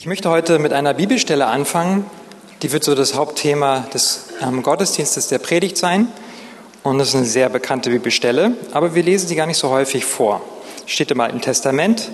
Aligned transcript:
Ich 0.00 0.06
möchte 0.06 0.30
heute 0.30 0.60
mit 0.60 0.72
einer 0.72 0.94
Bibelstelle 0.94 1.46
anfangen. 1.46 2.06
Die 2.62 2.70
wird 2.70 2.84
so 2.84 2.94
das 2.94 3.16
Hauptthema 3.16 3.80
des 3.92 4.26
ähm, 4.40 4.62
Gottesdienstes 4.62 5.26
der 5.26 5.40
Predigt 5.40 5.76
sein. 5.76 6.06
Und 6.84 6.98
das 6.98 7.08
ist 7.08 7.14
eine 7.16 7.24
sehr 7.24 7.48
bekannte 7.48 7.90
Bibelstelle, 7.90 8.52
aber 8.70 8.94
wir 8.94 9.02
lesen 9.02 9.26
sie 9.26 9.34
gar 9.34 9.46
nicht 9.46 9.58
so 9.58 9.70
häufig 9.70 10.04
vor. 10.04 10.40
Steht 10.86 11.10
im 11.10 11.20
Alten 11.20 11.40
Testament 11.40 12.12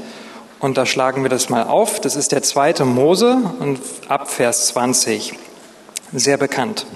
und 0.61 0.79
da 0.79 0.87
schlagen 0.87 1.25
wir 1.25 1.29
das 1.29 1.51
mal 1.51 1.65
auf. 1.65 2.01
Das 2.01 2.17
ist 2.17 2.33
der 2.33 2.43
zweite 2.43 2.87
Mose 2.87 3.37
und 3.61 3.79
ab 4.09 4.31
Vers 4.31 4.69
20. 4.69 5.35
Sehr 6.15 6.39
bekannt. 6.39 6.87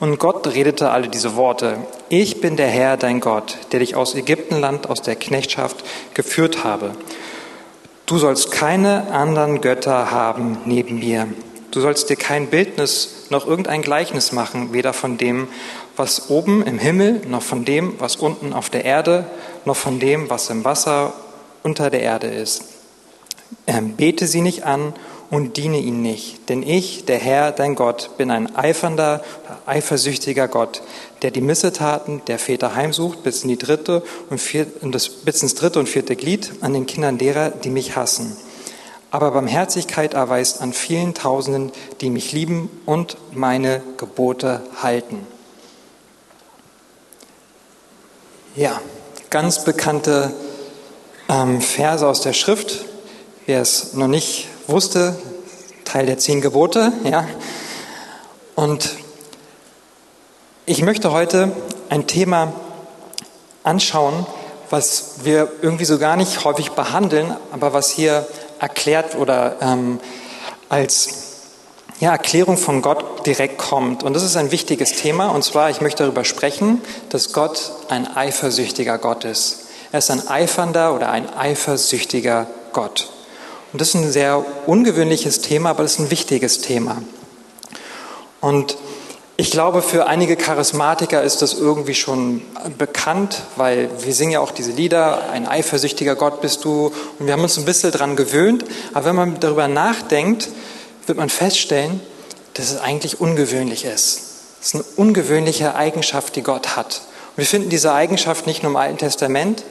Und 0.00 0.18
Gott 0.18 0.46
redete 0.48 0.90
alle 0.90 1.08
diese 1.08 1.36
Worte. 1.36 1.78
Ich 2.10 2.42
bin 2.42 2.58
der 2.58 2.68
Herr, 2.68 2.98
dein 2.98 3.20
Gott, 3.20 3.56
der 3.72 3.80
dich 3.80 3.96
aus 3.96 4.14
Ägyptenland, 4.14 4.90
aus 4.90 5.00
der 5.00 5.16
Knechtschaft 5.16 5.82
geführt 6.12 6.62
habe. 6.62 6.90
Du 8.06 8.18
sollst 8.18 8.52
keine 8.52 9.12
anderen 9.12 9.60
Götter 9.60 10.12
haben 10.12 10.58
neben 10.64 11.00
mir. 11.00 11.26
Du 11.72 11.80
sollst 11.80 12.08
dir 12.08 12.14
kein 12.14 12.46
Bildnis 12.46 13.26
noch 13.30 13.48
irgendein 13.48 13.82
Gleichnis 13.82 14.30
machen, 14.30 14.72
weder 14.72 14.92
von 14.92 15.18
dem, 15.18 15.48
was 15.96 16.30
oben 16.30 16.62
im 16.62 16.78
Himmel, 16.78 17.20
noch 17.26 17.42
von 17.42 17.64
dem, 17.64 17.94
was 17.98 18.14
unten 18.14 18.52
auf 18.52 18.70
der 18.70 18.84
Erde, 18.84 19.24
noch 19.64 19.74
von 19.74 19.98
dem, 19.98 20.30
was 20.30 20.50
im 20.50 20.64
Wasser 20.64 21.14
unter 21.64 21.90
der 21.90 22.02
Erde 22.02 22.28
ist. 22.28 22.62
Ähm, 23.66 23.96
bete 23.96 24.28
sie 24.28 24.40
nicht 24.40 24.62
an 24.62 24.92
und 25.30 25.56
diene 25.56 25.78
ihnen 25.78 26.02
nicht. 26.02 26.48
Denn 26.48 26.62
ich, 26.62 27.06
der 27.06 27.18
Herr, 27.18 27.50
dein 27.50 27.74
Gott, 27.74 28.10
bin 28.16 28.30
ein 28.30 28.54
eifernder, 28.54 29.20
eifersüchtiger 29.66 30.46
Gott, 30.46 30.80
der 31.22 31.30
die 31.30 31.40
Missetaten 31.40 32.22
der 32.26 32.38
Väter 32.38 32.74
heimsucht 32.74 33.22
bis, 33.22 33.42
in 33.42 33.48
die 33.48 33.58
dritte 33.58 34.02
und 34.30 34.38
vier, 34.38 34.66
bis 35.24 35.42
ins 35.42 35.54
dritte 35.54 35.78
und 35.78 35.88
vierte 35.88 36.16
Glied 36.16 36.52
an 36.60 36.72
den 36.72 36.86
Kindern 36.86 37.18
derer, 37.18 37.50
die 37.50 37.70
mich 37.70 37.96
hassen. 37.96 38.36
Aber 39.10 39.30
Barmherzigkeit 39.30 40.14
erweist 40.14 40.60
an 40.60 40.72
vielen 40.72 41.14
Tausenden, 41.14 41.72
die 42.00 42.10
mich 42.10 42.32
lieben 42.32 42.68
und 42.84 43.16
meine 43.32 43.82
Gebote 43.96 44.62
halten. 44.82 45.26
Ja, 48.56 48.80
ganz 49.30 49.64
bekannte 49.64 50.34
ähm, 51.28 51.60
Verse 51.60 52.06
aus 52.06 52.20
der 52.20 52.32
Schrift. 52.32 52.84
Wer 53.46 53.60
es 53.60 53.94
noch 53.94 54.08
nicht 54.08 54.48
wusste, 54.66 55.16
Teil 55.84 56.06
der 56.06 56.18
zehn 56.18 56.40
Gebote, 56.40 56.92
ja. 57.04 57.26
Und 58.54 58.96
ich 60.68 60.82
möchte 60.82 61.12
heute 61.12 61.52
ein 61.90 62.08
Thema 62.08 62.52
anschauen, 63.62 64.26
was 64.68 65.20
wir 65.22 65.48
irgendwie 65.62 65.84
so 65.84 65.96
gar 65.96 66.16
nicht 66.16 66.44
häufig 66.44 66.72
behandeln, 66.72 67.36
aber 67.52 67.72
was 67.72 67.90
hier 67.90 68.26
erklärt 68.58 69.14
oder 69.14 69.56
ähm, 69.60 70.00
als 70.68 71.08
ja, 72.00 72.10
Erklärung 72.10 72.56
von 72.56 72.82
Gott 72.82 73.24
direkt 73.26 73.58
kommt. 73.58 74.02
Und 74.02 74.14
das 74.14 74.24
ist 74.24 74.36
ein 74.36 74.50
wichtiges 74.50 74.94
Thema. 74.94 75.28
Und 75.28 75.44
zwar, 75.44 75.70
ich 75.70 75.80
möchte 75.80 76.02
darüber 76.02 76.24
sprechen, 76.24 76.82
dass 77.10 77.32
Gott 77.32 77.70
ein 77.88 78.16
eifersüchtiger 78.16 78.98
Gott 78.98 79.24
ist. 79.24 79.66
Er 79.92 80.00
ist 80.00 80.10
ein 80.10 80.26
eifernder 80.26 80.96
oder 80.96 81.10
ein 81.10 81.32
eifersüchtiger 81.32 82.48
Gott. 82.72 83.08
Und 83.72 83.80
das 83.80 83.90
ist 83.90 83.94
ein 83.94 84.10
sehr 84.10 84.44
ungewöhnliches 84.66 85.42
Thema, 85.42 85.70
aber 85.70 85.84
das 85.84 85.92
ist 85.92 86.00
ein 86.00 86.10
wichtiges 86.10 86.60
Thema. 86.60 87.02
Und 88.40 88.76
ich 89.38 89.50
glaube, 89.50 89.82
für 89.82 90.06
einige 90.06 90.36
Charismatiker 90.36 91.22
ist 91.22 91.42
das 91.42 91.52
irgendwie 91.52 91.94
schon 91.94 92.40
bekannt, 92.78 93.42
weil 93.56 93.90
wir 94.00 94.14
singen 94.14 94.32
ja 94.32 94.40
auch 94.40 94.50
diese 94.50 94.72
Lieder, 94.72 95.28
ein 95.30 95.46
eifersüchtiger 95.46 96.16
Gott 96.16 96.40
bist 96.40 96.64
du, 96.64 96.90
und 97.18 97.26
wir 97.26 97.34
haben 97.34 97.42
uns 97.42 97.58
ein 97.58 97.66
bisschen 97.66 97.92
daran 97.92 98.16
gewöhnt. 98.16 98.64
Aber 98.94 99.04
wenn 99.04 99.16
man 99.16 99.40
darüber 99.40 99.68
nachdenkt, 99.68 100.48
wird 101.06 101.18
man 101.18 101.28
feststellen, 101.28 102.00
dass 102.54 102.70
es 102.70 102.80
eigentlich 102.80 103.20
ungewöhnlich 103.20 103.84
ist. 103.84 104.22
Es 104.62 104.68
ist 104.68 104.74
eine 104.74 104.84
ungewöhnliche 104.96 105.74
Eigenschaft, 105.74 106.34
die 106.36 106.42
Gott 106.42 106.76
hat. 106.76 107.02
Und 107.32 107.38
wir 107.38 107.46
finden 107.46 107.68
diese 107.68 107.92
Eigenschaft 107.92 108.46
nicht 108.46 108.62
nur 108.62 108.70
im 108.72 108.76
Alten 108.76 108.96
Testament, 108.96 109.64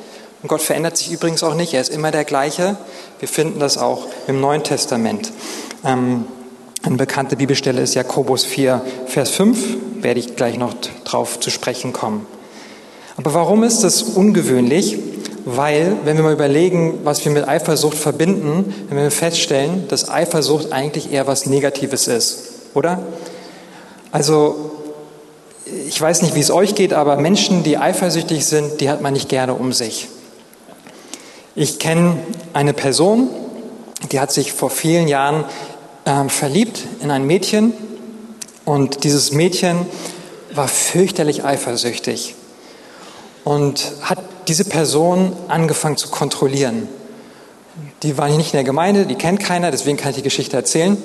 und 0.44 0.50
Gott 0.50 0.62
verändert 0.62 0.96
sich 0.96 1.12
übrigens 1.12 1.42
auch 1.42 1.56
nicht, 1.56 1.74
er 1.74 1.82
ist 1.82 1.90
immer 1.90 2.12
der 2.12 2.24
gleiche. 2.24 2.78
Wir 3.18 3.28
finden 3.28 3.60
das 3.60 3.80
auch 3.80 4.06
im 4.28 4.40
Neuen 4.40 4.62
Testament. 4.62 5.32
Ähm, 5.84 6.28
eine 6.86 6.98
bekannte 6.98 7.36
Bibelstelle 7.36 7.82
ist 7.82 7.96
Jakobus 7.96 8.46
4, 8.46 8.82
Vers 9.08 9.32
5, 9.32 9.58
werde 10.02 10.20
ich 10.20 10.36
gleich 10.36 10.58
noch 10.58 10.76
drauf 11.04 11.40
zu 11.40 11.50
sprechen 11.50 11.94
kommen. 11.94 12.28
Aber 13.18 13.34
warum 13.34 13.64
ist 13.64 13.84
das 13.84 14.04
ungewöhnlich? 14.04 14.98
Weil, 15.46 15.96
wenn 16.04 16.18
wir 16.18 16.24
mal 16.24 16.34
überlegen, 16.34 17.00
was 17.04 17.24
wir 17.24 17.32
mit 17.32 17.48
Eifersucht 17.48 17.98
verbinden, 17.98 18.74
wenn 18.90 18.98
wir 18.98 19.12
feststellen, 19.12 19.88
dass 19.88 20.10
Eifersucht 20.10 20.72
eigentlich 20.72 21.12
eher 21.12 21.28
was 21.28 21.46
Negatives 21.46 22.08
ist, 22.08 22.52
oder? 22.74 23.02
Also, 24.12 24.72
ich 25.88 26.00
weiß 26.00 26.22
nicht, 26.22 26.36
wie 26.36 26.40
es 26.40 26.52
euch 26.52 26.76
geht, 26.76 26.94
aber 26.94 27.18
Menschen, 27.18 27.64
die 27.64 27.78
eifersüchtig 27.78 28.46
sind, 28.46 28.82
die 28.82 28.90
hat 28.90 29.02
man 29.02 29.14
nicht 29.14 29.30
gerne 29.30 29.54
um 29.54 29.74
sich. 29.74 30.08
Ich 31.56 31.80
kenne 31.80 32.18
eine 32.54 32.74
Person, 32.74 33.30
die 34.12 34.20
hat 34.20 34.32
sich 34.32 34.52
vor 34.52 34.70
vielen 34.70 35.08
Jahren 35.08 35.46
äh, 36.06 36.30
verliebt 36.30 36.86
in 37.02 37.12
ein 37.12 37.26
Mädchen 37.26 37.74
und 38.64 39.04
dieses 39.04 39.32
Mädchen 39.32 39.86
war 40.54 40.68
fürchterlich 40.68 41.44
eifersüchtig 41.44 42.36
und 43.44 43.92
hat 44.02 44.20
diese 44.48 44.66
Person 44.66 45.34
angefangen 45.48 45.98
zu 45.98 46.10
kontrollieren. 46.10 46.88
Die 48.04 48.18
war 48.18 48.30
nicht 48.30 48.54
in 48.54 48.58
der 48.58 48.64
Gemeinde, 48.64 49.06
die 49.06 49.16
kennt 49.16 49.40
keiner, 49.40 49.72
deswegen 49.72 49.98
kann 49.98 50.12
ich 50.12 50.18
die 50.18 50.24
Geschichte 50.24 50.56
erzählen. 50.56 50.98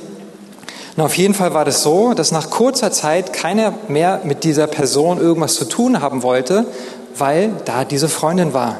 Und 0.97 1.03
auf 1.03 1.17
jeden 1.17 1.34
Fall 1.34 1.55
war 1.55 1.65
das 1.65 1.82
so, 1.82 2.15
dass 2.15 2.32
nach 2.32 2.50
kurzer 2.50 2.93
Zeit 2.93 3.32
keiner 3.32 3.75
mehr 3.88 4.21
mit 4.25 4.44
dieser 4.44 4.67
Person 4.67 5.19
irgendwas 5.19 5.55
zu 5.55 5.65
tun 5.65 6.00
haben 6.00 6.22
wollte, 6.22 6.67
weil 7.17 7.53
da 7.65 7.84
diese 7.84 8.09
Freundin 8.09 8.53
war. 8.53 8.78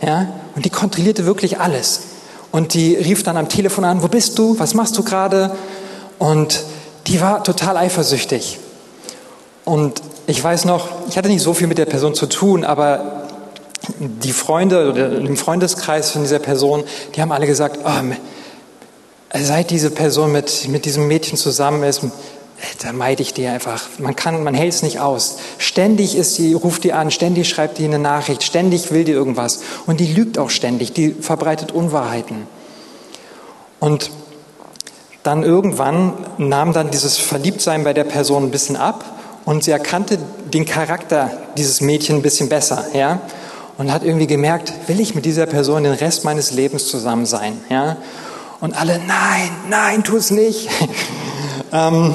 Ja? 0.00 0.28
Und 0.54 0.64
die 0.64 0.70
kontrollierte 0.70 1.26
wirklich 1.26 1.58
alles. 1.60 2.02
Und 2.50 2.74
die 2.74 2.94
rief 2.94 3.22
dann 3.22 3.36
am 3.36 3.48
Telefon 3.48 3.84
an, 3.84 4.02
wo 4.02 4.08
bist 4.08 4.38
du? 4.38 4.58
Was 4.58 4.74
machst 4.74 4.96
du 4.96 5.02
gerade? 5.02 5.52
Und 6.18 6.64
die 7.06 7.20
war 7.20 7.44
total 7.44 7.76
eifersüchtig. 7.76 8.58
Und 9.64 10.02
ich 10.26 10.42
weiß 10.42 10.64
noch, 10.64 10.88
ich 11.08 11.16
hatte 11.16 11.28
nicht 11.28 11.42
so 11.42 11.54
viel 11.54 11.66
mit 11.66 11.78
der 11.78 11.86
Person 11.86 12.14
zu 12.14 12.26
tun, 12.26 12.64
aber 12.64 13.24
die 13.98 14.32
Freunde 14.32 14.90
oder 14.90 15.16
im 15.16 15.36
Freundeskreis 15.36 16.10
von 16.10 16.22
dieser 16.22 16.38
Person, 16.38 16.84
die 17.14 17.22
haben 17.22 17.32
alle 17.32 17.46
gesagt, 17.46 17.80
oh, 17.84 18.14
seit 19.34 19.70
diese 19.70 19.90
Person 19.90 20.32
mit, 20.32 20.68
mit 20.68 20.84
diesem 20.84 21.06
Mädchen 21.06 21.38
zusammen 21.38 21.82
ist, 21.82 22.02
da 22.82 22.92
meide 22.92 23.22
ich 23.22 23.34
die 23.34 23.46
einfach. 23.46 23.84
Man 23.98 24.16
kann, 24.16 24.42
man 24.42 24.54
hält 24.54 24.72
es 24.72 24.82
nicht 24.82 25.00
aus. 25.00 25.38
Ständig 25.58 26.16
ist 26.16 26.34
sie, 26.34 26.54
ruft 26.54 26.84
die 26.84 26.92
an, 26.92 27.10
ständig 27.10 27.48
schreibt 27.48 27.78
die 27.78 27.84
eine 27.84 27.98
Nachricht, 27.98 28.42
ständig 28.42 28.90
will 28.90 29.04
die 29.04 29.12
irgendwas. 29.12 29.60
Und 29.86 30.00
die 30.00 30.12
lügt 30.12 30.38
auch 30.38 30.50
ständig, 30.50 30.92
die 30.92 31.10
verbreitet 31.12 31.72
Unwahrheiten. 31.72 32.46
Und 33.80 34.10
dann 35.22 35.42
irgendwann 35.42 36.14
nahm 36.38 36.72
dann 36.72 36.90
dieses 36.90 37.16
Verliebtsein 37.18 37.84
bei 37.84 37.92
der 37.92 38.04
Person 38.04 38.44
ein 38.44 38.50
bisschen 38.50 38.76
ab 38.76 39.04
und 39.44 39.64
sie 39.64 39.70
erkannte 39.70 40.18
den 40.52 40.64
Charakter 40.64 41.30
dieses 41.56 41.80
Mädchen 41.80 42.16
ein 42.16 42.22
bisschen 42.22 42.48
besser, 42.48 42.86
ja. 42.94 43.20
Und 43.76 43.92
hat 43.92 44.02
irgendwie 44.02 44.26
gemerkt, 44.26 44.72
will 44.88 44.98
ich 44.98 45.14
mit 45.14 45.24
dieser 45.24 45.46
Person 45.46 45.84
den 45.84 45.92
Rest 45.92 46.24
meines 46.24 46.50
Lebens 46.50 46.88
zusammen 46.88 47.26
sein, 47.26 47.60
ja. 47.68 47.96
Und 48.60 48.78
alle, 48.78 48.98
nein, 49.06 49.50
nein, 49.68 50.02
tu 50.02 50.16
es 50.16 50.30
nicht. 50.30 50.68
ähm, 51.72 52.14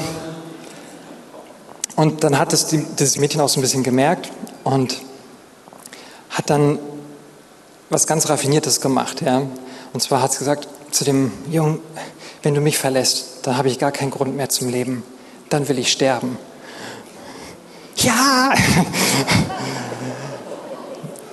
und 1.96 2.24
dann 2.24 2.40
hat 2.40 2.54
das, 2.54 2.74
das 2.96 3.18
Mädchen 3.18 3.42
auch 3.42 3.50
so 3.50 3.60
ein 3.60 3.62
bisschen 3.62 3.84
gemerkt 3.84 4.32
und 4.64 5.02
hat 6.30 6.50
dann 6.50 6.80
was 7.90 8.08
ganz 8.08 8.28
Raffiniertes 8.30 8.82
gemacht. 8.82 9.22
Ja? 9.22 9.44
Und 9.94 10.02
zwar 10.02 10.22
hat 10.22 10.32
sie 10.32 10.40
gesagt 10.40 10.68
zu 10.92 11.04
dem 11.04 11.32
Jungen, 11.50 11.80
wenn 12.42 12.56
du 12.56 12.62
mich 12.62 12.78
verlässt, 12.78 13.40
dann 13.44 13.58
habe 13.58 13.68
ich 13.68 13.80
gar 13.80 13.92
keinen 13.92 14.12
Grund 14.12 14.36
mehr 14.36 14.50
zum 14.50 14.70
Leben. 14.70 15.04
Dann 15.50 15.68
will 15.70 15.78
ich 15.80 15.92
sterben. 15.92 16.38
Ja! 17.98 18.54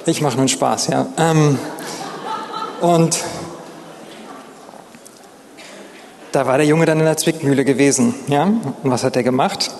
Ich 0.06 0.20
mache 0.22 0.38
einen 0.38 0.48
Spaß, 0.48 0.88
ja. 0.88 1.06
Ähm, 1.18 1.58
und 2.80 3.18
da 6.32 6.46
war 6.46 6.56
der 6.56 6.66
Junge 6.66 6.86
dann 6.86 6.98
in 6.98 7.04
der 7.04 7.16
Zwickmühle 7.16 7.64
gewesen, 7.64 8.14
ja. 8.26 8.44
Und 8.44 8.90
was 8.90 9.04
hat 9.04 9.16
er 9.16 9.22
gemacht? 9.22 9.70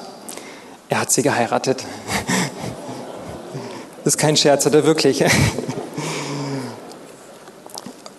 Er 0.91 1.01
hat 1.01 1.11
sie 1.13 1.23
geheiratet. 1.23 1.85
Das 4.03 4.15
ist 4.15 4.19
kein 4.19 4.37
Scherz, 4.37 4.67
hat 4.67 4.75
er 4.75 4.85
wirklich. 4.85 5.25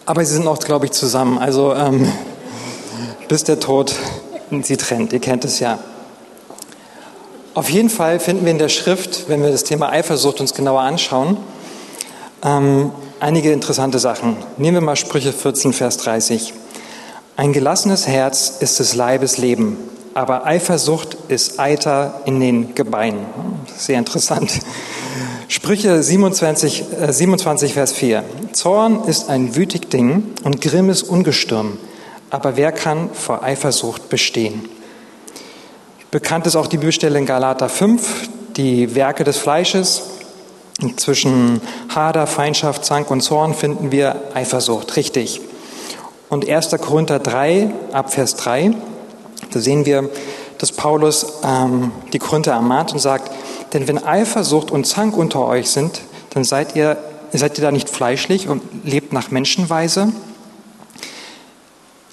Aber 0.05 0.23
sie 0.23 0.33
sind 0.33 0.47
auch, 0.47 0.57
glaube 0.59 0.85
ich, 0.85 0.91
zusammen. 0.91 1.37
Also 1.37 1.75
ähm, 1.75 2.09
bis 3.27 3.43
der 3.43 3.59
Tod 3.59 3.93
sie 4.61 4.77
trennt. 4.77 5.11
Ihr 5.11 5.19
kennt 5.19 5.43
es 5.43 5.59
ja. 5.59 5.79
Auf 7.55 7.69
jeden 7.69 7.89
Fall 7.89 8.21
finden 8.21 8.45
wir 8.45 8.51
in 8.51 8.57
der 8.57 8.69
Schrift, 8.69 9.27
wenn 9.27 9.43
wir 9.43 9.51
das 9.51 9.65
Thema 9.65 9.89
Eifersucht 9.89 10.39
uns 10.39 10.53
genauer 10.53 10.81
anschauen, 10.81 11.35
ähm, 12.41 12.91
einige 13.19 13.51
interessante 13.51 13.99
Sachen. 13.99 14.37
Nehmen 14.57 14.77
wir 14.77 14.81
mal 14.81 14.95
Sprüche 14.95 15.33
14, 15.33 15.73
Vers 15.73 15.97
30. 15.97 16.53
Ein 17.35 17.51
gelassenes 17.51 18.07
Herz 18.07 18.53
ist 18.61 18.79
des 18.79 18.95
Leibes 18.95 19.37
Leben, 19.37 19.77
aber 20.13 20.45
Eifersucht 20.45 21.17
ist 21.27 21.59
Eiter 21.59 22.21
in 22.25 22.39
den 22.39 22.75
Gebeinen. 22.75 23.25
Sehr 23.77 23.99
interessant. 23.99 24.51
Sprüche 25.47 26.01
27, 26.01 26.85
äh 26.99 27.11
27, 27.11 27.73
Vers 27.73 27.93
4. 27.93 28.23
Zorn 28.53 29.03
ist 29.05 29.29
ein 29.29 29.55
wütig 29.55 29.89
Ding 29.89 30.33
und 30.43 30.61
Grimm 30.61 30.89
ist 30.89 31.03
ungestürm, 31.03 31.77
aber 32.29 32.57
wer 32.57 32.71
kann 32.71 33.09
vor 33.13 33.43
Eifersucht 33.43 34.09
bestehen? 34.09 34.69
Bekannt 36.09 36.45
ist 36.47 36.55
auch 36.55 36.67
die 36.67 36.77
Bibelstelle 36.77 37.17
in 37.17 37.25
Galater 37.25 37.69
5, 37.69 38.29
die 38.57 38.95
Werke 38.95 39.23
des 39.23 39.37
Fleisches. 39.37 40.03
Zwischen 40.95 41.61
Hader, 41.93 42.27
Feindschaft, 42.27 42.83
Zank 42.85 43.11
und 43.11 43.21
Zorn 43.21 43.53
finden 43.53 43.91
wir 43.91 44.15
Eifersucht, 44.33 44.95
richtig. 44.95 45.41
Und 46.27 46.47
1. 46.49 46.71
Korinther 46.81 47.19
3, 47.19 47.69
ab 47.91 48.11
Vers 48.11 48.35
3, 48.35 48.73
da 49.51 49.59
sehen 49.59 49.85
wir, 49.85 50.09
dass 50.57 50.71
Paulus 50.71 51.25
ähm, 51.43 51.91
die 52.13 52.19
Korinther 52.19 52.53
ermahnt 52.53 52.93
und 52.93 52.99
sagt, 52.99 53.31
denn 53.73 53.87
wenn 53.87 54.03
Eifersucht 54.03 54.71
und 54.71 54.85
Zank 54.85 55.17
unter 55.17 55.45
euch 55.45 55.69
sind, 55.69 56.01
dann 56.31 56.43
seid 56.43 56.75
ihr, 56.75 56.97
seid 57.33 57.57
ihr 57.57 57.63
da 57.63 57.71
nicht 57.71 57.89
fleischlich 57.89 58.47
und 58.47 58.61
lebt 58.83 59.13
nach 59.13 59.31
Menschenweise. 59.31 60.11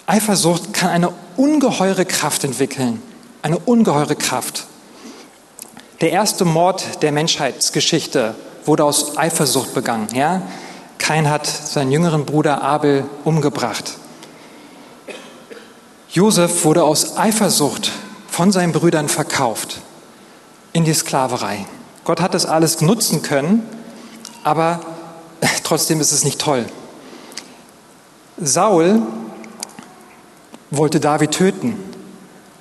Eifersucht 0.07 0.73
kann 0.73 0.91
eine 0.91 1.13
ungeheure 1.37 2.05
Kraft 2.05 2.45
entwickeln, 2.45 3.03
eine 3.43 3.59
ungeheure 3.59 4.17
Kraft. 4.17 4.67
Der 6.01 6.13
erste 6.13 6.45
Mord 6.45 7.03
der 7.03 7.13
Menschheitsgeschichte 7.13 8.35
wurde 8.65 8.85
aus 8.85 9.19
Eifersucht 9.19 9.75
begangen. 9.75 10.09
Ja? 10.15 10.43
Kain 10.99 11.29
hat 11.29 11.47
seinen 11.47 11.91
jüngeren 11.91 12.25
Bruder 12.25 12.63
Abel 12.63 13.05
umgebracht. 13.25 13.95
Josef 16.19 16.65
wurde 16.65 16.83
aus 16.83 17.17
Eifersucht 17.17 17.93
von 18.29 18.51
seinen 18.51 18.73
Brüdern 18.73 19.09
verkauft 19.09 19.81
in 20.73 20.83
die 20.83 20.93
Sklaverei. 20.93 21.65
Gott 22.03 22.21
hat 22.21 22.35
das 22.35 22.45
alles 22.45 22.81
nutzen 22.81 23.23
können, 23.23 23.65
aber 24.43 24.81
trotzdem 25.63 26.01
ist 26.01 26.11
es 26.11 26.25
nicht 26.25 26.41
toll. 26.41 26.67
Saul 28.37 29.01
wollte 30.73 30.99
David 30.99 31.31
töten, 31.31 31.77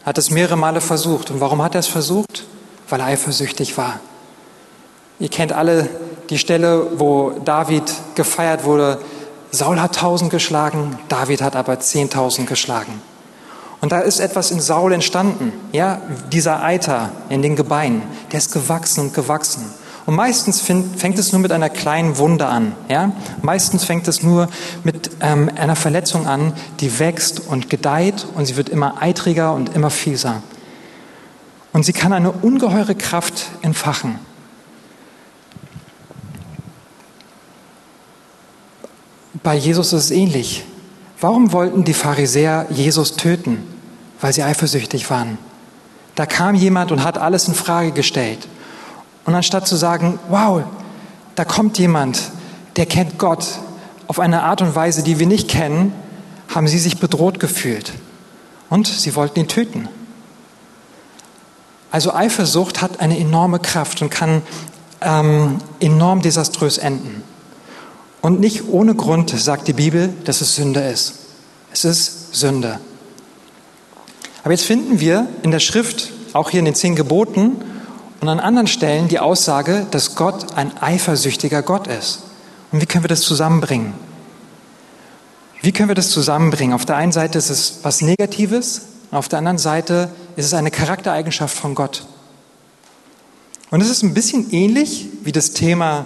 hat 0.05 0.19
es 0.19 0.29
mehrere 0.29 0.55
Male 0.55 0.79
versucht. 0.79 1.31
Und 1.31 1.39
warum 1.39 1.63
hat 1.63 1.73
er 1.73 1.79
es 1.79 1.87
versucht? 1.87 2.45
Weil 2.89 2.99
er 2.99 3.07
eifersüchtig 3.07 3.75
war. 3.75 3.99
Ihr 5.17 5.29
kennt 5.29 5.51
alle 5.51 5.89
die 6.29 6.37
Stelle, 6.37 6.99
wo 6.99 7.31
David 7.43 7.91
gefeiert 8.13 8.65
wurde. 8.65 9.01
Saul 9.49 9.81
hat 9.81 9.95
tausend 9.95 10.29
geschlagen, 10.29 10.99
David 11.07 11.41
hat 11.41 11.55
aber 11.55 11.79
zehntausend 11.79 12.47
geschlagen. 12.47 13.01
Und 13.87 13.93
da 13.93 14.01
ist 14.01 14.19
etwas 14.19 14.51
in 14.51 14.59
Saul 14.59 14.91
entstanden, 14.91 15.53
ja, 15.71 16.01
dieser 16.33 16.61
Eiter 16.61 17.09
in 17.29 17.41
den 17.41 17.55
Gebeinen, 17.55 18.01
der 18.33 18.39
ist 18.39 18.51
gewachsen 18.51 18.99
und 18.99 19.13
gewachsen. 19.13 19.63
Und 20.05 20.13
meistens 20.13 20.59
fängt 20.59 21.17
es 21.17 21.31
nur 21.31 21.41
mit 21.41 21.53
einer 21.53 21.69
kleinen 21.69 22.17
Wunde 22.17 22.47
an, 22.47 22.73
ja. 22.89 23.13
Meistens 23.41 23.85
fängt 23.85 24.09
es 24.09 24.21
nur 24.21 24.49
mit 24.83 25.11
ähm, 25.21 25.49
einer 25.55 25.77
Verletzung 25.77 26.27
an, 26.27 26.51
die 26.81 26.99
wächst 26.99 27.39
und 27.47 27.69
gedeiht 27.69 28.27
und 28.35 28.45
sie 28.45 28.57
wird 28.57 28.67
immer 28.67 29.01
eitriger 29.01 29.53
und 29.53 29.73
immer 29.73 29.89
fieser. 29.89 30.43
Und 31.71 31.85
sie 31.85 31.93
kann 31.93 32.11
eine 32.11 32.33
ungeheure 32.33 32.93
Kraft 32.93 33.45
entfachen. 33.61 34.19
Bei 39.43 39.55
Jesus 39.55 39.93
ist 39.93 40.03
es 40.03 40.11
ähnlich. 40.11 40.65
Warum 41.21 41.53
wollten 41.53 41.85
die 41.85 41.93
Pharisäer 41.93 42.67
Jesus 42.69 43.15
töten? 43.15 43.76
Weil 44.21 44.33
sie 44.33 44.43
eifersüchtig 44.43 45.09
waren. 45.09 45.37
Da 46.15 46.25
kam 46.25 46.55
jemand 46.55 46.91
und 46.91 47.03
hat 47.03 47.17
alles 47.17 47.47
in 47.47 47.53
Frage 47.53 47.91
gestellt. 47.91 48.47
Und 49.25 49.35
anstatt 49.35 49.67
zu 49.67 49.75
sagen, 49.75 50.19
wow, 50.29 50.63
da 51.35 51.45
kommt 51.45 51.77
jemand, 51.77 52.31
der 52.77 52.85
kennt 52.85 53.19
Gott 53.19 53.45
auf 54.07 54.19
eine 54.19 54.43
Art 54.43 54.61
und 54.61 54.75
Weise, 54.75 55.03
die 55.03 55.19
wir 55.19 55.27
nicht 55.27 55.49
kennen, 55.49 55.93
haben 56.53 56.67
sie 56.67 56.79
sich 56.79 56.97
bedroht 56.97 57.39
gefühlt. 57.39 57.93
Und 58.69 58.87
sie 58.87 59.15
wollten 59.15 59.41
ihn 59.41 59.47
töten. 59.47 59.89
Also 61.91 62.13
Eifersucht 62.13 62.81
hat 62.81 62.99
eine 62.99 63.17
enorme 63.17 63.59
Kraft 63.59 64.01
und 64.01 64.09
kann 64.09 64.41
ähm, 65.01 65.59
enorm 65.79 66.21
desaströs 66.21 66.77
enden. 66.77 67.23
Und 68.21 68.39
nicht 68.39 68.67
ohne 68.67 68.95
Grund 68.95 69.29
sagt 69.29 69.67
die 69.67 69.73
Bibel, 69.73 70.13
dass 70.25 70.41
es 70.41 70.55
Sünde 70.55 70.81
ist. 70.81 71.13
Es 71.71 71.85
ist 71.85 72.35
Sünde. 72.35 72.79
Aber 74.47 74.53
jetzt 74.53 74.63
finden 74.63 75.01
wir 75.01 75.27
in 75.43 75.51
der 75.51 75.59
Schrift, 75.59 76.13
auch 76.31 76.49
hier 76.51 76.59
in 76.59 76.65
den 76.65 76.73
zehn 76.73 76.95
Geboten 76.95 77.57
und 78.21 78.29
an 78.29 78.39
anderen 78.39 78.67
Stellen 78.67 79.09
die 79.09 79.19
Aussage, 79.19 79.85
dass 79.91 80.15
Gott 80.15 80.53
ein 80.53 80.71
eifersüchtiger 80.79 81.61
Gott 81.61 81.87
ist. 81.87 82.21
Und 82.71 82.81
wie 82.81 82.85
können 82.85 83.03
wir 83.03 83.09
das 83.09 83.19
zusammenbringen? 83.19 83.93
Wie 85.61 85.73
können 85.73 85.89
wir 85.89 85.95
das 85.95 86.11
zusammenbringen? 86.11 86.73
Auf 86.73 86.85
der 86.85 86.95
einen 86.95 87.11
Seite 87.11 87.37
ist 87.37 87.49
es 87.49 87.79
was 87.83 87.99
Negatives, 87.99 88.83
auf 89.11 89.27
der 89.27 89.39
anderen 89.39 89.57
Seite 89.57 90.11
ist 90.37 90.45
es 90.45 90.53
eine 90.53 90.71
Charaktereigenschaft 90.71 91.57
von 91.57 91.75
Gott. 91.75 92.05
Und 93.69 93.81
es 93.81 93.89
ist 93.89 94.01
ein 94.01 94.13
bisschen 94.13 94.49
ähnlich 94.51 95.07
wie 95.23 95.33
das 95.33 95.51
Thema 95.51 96.05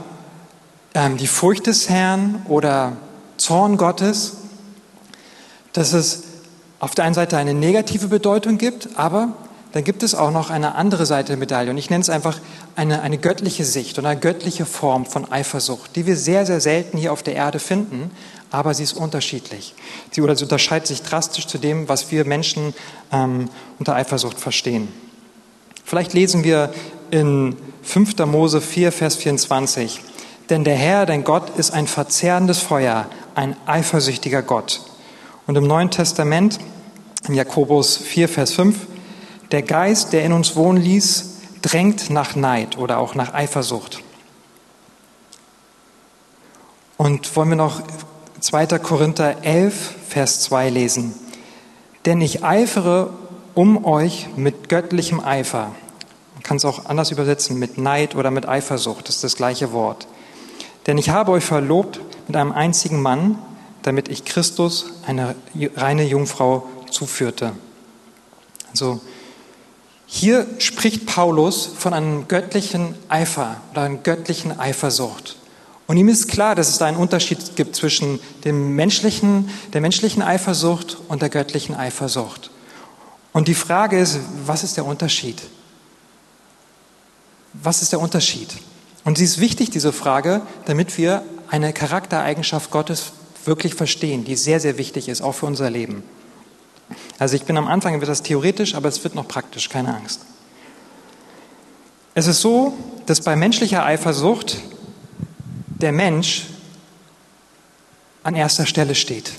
ähm, 0.95 1.17
die 1.17 1.27
Furcht 1.27 1.67
des 1.67 1.89
Herrn 1.89 2.43
oder 2.49 2.93
Zorn 3.37 3.77
Gottes, 3.77 4.37
dass 5.73 5.93
es 5.93 6.23
auf 6.81 6.95
der 6.95 7.05
einen 7.05 7.13
Seite 7.13 7.37
eine 7.37 7.53
negative 7.53 8.07
Bedeutung 8.07 8.57
gibt, 8.57 8.89
aber 8.95 9.29
dann 9.71 9.83
gibt 9.83 10.03
es 10.03 10.15
auch 10.15 10.31
noch 10.31 10.49
eine 10.49 10.75
andere 10.75 11.05
Seite 11.05 11.27
der 11.27 11.37
Medaille. 11.37 11.69
Und 11.69 11.77
ich 11.77 11.91
nenne 11.91 12.01
es 12.01 12.09
einfach 12.09 12.39
eine, 12.75 13.03
eine 13.03 13.19
göttliche 13.19 13.63
Sicht 13.63 13.99
und 13.99 14.05
eine 14.05 14.19
göttliche 14.19 14.65
Form 14.65 15.05
von 15.05 15.31
Eifersucht, 15.31 15.95
die 15.95 16.07
wir 16.07 16.17
sehr, 16.17 16.45
sehr 16.45 16.59
selten 16.59 16.97
hier 16.97 17.13
auf 17.13 17.21
der 17.23 17.35
Erde 17.35 17.59
finden, 17.59 18.09
aber 18.49 18.73
sie 18.73 18.83
ist 18.83 18.93
unterschiedlich. 18.93 19.75
Sie, 20.09 20.21
oder 20.21 20.35
sie 20.35 20.43
unterscheidet 20.43 20.87
sich 20.87 21.03
drastisch 21.03 21.45
zu 21.45 21.59
dem, 21.59 21.87
was 21.87 22.11
wir 22.11 22.25
Menschen 22.25 22.73
ähm, 23.13 23.47
unter 23.77 23.95
Eifersucht 23.95 24.39
verstehen. 24.39 24.89
Vielleicht 25.85 26.13
lesen 26.13 26.43
wir 26.43 26.73
in 27.11 27.55
5. 27.83 28.17
Mose 28.25 28.59
4, 28.59 28.91
Vers 28.91 29.15
24. 29.17 30.01
Denn 30.49 30.63
der 30.63 30.75
Herr, 30.75 31.05
dein 31.05 31.23
Gott, 31.23 31.57
ist 31.57 31.71
ein 31.71 31.85
verzehrendes 31.85 32.59
Feuer, 32.59 33.05
ein 33.35 33.55
eifersüchtiger 33.67 34.41
Gott. 34.41 34.81
Und 35.51 35.57
im 35.57 35.67
Neuen 35.67 35.91
Testament, 35.91 36.59
in 37.27 37.33
Jakobus 37.33 37.97
4, 37.97 38.29
Vers 38.29 38.53
5, 38.53 38.87
der 39.51 39.63
Geist, 39.63 40.13
der 40.13 40.23
in 40.23 40.31
uns 40.31 40.55
wohnen 40.55 40.81
ließ, 40.81 41.39
drängt 41.61 42.09
nach 42.09 42.37
Neid 42.37 42.77
oder 42.77 42.99
auch 42.99 43.15
nach 43.15 43.33
Eifersucht. 43.33 44.01
Und 46.95 47.35
wollen 47.35 47.49
wir 47.49 47.57
noch 47.57 47.81
2. 48.39 48.79
Korinther 48.79 49.43
11, 49.43 49.95
Vers 50.07 50.39
2 50.39 50.69
lesen. 50.69 51.15
Denn 52.05 52.21
ich 52.21 52.45
eifere 52.45 53.09
um 53.53 53.83
euch 53.83 54.29
mit 54.37 54.69
göttlichem 54.69 55.19
Eifer. 55.19 55.75
Man 56.35 56.43
kann 56.43 56.55
es 56.55 56.63
auch 56.63 56.85
anders 56.85 57.11
übersetzen, 57.11 57.59
mit 57.59 57.77
Neid 57.77 58.15
oder 58.15 58.31
mit 58.31 58.47
Eifersucht, 58.47 59.09
das 59.09 59.15
ist 59.15 59.25
das 59.25 59.35
gleiche 59.35 59.73
Wort. 59.73 60.07
Denn 60.87 60.97
ich 60.97 61.09
habe 61.09 61.33
euch 61.33 61.43
verlobt 61.43 61.99
mit 62.29 62.37
einem 62.37 62.53
einzigen 62.53 63.01
Mann, 63.01 63.37
damit 63.83 64.09
ich 64.09 64.25
Christus, 64.25 64.87
eine 65.05 65.35
reine 65.75 66.03
Jungfrau, 66.03 66.67
zuführte. 66.89 67.53
Also 68.71 69.01
hier 70.05 70.45
spricht 70.59 71.05
Paulus 71.05 71.65
von 71.65 71.93
einem 71.93 72.27
göttlichen 72.27 72.95
Eifer 73.07 73.61
oder 73.71 73.83
einer 73.83 73.97
göttlichen 73.97 74.59
Eifersucht. 74.59 75.37
Und 75.87 75.97
ihm 75.97 76.09
ist 76.09 76.27
klar, 76.27 76.55
dass 76.55 76.69
es 76.69 76.77
da 76.77 76.85
einen 76.85 76.97
Unterschied 76.97 77.55
gibt 77.55 77.75
zwischen 77.75 78.19
dem 78.43 78.75
menschlichen, 78.75 79.49
der 79.73 79.81
menschlichen 79.81 80.21
Eifersucht 80.21 80.97
und 81.07 81.21
der 81.21 81.29
göttlichen 81.29 81.75
Eifersucht. 81.75 82.51
Und 83.33 83.47
die 83.47 83.55
Frage 83.55 83.99
ist, 83.99 84.19
was 84.45 84.63
ist 84.63 84.77
der 84.77 84.85
Unterschied? 84.85 85.41
Was 87.53 87.81
ist 87.81 87.91
der 87.91 87.99
Unterschied? 87.99 88.49
Und 89.03 89.17
sie 89.17 89.25
ist 89.25 89.39
wichtig, 89.39 89.69
diese 89.69 89.91
Frage, 89.91 90.41
damit 90.65 90.97
wir 90.97 91.23
eine 91.49 91.73
Charaktereigenschaft 91.73 92.71
Gottes 92.71 93.11
wirklich 93.45 93.75
verstehen, 93.75 94.23
die 94.23 94.35
sehr, 94.35 94.59
sehr 94.59 94.77
wichtig 94.77 95.09
ist, 95.09 95.21
auch 95.21 95.33
für 95.33 95.45
unser 95.45 95.69
Leben. 95.69 96.03
Also 97.19 97.35
ich 97.35 97.43
bin 97.43 97.57
am 97.57 97.67
Anfang, 97.67 97.99
wird 97.99 98.09
das 98.09 98.23
theoretisch, 98.23 98.75
aber 98.75 98.89
es 98.89 99.03
wird 99.03 99.15
noch 99.15 99.27
praktisch, 99.27 99.69
keine 99.69 99.95
Angst. 99.95 100.21
Es 102.13 102.27
ist 102.27 102.41
so, 102.41 102.73
dass 103.05 103.21
bei 103.21 103.35
menschlicher 103.35 103.85
Eifersucht 103.85 104.57
der 105.67 105.91
Mensch 105.91 106.47
an 108.23 108.35
erster 108.35 108.65
Stelle 108.65 108.95
steht. 108.95 109.31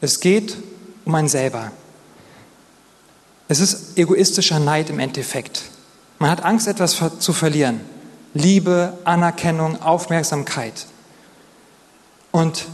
Es 0.00 0.20
geht 0.20 0.56
um 1.04 1.14
einen 1.14 1.28
selber. 1.28 1.72
Es 3.48 3.60
ist 3.60 3.96
egoistischer 3.98 4.58
Neid 4.58 4.90
im 4.90 4.98
Endeffekt. 4.98 5.62
Man 6.18 6.30
hat 6.30 6.44
Angst, 6.44 6.66
etwas 6.66 7.00
zu 7.18 7.32
verlieren. 7.32 7.80
Liebe, 8.34 8.98
Anerkennung, 9.04 9.80
Aufmerksamkeit. 9.80 10.86
Und 12.30 12.66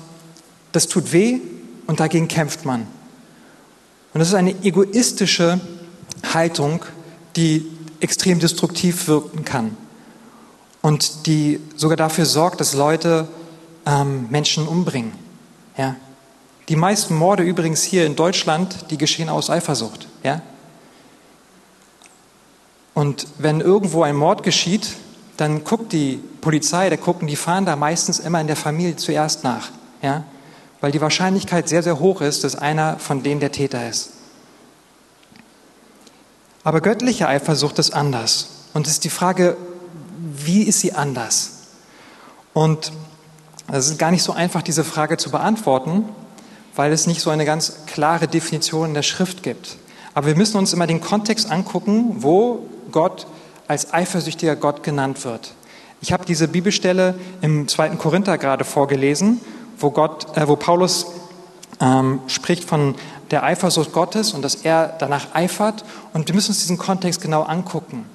das 0.75 0.88
tut 0.88 1.12
weh 1.12 1.40
und 1.87 2.00
dagegen 2.00 2.26
kämpft 2.26 2.64
man. 2.64 2.83
Und 4.12 4.19
das 4.19 4.28
ist 4.28 4.35
eine 4.35 4.64
egoistische 4.64 5.61
Haltung, 6.33 6.85
die 7.37 7.64
extrem 8.00 8.40
destruktiv 8.40 9.07
wirken 9.07 9.45
kann 9.45 9.76
und 10.83 11.26
die 11.26 11.61
sogar 11.76 11.97
dafür 11.97 12.26
sorgt, 12.26 12.61
dass 12.61 12.75
Leute 12.75 13.28
ähm, 13.87 14.26
Menschen 14.31 14.66
umbringen. 14.66 15.12
Ja? 15.76 15.95
Die 16.69 16.76
meisten 16.76 17.14
Morde 17.14 17.45
übrigens 17.45 17.85
hier 17.85 18.04
in 18.04 18.16
Deutschland, 18.16 18.90
die 18.90 18.99
geschehen 18.99 19.28
aus 19.28 19.50
Eifersucht. 19.50 20.09
Ja? 20.25 20.43
Und 22.95 23.28
wenn 23.38 23.61
irgendwo 23.61 24.02
ein 24.02 24.16
Mord 24.16 24.43
geschieht, 24.43 24.95
dann 25.37 25.62
guckt 25.62 25.93
die 25.93 26.21
Polizei, 26.40 26.90
da 26.90 26.97
gucken 26.97 27.28
die 27.28 27.37
Fahnder 27.37 27.76
meistens 27.76 28.19
immer 28.19 28.40
in 28.40 28.49
der 28.49 28.57
Familie 28.57 28.97
zuerst 28.97 29.45
nach. 29.45 29.71
Ja? 30.02 30.25
Weil 30.85 30.93
die 30.93 31.00
Wahrscheinlichkeit 31.00 31.67
sehr, 31.67 31.83
sehr 31.83 31.99
hoch 31.99 32.21
ist, 32.21 32.45
dass 32.45 32.57
einer 32.57 32.99
von 32.99 33.23
denen 33.23 33.41
der 33.41 33.53
Täter 33.53 33.88
ist. 33.88 34.11
Aber 36.62 36.83
göttliche 36.83 37.26
Eifersucht 37.26 37.79
ist 37.79 37.95
anders. 37.95 38.49
Und 38.75 38.87
es 38.87 38.93
ist 38.93 39.05
die 39.05 39.09
Frage, 39.09 39.57
wie 40.37 40.62
ist 40.62 40.81
sie 40.81 40.93
anders? 40.93 41.53
Und 42.53 42.93
es 43.73 43.88
ist 43.88 43.99
gar 43.99 44.11
nicht 44.11 44.23
so 44.23 44.35
einfach, 44.35 44.61
diese 44.61 44.85
Frage 44.85 45.17
zu 45.17 45.31
beantworten, 45.31 46.05
weil 46.76 46.93
es 46.93 47.07
nicht 47.07 47.23
so 47.23 47.31
eine 47.31 47.47
ganz 47.47 47.87
klare 47.87 48.29
Definition 48.29 48.88
in 48.88 48.95
der 48.95 49.00
Schrift 49.00 49.43
gibt. 49.43 49.79
Aber 50.12 50.26
wir 50.26 50.37
müssen 50.37 50.59
uns 50.59 50.75
immer 50.75 50.87
den 50.87 51.00
Kontext 51.00 51.50
angucken, 51.50 52.17
wo 52.19 52.69
Gott 52.93 53.26
als 53.69 53.95
eifersüchtiger 53.95 54.55
Gott 54.55 54.83
genannt 54.83 55.25
wird. 55.25 55.55
Ich 56.03 56.12
habe 56.12 56.26
diese 56.26 56.47
Bibelstelle 56.47 57.14
im 57.41 57.69
zweiten 57.69 57.97
Korinther 57.97 58.37
gerade 58.37 58.67
vorgelesen, 58.67 59.41
wo, 59.78 59.90
Gott, 59.90 60.37
äh, 60.37 60.49
wo 60.49 60.57
Paulus 60.57 61.07
ähm, 61.81 62.21
spricht 62.26 62.64
von 62.64 62.95
der 63.31 63.43
Eifersucht 63.43 63.93
Gottes 63.93 64.33
und 64.33 64.43
dass 64.43 64.57
er 64.57 64.95
danach 64.99 65.35
eifert. 65.35 65.85
Und 66.12 66.28
wir 66.28 66.35
müssen 66.35 66.50
uns 66.50 66.61
diesen 66.61 66.78
Kontext 66.78 67.21
genau 67.21 67.43
angucken. 67.43 68.07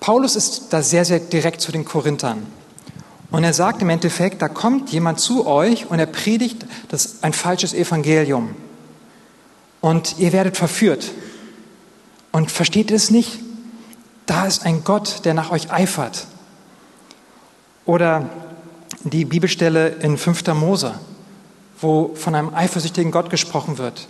Paulus 0.00 0.36
ist 0.36 0.72
da 0.72 0.82
sehr, 0.82 1.04
sehr 1.04 1.20
direkt 1.20 1.60
zu 1.60 1.72
den 1.72 1.84
Korinthern. 1.84 2.46
Und 3.30 3.44
er 3.44 3.52
sagt 3.52 3.82
im 3.82 3.90
Endeffekt, 3.90 4.40
da 4.40 4.48
kommt 4.48 4.90
jemand 4.90 5.20
zu 5.20 5.46
euch 5.46 5.90
und 5.90 5.98
er 5.98 6.06
predigt 6.06 6.64
das 6.88 7.22
ein 7.22 7.32
falsches 7.32 7.74
Evangelium. 7.74 8.54
Und 9.80 10.18
ihr 10.18 10.32
werdet 10.32 10.56
verführt. 10.56 11.10
Und 12.32 12.50
versteht 12.50 12.90
es 12.90 13.10
nicht? 13.10 13.40
Da 14.26 14.46
ist 14.46 14.64
ein 14.64 14.84
Gott, 14.84 15.24
der 15.24 15.34
nach 15.34 15.50
euch 15.50 15.72
eifert. 15.72 16.26
Oder 17.84 18.28
die 19.10 19.24
Bibelstelle 19.24 19.88
in 19.88 20.18
5. 20.18 20.46
Mose, 20.54 20.94
wo 21.80 22.12
von 22.14 22.34
einem 22.34 22.54
eifersüchtigen 22.54 23.10
Gott 23.10 23.30
gesprochen 23.30 23.78
wird. 23.78 24.08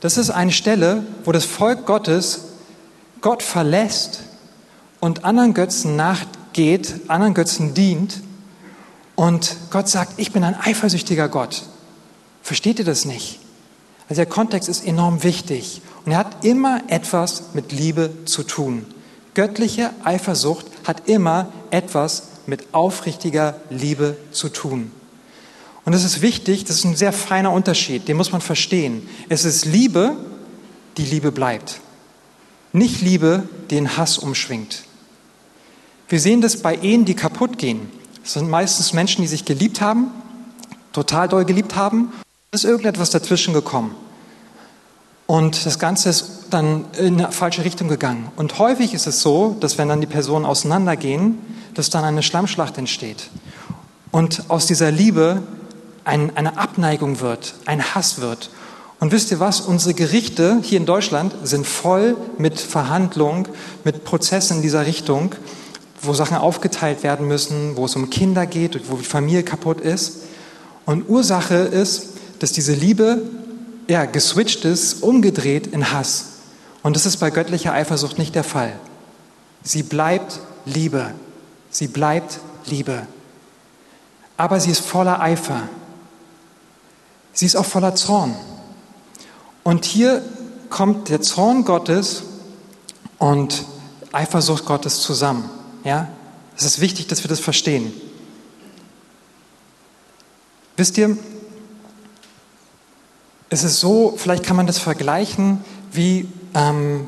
Das 0.00 0.16
ist 0.16 0.30
eine 0.30 0.52
Stelle, 0.52 1.04
wo 1.24 1.32
das 1.32 1.44
Volk 1.44 1.86
Gottes 1.86 2.42
Gott 3.20 3.42
verlässt 3.42 4.22
und 5.00 5.24
anderen 5.24 5.54
Götzen 5.54 5.96
nachgeht, 5.96 6.94
anderen 7.08 7.34
Götzen 7.34 7.74
dient 7.74 8.20
und 9.16 9.56
Gott 9.70 9.88
sagt, 9.88 10.14
ich 10.18 10.32
bin 10.32 10.44
ein 10.44 10.54
eifersüchtiger 10.58 11.28
Gott. 11.28 11.64
Versteht 12.42 12.78
ihr 12.78 12.84
das 12.84 13.04
nicht? 13.04 13.40
Also 14.08 14.20
der 14.20 14.26
Kontext 14.26 14.68
ist 14.68 14.86
enorm 14.86 15.22
wichtig 15.24 15.82
und 16.04 16.12
er 16.12 16.18
hat 16.18 16.44
immer 16.44 16.82
etwas 16.88 17.54
mit 17.54 17.72
Liebe 17.72 18.10
zu 18.24 18.42
tun. 18.44 18.86
Göttliche 19.34 19.90
Eifersucht 20.04 20.66
hat 20.84 21.08
immer 21.08 21.52
etwas 21.70 22.27
mit 22.48 22.72
aufrichtiger 22.72 23.60
Liebe 23.70 24.16
zu 24.32 24.48
tun. 24.48 24.90
Und 25.84 25.92
das 25.92 26.04
ist 26.04 26.22
wichtig, 26.22 26.64
das 26.64 26.78
ist 26.78 26.84
ein 26.84 26.96
sehr 26.96 27.12
feiner 27.12 27.52
Unterschied, 27.52 28.08
den 28.08 28.16
muss 28.16 28.32
man 28.32 28.40
verstehen. 28.40 29.08
Es 29.28 29.44
ist 29.44 29.64
Liebe, 29.64 30.16
die 30.96 31.04
Liebe 31.04 31.30
bleibt. 31.30 31.80
Nicht 32.72 33.00
Liebe, 33.00 33.48
die 33.70 33.76
den 33.76 33.96
Hass 33.96 34.18
umschwingt. 34.18 34.82
Wir 36.08 36.20
sehen 36.20 36.40
das 36.40 36.62
bei 36.62 36.74
Ehen, 36.76 37.04
die 37.04 37.14
kaputt 37.14 37.58
gehen. 37.58 37.90
Das 38.22 38.34
sind 38.34 38.48
meistens 38.48 38.92
Menschen, 38.92 39.22
die 39.22 39.28
sich 39.28 39.44
geliebt 39.44 39.80
haben, 39.80 40.10
total 40.92 41.28
doll 41.28 41.44
geliebt 41.44 41.76
haben. 41.76 42.12
Es 42.50 42.64
ist 42.64 42.70
irgendetwas 42.70 43.10
dazwischen 43.10 43.54
gekommen. 43.54 43.94
Und 45.30 45.66
das 45.66 45.78
Ganze 45.78 46.08
ist 46.08 46.46
dann 46.50 46.86
in 46.98 47.20
eine 47.20 47.30
falsche 47.30 47.62
Richtung 47.62 47.88
gegangen. 47.88 48.32
Und 48.36 48.58
häufig 48.58 48.94
ist 48.94 49.06
es 49.06 49.20
so, 49.20 49.56
dass 49.60 49.76
wenn 49.76 49.88
dann 49.88 50.00
die 50.00 50.06
Personen 50.06 50.46
auseinandergehen, 50.46 51.38
dass 51.74 51.90
dann 51.90 52.02
eine 52.02 52.22
Schlammschlacht 52.22 52.78
entsteht. 52.78 53.28
Und 54.10 54.44
aus 54.48 54.66
dieser 54.66 54.90
Liebe 54.90 55.42
ein, 56.04 56.34
eine 56.34 56.56
Abneigung 56.56 57.20
wird, 57.20 57.54
ein 57.66 57.94
Hass 57.94 58.20
wird. 58.20 58.48
Und 59.00 59.12
wisst 59.12 59.30
ihr 59.30 59.38
was? 59.38 59.60
Unsere 59.60 59.92
Gerichte 59.92 60.60
hier 60.62 60.78
in 60.78 60.86
Deutschland 60.86 61.34
sind 61.44 61.66
voll 61.66 62.16
mit 62.38 62.58
Verhandlungen, 62.58 63.46
mit 63.84 64.04
Prozessen 64.04 64.56
in 64.56 64.62
dieser 64.62 64.86
Richtung 64.86 65.34
wo 66.02 66.14
Sachen 66.14 66.36
aufgeteilt 66.36 67.02
werden 67.02 67.26
müssen, 67.26 67.76
wo 67.76 67.84
es 67.84 67.96
um 67.96 68.10
Kinder 68.10 68.46
geht, 68.46 68.90
wo 68.90 68.96
die 68.96 69.04
Familie 69.04 69.42
kaputt 69.42 69.80
ist. 69.80 70.22
Und 70.84 71.08
Ursache 71.08 71.54
ist, 71.54 72.10
dass 72.38 72.52
diese 72.52 72.72
Liebe 72.72 73.22
ja, 73.88 74.04
geswitcht 74.04 74.64
ist, 74.64 75.02
umgedreht 75.02 75.66
in 75.66 75.92
Hass. 75.92 76.26
Und 76.82 76.94
das 76.94 77.06
ist 77.06 77.16
bei 77.16 77.30
göttlicher 77.30 77.72
Eifersucht 77.72 78.18
nicht 78.18 78.34
der 78.34 78.44
Fall. 78.44 78.78
Sie 79.62 79.82
bleibt 79.82 80.40
Liebe. 80.64 81.12
Sie 81.70 81.88
bleibt 81.88 82.38
Liebe. 82.66 83.06
Aber 84.36 84.60
sie 84.60 84.70
ist 84.70 84.80
voller 84.80 85.20
Eifer. 85.20 85.68
Sie 87.32 87.46
ist 87.46 87.56
auch 87.56 87.64
voller 87.64 87.94
Zorn. 87.94 88.36
Und 89.64 89.84
hier 89.84 90.22
kommt 90.70 91.08
der 91.08 91.20
Zorn 91.22 91.64
Gottes 91.64 92.22
und 93.18 93.64
Eifersucht 94.12 94.64
Gottes 94.64 95.00
zusammen. 95.00 95.48
Ja, 95.84 96.08
es 96.56 96.64
ist 96.64 96.80
wichtig, 96.80 97.06
dass 97.06 97.24
wir 97.24 97.28
das 97.28 97.40
verstehen. 97.40 97.92
Wisst 100.76 100.98
ihr, 100.98 101.16
es 103.50 103.64
ist 103.64 103.80
so, 103.80 104.14
vielleicht 104.16 104.44
kann 104.44 104.56
man 104.56 104.66
das 104.66 104.78
vergleichen, 104.78 105.60
wie 105.92 106.28
ähm, 106.54 107.06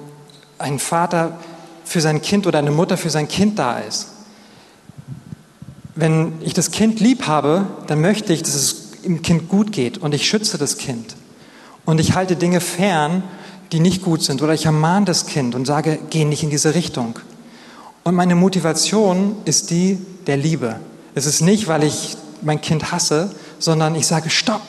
ein 0.59 0.79
Vater 0.79 1.39
für 1.85 2.01
sein 2.01 2.23
Kind 2.23 2.47
oder 2.47 2.59
eine 2.59 2.71
Mutter 2.71 2.97
für 2.97 3.11
sein 3.11 3.29
Kind 3.29 3.59
da 3.59 3.79
ist. 3.79 4.09
Wenn 5.95 6.35
ich 6.41 6.55
das 6.55 6.71
Kind 6.71 7.01
lieb 7.01 7.27
habe, 7.27 7.67
dann 7.87 8.01
möchte 8.01 8.33
ich, 8.33 8.43
dass 8.43 8.55
es 8.55 8.91
dem 9.03 9.23
Kind 9.23 9.49
gut 9.49 9.73
geht 9.73 9.99
und 9.99 10.15
ich 10.15 10.29
schütze 10.29 10.57
das 10.57 10.79
Kind. 10.79 11.17
Und 11.85 12.01
ich 12.01 12.15
halte 12.15 12.37
Dinge 12.37 12.61
fern, 12.61 13.23
die 13.73 13.81
nicht 13.81 14.03
gut 14.03 14.23
sind. 14.23 14.43
Oder 14.43 14.55
ich 14.55 14.67
ermahne 14.67 15.07
das 15.07 15.27
Kind 15.27 15.55
und 15.55 15.67
sage, 15.67 15.99
geh 16.11 16.25
nicht 16.25 16.43
in 16.43 16.51
diese 16.51 16.75
Richtung. 16.75 17.19
Und 18.05 18.15
meine 18.15 18.35
Motivation 18.35 19.37
ist 19.45 19.71
die 19.71 19.99
der 20.27 20.37
Liebe. 20.37 20.81
Es 21.15 21.27
ist 21.27 21.41
nicht, 21.41 21.69
weil 21.69 21.83
ich 21.83 22.17
mein 22.43 22.61
Kind 22.61 22.93
hasse, 22.93 23.31
sondern 23.59 23.95
ich 23.95 24.07
sage, 24.07 24.31
stopp. 24.31 24.63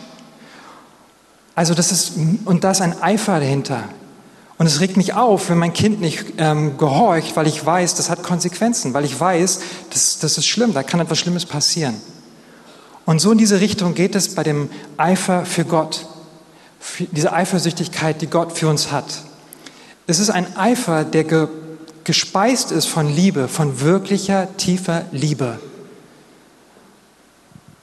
Also 1.62 1.76
das 1.76 1.92
ist, 1.92 2.14
und 2.46 2.64
da 2.64 2.72
ist 2.72 2.82
ein 2.82 3.04
Eifer 3.04 3.40
dahinter. 3.40 3.84
Und 4.58 4.66
es 4.66 4.80
regt 4.80 4.98
mich 4.98 5.14
auf, 5.14 5.48
wenn 5.52 5.60
mein 5.60 5.74
Kind 5.74 6.02
nicht 6.02 6.26
ähm, 6.40 6.76
gehorcht, 6.80 7.36
weil 7.36 7.46
ich 7.46 7.64
weiß, 7.64 7.94
das 7.94 8.10
hat 8.10 8.24
Konsequenzen, 8.24 8.96
weil 8.96 9.06
ich 9.06 9.20
weiß, 9.20 9.60
das, 9.92 10.18
das 10.18 10.40
ist 10.40 10.48
schlimm, 10.48 10.74
da 10.74 10.82
kann 10.82 11.00
etwas 11.00 11.20
Schlimmes 11.20 11.46
passieren. 11.46 11.94
Und 13.06 13.22
so 13.22 13.32
in 13.32 13.38
diese 13.38 13.62
Richtung 13.62 13.94
geht 13.94 14.16
es 14.16 14.34
bei 14.34 14.42
dem 14.42 14.72
Eifer 14.98 15.46
für 15.46 15.64
Gott, 15.64 16.08
für 16.80 17.04
diese 17.04 17.32
Eifersüchtigkeit, 17.32 18.24
die 18.24 18.28
Gott 18.28 18.54
für 18.54 18.68
uns 18.68 18.92
hat. 18.92 19.22
Es 20.08 20.18
ist 20.18 20.32
ein 20.32 20.58
Eifer, 20.58 21.04
der 21.04 21.48
gespeist 22.04 22.72
ist 22.72 22.88
von 22.88 23.08
Liebe, 23.08 23.48
von 23.48 23.82
wirklicher, 23.82 24.48
tiefer 24.58 25.06
Liebe. 25.12 25.60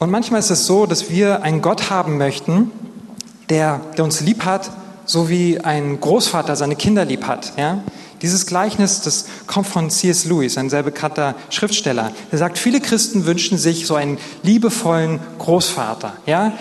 Und 0.01 0.11
manchmal 0.11 0.41
ist 0.41 0.51
es 0.51 0.67
so, 0.67 0.85
dass 0.87 1.11
wir 1.11 1.45
einen 1.45 1.63
Gott 1.63 1.91
haben 1.91 2.19
möchten, 2.19 2.73
der, 3.51 3.81
der 3.97 4.05
uns 4.05 4.21
lieb 4.21 4.45
hat, 4.45 4.71
so 5.05 5.29
wie 5.29 5.61
ein 5.61 6.01
Großvater 6.01 6.55
seine 6.57 6.77
Kinder 6.77 7.05
lieb 7.05 7.27
hat. 7.27 7.53
Ja? 7.57 7.83
Dieses 8.21 8.47
Gleichnis, 8.47 9.01
das 9.01 9.27
kommt 9.47 9.67
von 9.67 9.91
C.S. 9.91 10.25
Lewis, 10.25 10.59
ein 10.59 10.71
sehr 10.71 10.83
bekannter 10.83 11.35
Schriftsteller. 11.51 12.13
Der 12.31 12.39
sagt, 12.39 12.59
viele 12.59 12.81
Christen 12.81 13.27
wünschen 13.27 13.59
sich 13.59 13.87
so 13.87 13.95
einen 13.95 14.19
liebevollen 14.43 15.21
Großvater. 15.39 16.15
Ja? 16.27 16.53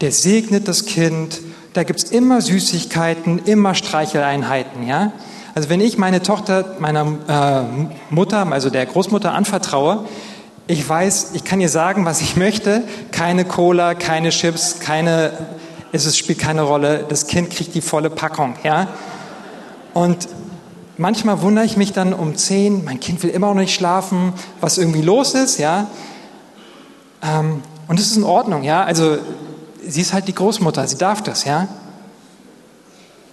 Der 0.00 0.12
segnet 0.12 0.68
das 0.68 0.86
Kind, 0.86 1.40
da 1.74 1.82
gibt 1.82 2.02
es 2.02 2.10
immer 2.10 2.40
Süßigkeiten, 2.40 3.40
immer 3.44 3.74
Streicheleinheiten. 3.74 4.86
Ja? 4.86 5.12
Also 5.54 5.68
wenn 5.68 5.80
ich 5.80 5.98
meine 5.98 6.22
Tochter 6.22 6.76
meiner 6.78 7.66
äh, 7.68 8.14
Mutter, 8.14 8.50
also 8.50 8.70
der 8.70 8.86
Großmutter 8.86 9.32
anvertraue, 9.32 10.06
ich 10.66 10.88
weiß, 10.88 11.32
ich 11.34 11.42
kann 11.42 11.60
ihr 11.60 11.68
sagen, 11.68 12.04
was 12.04 12.20
ich 12.20 12.36
möchte. 12.36 12.84
Keine 13.10 13.44
Cola, 13.44 13.94
keine 13.94 14.28
Chips, 14.28 14.78
keine, 14.78 15.32
es 15.92 16.16
spielt 16.16 16.38
keine 16.38 16.62
Rolle. 16.62 17.04
Das 17.08 17.26
Kind 17.26 17.50
kriegt 17.50 17.74
die 17.74 17.80
volle 17.80 18.10
Packung, 18.10 18.54
ja. 18.62 18.88
Und 19.92 20.28
manchmal 20.96 21.42
wundere 21.42 21.64
ich 21.64 21.76
mich 21.76 21.92
dann 21.92 22.12
um 22.12 22.36
zehn, 22.36 22.84
mein 22.84 23.00
Kind 23.00 23.22
will 23.22 23.30
immer 23.30 23.48
noch 23.48 23.54
nicht 23.54 23.74
schlafen, 23.74 24.32
was 24.60 24.78
irgendwie 24.78 25.02
los 25.02 25.34
ist, 25.34 25.58
ja. 25.58 25.88
Ähm, 27.22 27.62
und 27.88 27.98
es 27.98 28.06
ist 28.06 28.16
in 28.16 28.24
Ordnung, 28.24 28.62
ja. 28.62 28.84
Also 28.84 29.18
sie 29.84 30.00
ist 30.00 30.12
halt 30.12 30.28
die 30.28 30.34
Großmutter, 30.34 30.86
sie 30.86 30.96
darf 30.96 31.22
das, 31.22 31.44
ja. 31.44 31.68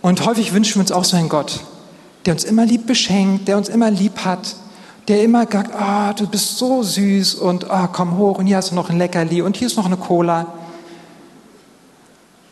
Und 0.01 0.25
häufig 0.25 0.53
wünschen 0.53 0.75
wir 0.75 0.81
uns 0.81 0.91
auch 0.91 1.03
so 1.03 1.17
einen 1.17 1.29
Gott, 1.29 1.61
der 2.25 2.33
uns 2.33 2.43
immer 2.43 2.65
lieb 2.65 2.87
beschenkt, 2.87 3.47
der 3.47 3.57
uns 3.57 3.69
immer 3.69 3.91
lieb 3.91 4.25
hat, 4.25 4.55
der 5.07 5.23
immer 5.23 5.45
sagt, 5.51 5.73
ah, 5.75 6.13
du 6.13 6.27
bist 6.27 6.57
so 6.57 6.83
süß 6.83 7.35
und 7.35 7.69
ah, 7.69 7.87
komm 7.87 8.17
hoch 8.17 8.39
und 8.39 8.47
hier 8.47 8.57
hast 8.57 8.71
du 8.71 8.75
noch 8.75 8.89
ein 8.89 8.97
Leckerli 8.97 9.41
und 9.41 9.57
hier 9.57 9.67
ist 9.67 9.77
noch 9.77 9.85
eine 9.85 9.97
Cola. 9.97 10.47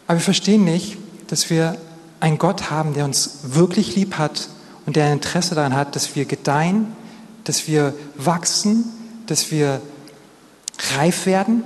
Aber 0.08 0.18
wir 0.18 0.24
verstehen 0.24 0.64
nicht, 0.64 0.98
dass 1.28 1.50
wir 1.50 1.78
einen 2.20 2.38
Gott 2.38 2.70
haben, 2.70 2.94
der 2.94 3.06
uns 3.06 3.40
wirklich 3.44 3.96
lieb 3.96 4.18
hat 4.18 4.50
und 4.86 4.96
der 4.96 5.06
ein 5.06 5.14
Interesse 5.14 5.56
daran 5.56 5.76
hat, 5.76 5.96
dass 5.96 6.16
wir 6.16 6.26
gedeihen, 6.26 6.96
dass 7.44 7.68
wir 7.68 7.94
wachsen, 8.16 8.86
dass 9.26 9.52
wir 9.52 9.82
reif 10.98 11.26
werden 11.26 11.64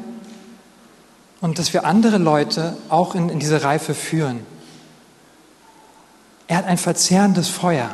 und 1.41 1.59
dass 1.59 1.73
wir 1.73 1.85
andere 1.85 2.17
Leute 2.17 2.77
auch 2.89 3.15
in, 3.15 3.29
in 3.29 3.39
diese 3.39 3.63
Reife 3.63 3.93
führen. 3.93 4.41
Er 6.47 6.57
hat 6.57 6.65
ein 6.65 6.77
verzehrendes 6.77 7.47
Feuer. 7.47 7.91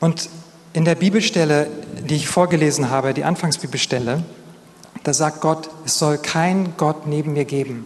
Und 0.00 0.28
in 0.72 0.84
der 0.84 0.94
Bibelstelle, 0.94 1.68
die 2.08 2.16
ich 2.16 2.28
vorgelesen 2.28 2.90
habe, 2.90 3.14
die 3.14 3.24
Anfangsbibelstelle, 3.24 4.22
da 5.02 5.14
sagt 5.14 5.40
Gott, 5.40 5.70
es 5.84 5.98
soll 5.98 6.18
kein 6.18 6.74
Gott 6.76 7.06
neben 7.06 7.32
mir 7.32 7.44
geben. 7.44 7.84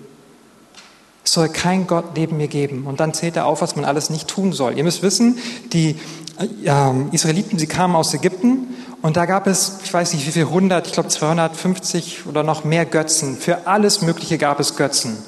Es 1.24 1.32
soll 1.32 1.48
kein 1.48 1.86
Gott 1.86 2.16
neben 2.16 2.36
mir 2.36 2.48
geben. 2.48 2.86
Und 2.86 3.00
dann 3.00 3.14
zählt 3.14 3.36
er 3.36 3.46
auf, 3.46 3.62
was 3.62 3.76
man 3.76 3.84
alles 3.84 4.10
nicht 4.10 4.28
tun 4.28 4.52
soll. 4.52 4.76
Ihr 4.76 4.84
müsst 4.84 5.02
wissen, 5.02 5.38
die 5.72 5.98
äh, 6.38 6.92
Israeliten, 7.12 7.58
sie 7.58 7.66
kamen 7.66 7.96
aus 7.96 8.12
Ägypten 8.12 8.74
und 9.04 9.16
da 9.16 9.26
gab 9.26 9.46
es, 9.46 9.80
ich 9.84 9.92
weiß 9.92 10.14
nicht 10.14 10.26
wie 10.26 10.32
viel, 10.32 10.46
100, 10.46 10.86
ich 10.86 10.92
glaube 10.92 11.08
250 11.08 12.26
oder 12.26 12.42
noch 12.42 12.64
mehr 12.64 12.86
Götzen. 12.86 13.36
Für 13.36 13.66
alles 13.66 14.02
Mögliche 14.02 14.38
gab 14.38 14.60
es 14.60 14.76
Götzen. 14.76 15.18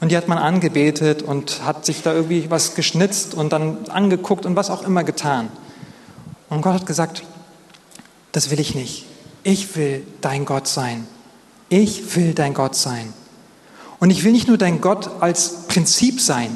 Und 0.00 0.12
die 0.12 0.16
hat 0.16 0.28
man 0.28 0.38
angebetet 0.38 1.22
und 1.22 1.64
hat 1.64 1.84
sich 1.84 2.02
da 2.02 2.12
irgendwie 2.12 2.48
was 2.48 2.76
geschnitzt 2.76 3.34
und 3.34 3.52
dann 3.52 3.88
angeguckt 3.88 4.46
und 4.46 4.54
was 4.54 4.70
auch 4.70 4.82
immer 4.82 5.02
getan. 5.02 5.48
Und 6.48 6.62
Gott 6.62 6.74
hat 6.74 6.86
gesagt, 6.86 7.24
das 8.32 8.50
will 8.50 8.60
ich 8.60 8.74
nicht. 8.74 9.06
Ich 9.42 9.74
will 9.76 10.06
dein 10.20 10.44
Gott 10.44 10.68
sein. 10.68 11.06
Ich 11.68 12.14
will 12.14 12.34
dein 12.34 12.54
Gott 12.54 12.76
sein. 12.76 13.12
Und 14.00 14.10
ich 14.10 14.24
will 14.24 14.32
nicht 14.32 14.48
nur 14.48 14.58
dein 14.58 14.80
Gott 14.80 15.10
als 15.20 15.66
Prinzip 15.68 16.20
sein, 16.20 16.54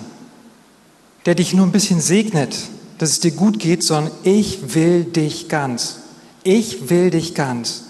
der 1.27 1.35
dich 1.35 1.55
nur 1.55 1.67
ein 1.67 1.73
bisschen 1.73 2.01
segnet, 2.01 2.57
dass 2.99 3.11
es 3.11 3.21
dir 3.21 3.33
gut 3.33 3.59
geht, 3.59 3.83
sondern 3.83 4.13
ich 4.23 4.75
will 4.75 5.05
dich 5.05 5.49
ganz. 5.49 5.99
Ich 6.45 6.89
will 6.91 7.11
dich 7.11 7.35
ganz. 7.35 7.85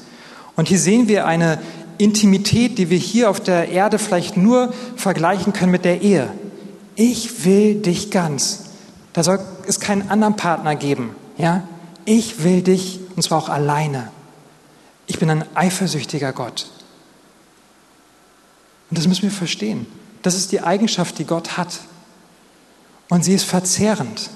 Und 0.56 0.68
hier 0.68 0.78
sehen 0.78 1.08
wir 1.08 1.26
eine 1.26 1.58
Intimität, 1.98 2.78
die 2.78 2.90
wir 2.90 2.98
hier 2.98 3.30
auf 3.30 3.40
der 3.40 3.68
Erde 3.68 3.98
vielleicht 3.98 4.36
nur 4.36 4.72
vergleichen 4.96 5.52
können 5.52 5.72
mit 5.72 5.84
der 5.84 6.02
Ehe. 6.02 6.32
Ich 6.94 7.44
will 7.44 7.76
dich 7.76 8.10
ganz. 8.10 8.64
Da 9.12 9.22
soll 9.22 9.38
es 9.66 9.80
keinen 9.80 10.10
anderen 10.10 10.36
Partner 10.36 10.74
geben. 10.76 11.14
Ja? 11.38 11.62
Ich 12.04 12.42
will 12.42 12.62
dich 12.62 13.00
und 13.14 13.22
zwar 13.22 13.38
auch 13.38 13.48
alleine. 13.48 14.10
Ich 15.06 15.18
bin 15.18 15.30
ein 15.30 15.44
eifersüchtiger 15.54 16.32
Gott. 16.32 16.71
Und 18.92 18.98
das 18.98 19.08
müssen 19.08 19.22
wir 19.22 19.30
verstehen. 19.30 19.86
Das 20.20 20.34
ist 20.34 20.52
die 20.52 20.60
Eigenschaft, 20.60 21.18
die 21.18 21.24
Gott 21.24 21.56
hat. 21.56 21.80
Und 23.08 23.24
sie 23.24 23.32
ist 23.32 23.44
verzehrend. 23.44 24.28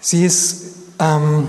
Sie 0.00 0.24
ist 0.24 0.76
ähm, 0.98 1.46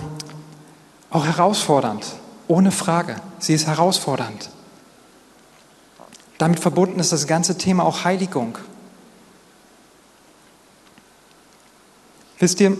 auch 1.09 1.25
herausfordernd, 1.25 2.05
ohne 2.49 2.71
Frage. 2.71 3.15
Sie 3.39 3.53
ist 3.53 3.65
herausfordernd. 3.65 4.49
Damit 6.37 6.59
verbunden 6.59 6.99
ist 6.99 7.13
das 7.13 7.27
ganze 7.27 7.57
Thema 7.57 7.85
auch 7.85 8.03
Heiligung. 8.03 8.57
Wisst 12.39 12.59
ihr, 12.59 12.77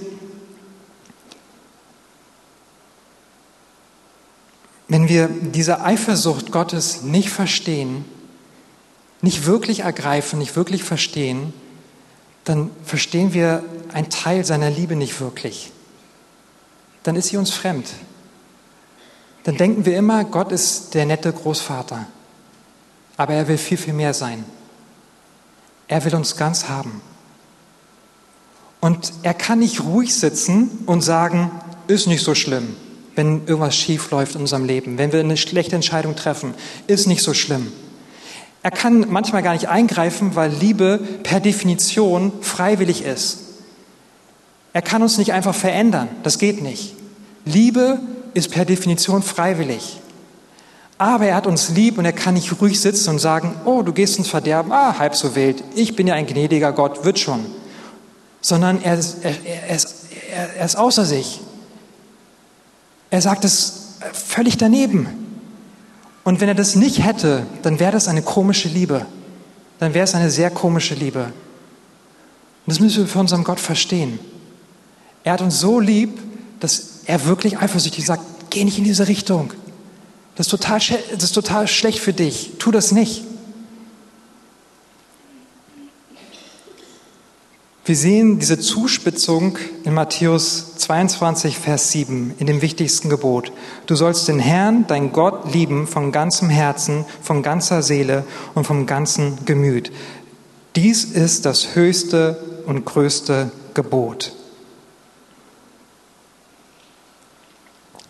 wenn 4.89 5.08
wir 5.08 5.30
diese 5.30 5.80
Eifersucht 5.80 6.52
Gottes 6.52 7.04
nicht 7.04 7.30
verstehen, 7.30 8.04
nicht 9.21 9.45
wirklich 9.45 9.82
ergreifen, 9.82 10.39
nicht 10.39 10.56
wirklich 10.56 10.84
verstehen, 10.84 11.53
dann 12.43 12.71
verstehen 12.84 13.34
wir 13.34 13.63
einen 13.93 14.10
Teil 14.10 14.45
seiner 14.45 14.69
Liebe 14.69 14.95
nicht 14.95 15.19
wirklich. 15.19 15.71
Dann 17.03 17.15
ist 17.15 17.27
sie 17.30 17.38
uns 17.38 17.51
fremd. 17.51 17.88
Dann 19.43 19.58
denken 19.58 19.86
wir 19.86 19.97
immer, 19.97 20.23
Gott 20.23 20.51
ist 20.51 20.93
der 20.93 21.06
nette 21.06 21.32
Großvater. 21.32 22.06
Aber 23.17 23.34
er 23.34 23.47
will 23.47 23.58
viel, 23.58 23.77
viel 23.77 23.93
mehr 23.93 24.13
sein. 24.13 24.45
Er 25.88 26.03
will 26.06 26.15
uns 26.15 26.36
ganz 26.36 26.67
haben. 26.67 27.01
Und 28.80 29.12
er 29.23 29.34
kann 29.34 29.60
nicht 29.60 29.84
ruhig 29.84 30.13
sitzen 30.13 30.84
und 30.86 31.01
sagen, 31.01 31.51
ist 31.88 32.08
nicht 32.08 32.23
so 32.23 32.36
schlimm, 32.36 32.75
wenn 33.15 33.47
irgendwas 33.47 33.75
schief 33.75 34.12
läuft 34.12 34.36
in 34.36 34.41
unserem 34.41 34.65
Leben, 34.65 34.97
wenn 34.97 35.12
wir 35.12 35.19
eine 35.19 35.38
schlechte 35.38 35.75
Entscheidung 35.75 36.15
treffen, 36.15 36.53
ist 36.86 37.08
nicht 37.08 37.23
so 37.23 37.34
schlimm. 37.34 37.71
Er 38.67 38.71
kann 38.71 39.06
manchmal 39.08 39.43
gar 39.43 39.53
nicht 39.53 39.69
eingreifen, 39.69 40.36
weil 40.36 40.51
Liebe 40.51 40.99
per 41.23 41.39
Definition 41.39 42.34
freiwillig 42.41 43.01
ist. 43.01 43.38
Er 44.73 44.82
kann 44.82 45.01
uns 45.01 45.17
nicht 45.17 45.32
einfach 45.32 45.56
verändern, 45.56 46.10
das 46.23 46.38
geht 46.38 46.62
nicht. 46.62 46.93
Liebe 47.45 47.97
ist 48.34 48.51
per 48.51 48.65
Definition 48.65 49.23
freiwillig. 49.23 50.01
Aber 50.97 51.27
er 51.27 51.36
hat 51.36 51.47
uns 51.47 51.69
lieb 51.69 51.97
und 51.97 52.03
er 52.03 52.12
kann 52.12 52.34
nicht 52.34 52.62
ruhig 52.62 52.82
sitzen 52.82 53.12
und 53.12 53.19
sagen, 53.19 53.56
oh, 53.63 53.84
du 53.84 53.93
gehst 53.93 54.17
ins 54.17 54.27
Verderben, 54.27 54.73
ah, 54.73 54.99
halb 54.99 55.15
so 55.15 55.34
wild, 55.34 55.63
ich 55.73 55.95
bin 55.95 56.06
ja 56.06 56.15
ein 56.15 56.27
gnädiger 56.27 56.73
Gott, 56.73 57.06
wird 57.06 57.19
schon. 57.19 57.45
Sondern 58.41 58.84
er, 58.84 58.95
er, 58.95 59.45
er, 59.69 59.75
ist, 59.77 60.08
er 60.58 60.65
ist 60.65 60.75
außer 60.75 61.06
sich. 61.06 61.39
Er 63.12 63.21
sagt 63.21 63.45
es 63.45 63.93
völlig 64.12 64.58
daneben. 64.58 65.27
Und 66.28 66.42
wenn 66.42 66.50
er 66.50 66.56
das 66.56 66.76
nicht 66.76 67.06
hätte, 67.06 67.48
dann 67.62 67.80
wäre 67.80 67.94
das 67.94 68.10
eine 68.10 68.22
komische 68.22 68.68
Liebe. 68.68 69.06
Dann 69.80 69.94
wäre 69.94 70.04
es 70.04 70.13
eine 70.13 70.30
sehr 70.30 70.50
komische 70.50 70.94
Liebe. 70.94 71.24
Und 71.24 71.32
das 72.66 72.82
müssen 72.82 72.98
wir 72.98 73.08
für 73.08 73.20
unseren 73.20 73.46
Gott 73.46 73.62
verstehen. 73.62 74.20
Er 75.24 75.32
hat 75.32 75.42
uns 75.42 75.62
so 75.62 75.80
lieb, 75.80 76.20
dass 76.60 77.00
er 77.06 77.24
wirklich 77.24 77.60
eifersüchtig 77.60 78.06
sagt, 78.06 78.24
geh 78.50 78.66
nicht 78.66 78.78
in 78.78 78.84
diese 78.84 79.08
Richtung. 79.08 79.54
Das 80.36 80.48
ist 80.48 80.52
total, 80.52 80.82
das 81.13 81.24
ist 81.24 81.32
total 81.32 81.66
schlecht 81.66 82.00
für 82.00 82.12
dich. 82.12 82.52
Tu 82.60 82.72
das 82.72 82.92
nicht. 82.92 83.24
Wir 87.88 87.95
sehen 87.95 88.38
diese 88.38 88.60
Zuspitzung 88.60 89.58
in 89.86 89.93
Matthäus 89.93 90.76
22, 90.76 91.58
Vers 91.58 91.89
7, 91.93 92.34
in 92.38 92.45
dem 92.45 92.62
wichtigsten 92.62 93.10
Gebot. 93.10 93.54
Du 93.86 93.95
sollst 93.95 94.28
den 94.28 94.39
Herrn, 94.39 94.86
dein 94.88 95.13
Gott, 95.13 95.54
lieben 95.54 95.88
von 95.88 96.12
ganzem 96.12 96.50
Herzen, 96.50 97.06
von 97.21 97.43
ganzer 97.43 97.82
Seele 97.82 98.26
und 98.56 98.67
vom 98.67 98.88
ganzen 98.88 99.45
Gemüt. 99.45 99.93
Dies 100.76 101.06
ist 101.06 101.45
das 101.45 101.76
höchste 101.76 102.62
und 102.65 102.84
größte 102.84 103.52
Gebot. 103.73 104.34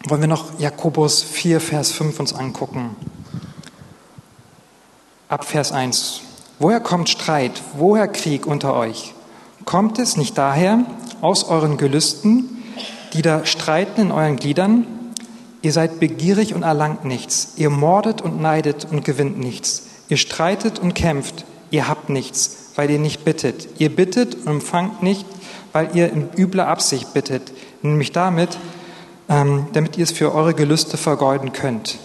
wollen 0.07 0.21
wir 0.21 0.27
noch 0.27 0.59
Jakobus 0.59 1.21
4, 1.21 1.61
Vers 1.61 1.91
5 1.91 2.19
uns 2.19 2.33
angucken. 2.33 2.95
Ab 5.29 5.45
Vers 5.45 5.71
1. 5.71 6.21
Woher 6.57 6.79
kommt 6.79 7.09
Streit? 7.09 7.61
Woher 7.75 8.07
Krieg 8.07 8.47
unter 8.47 8.73
euch? 8.73 9.13
Kommt 9.67 9.99
es 9.99 10.15
nicht 10.15 10.38
daher 10.38 10.86
aus 11.19 11.43
euren 11.43 11.75
Gelüsten, 11.75 12.63
die 13.12 13.21
da 13.21 13.45
streiten 13.45 13.99
in 13.99 14.12
euren 14.13 14.38
Gliedern? 14.38 14.88
Ihr 15.62 15.73
seid 15.73 15.99
begierig 15.99 16.53
und 16.53 16.63
erlangt 16.63 17.03
nichts. 17.03 17.56
Ihr 17.58 17.69
mordet 17.69 18.21
und 18.21 18.41
neidet 18.41 18.88
und 18.89 19.03
gewinnt 19.03 19.38
nichts. 19.38 19.88
Ihr 20.08 20.15
streitet 20.15 20.80
und 20.80 20.93
kämpft. 20.93 21.43
Ihr 21.69 21.89
habt 21.89 22.08
nichts, 22.08 22.69
weil 22.77 22.89
ihr 22.89 22.97
nicht 22.97 23.25
bittet. 23.25 23.67
Ihr 23.77 23.93
bittet 23.93 24.36
und 24.36 24.47
empfangt 24.47 25.03
nicht, 25.03 25.25
weil 25.73 25.89
ihr 25.93 26.13
in 26.13 26.30
übler 26.38 26.69
Absicht 26.69 27.13
bittet, 27.13 27.51
nämlich 27.82 28.13
damit, 28.13 28.58
ähm, 29.27 29.67
damit 29.73 29.97
ihr 29.97 30.06
es 30.06 30.12
für 30.13 30.34
eure 30.34 30.53
Gelüste 30.53 30.95
vergeuden 30.95 31.51
könnt. 31.51 31.97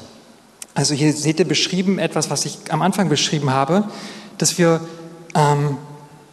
Also 0.75 0.95
hier 0.95 1.13
seht 1.13 1.39
ihr 1.39 1.47
beschrieben 1.47 2.01
etwas, 2.01 2.29
was 2.29 2.45
ich 2.45 2.59
am 2.71 2.83
Anfang 2.83 3.09
beschrieben 3.09 3.51
habe, 3.51 3.85
dass 4.37 4.59
wir, 4.59 4.81
ähm, 5.37 5.77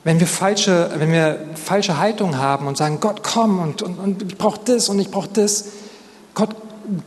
wenn 0.03 0.19
wir 0.19 0.27
falsche, 0.27 0.91
wenn 0.95 1.11
wir 1.11 1.39
falsche 1.55 1.97
Haltung 1.97 2.37
haben 2.37 2.67
und 2.67 2.77
sagen, 2.77 2.99
Gott 2.99 3.23
komm 3.23 3.59
und, 3.59 3.81
und, 3.81 3.99
und 3.99 4.23
ich 4.23 4.37
brauche 4.37 4.59
das 4.63 4.89
und 4.89 4.99
ich 4.99 5.11
brauche 5.11 5.29
das, 5.29 5.65
Gott 6.33 6.55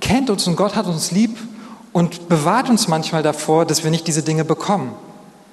kennt 0.01 0.31
uns 0.31 0.47
und 0.47 0.57
Gott 0.57 0.77
hat 0.77 0.87
uns 0.87 1.11
lieb 1.11 1.37
und 1.93 2.29
bewahrt 2.29 2.69
uns 2.69 2.89
manchmal 2.89 3.23
davor, 3.23 3.65
dass 3.67 3.85
wir 3.85 3.91
nicht 3.91 4.07
diese 4.07 4.23
Dinge 4.23 4.45
bekommen, 4.45 4.95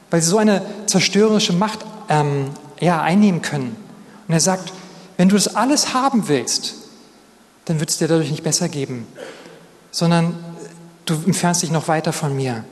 weil 0.09 0.21
sie 0.21 0.29
so 0.29 0.37
eine 0.37 0.61
zerstörerische 0.85 1.53
Macht 1.53 1.79
ähm, 2.09 2.49
ja, 2.79 3.01
einnehmen 3.01 3.41
können. 3.41 3.75
Und 4.27 4.33
er 4.33 4.39
sagt, 4.39 4.73
wenn 5.17 5.29
du 5.29 5.35
das 5.35 5.55
alles 5.55 5.93
haben 5.93 6.27
willst, 6.27 6.75
dann 7.65 7.79
wird 7.79 7.89
es 7.89 7.97
dir 7.97 8.07
dadurch 8.07 8.31
nicht 8.31 8.43
besser 8.43 8.69
geben, 8.69 9.05
sondern 9.91 10.35
du 11.05 11.15
entfernst 11.25 11.61
dich 11.61 11.71
noch 11.71 11.87
weiter 11.87 12.13
von 12.13 12.35
mir. 12.35 12.63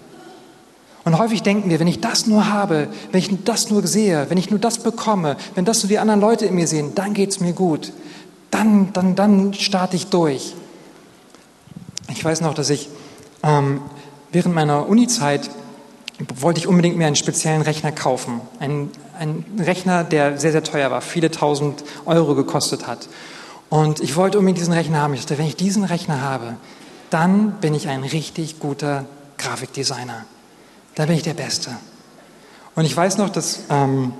Und 1.08 1.17
häufig 1.20 1.41
denken 1.41 1.70
wir, 1.70 1.80
wenn 1.80 1.88
ich 1.88 2.02
das 2.02 2.28
nur 2.28 2.50
habe, 2.50 2.89
wenn 3.13 3.20
ich 3.20 3.30
das 3.46 3.70
nur 3.70 3.88
sehe, 3.88 4.26
wenn 4.30 4.38
ich 4.38 4.50
nur 4.50 4.60
das 4.60 4.80
bekomme, 4.80 5.38
wenn 5.56 5.63
das 5.63 5.82
nur 5.82 5.88
die 5.88 6.00
anderen 6.00 6.20
Leute 6.20 6.46
in 6.46 6.54
mir 6.54 6.67
sehen, 6.67 6.96
dann 6.96 7.13
geht 7.13 7.30
es 7.30 7.39
mir 7.39 7.54
gut. 7.54 7.93
Dann, 8.52 8.91
dann, 8.91 9.15
dann 9.15 9.54
starte 9.54 9.96
ich 9.96 10.08
durch. 10.08 10.54
Ich 12.10 12.26
weiß 12.26 12.41
noch, 12.41 12.54
dass 12.54 12.70
ich 12.70 12.89
ähm, 13.41 13.80
während 14.34 14.54
meiner 14.54 14.89
Uni-Zeit 14.89 15.50
wollte 16.41 16.60
ich 16.60 16.67
unbedingt 16.67 16.98
mir 16.98 17.08
einen 17.08 17.15
speziellen 17.15 17.62
Rechner 17.62 17.93
kaufen. 17.93 18.41
Ein, 18.60 18.89
ein 19.17 19.46
Rechner, 19.60 20.04
der 20.04 20.38
sehr, 20.38 20.52
sehr 20.52 20.63
teuer 20.65 20.91
war, 20.91 21.00
viele 21.00 21.32
tausend 21.32 21.86
Euro 22.04 22.36
gekostet 22.36 22.86
hat. 22.86 23.08
Und 23.70 24.02
ich 24.02 24.17
wollte 24.17 24.39
unbedingt 24.39 24.60
diesen 24.60 24.74
Rechner 24.74 25.04
haben. 25.04 25.13
Ich 25.13 25.22
dachte, 25.22 25.38
wenn 25.38 25.48
ich 25.48 25.56
diesen 25.56 25.86
Rechner 25.86 26.20
habe, 26.20 26.58
dann 27.12 27.52
bin 27.62 27.74
ich 27.74 27.88
ein 27.88 28.04
richtig 28.04 28.60
guter 28.60 29.06
Grafikdesigner. 29.38 30.26
Dann 30.98 31.08
bin 31.08 31.16
ich 31.16 31.22
der 31.22 31.36
Beste. 31.36 31.70
Und 32.74 32.86
ich 32.86 32.98
weiß 32.98 33.20
noch, 33.20 33.30
dass 33.30 33.60
ähm, 33.70 34.14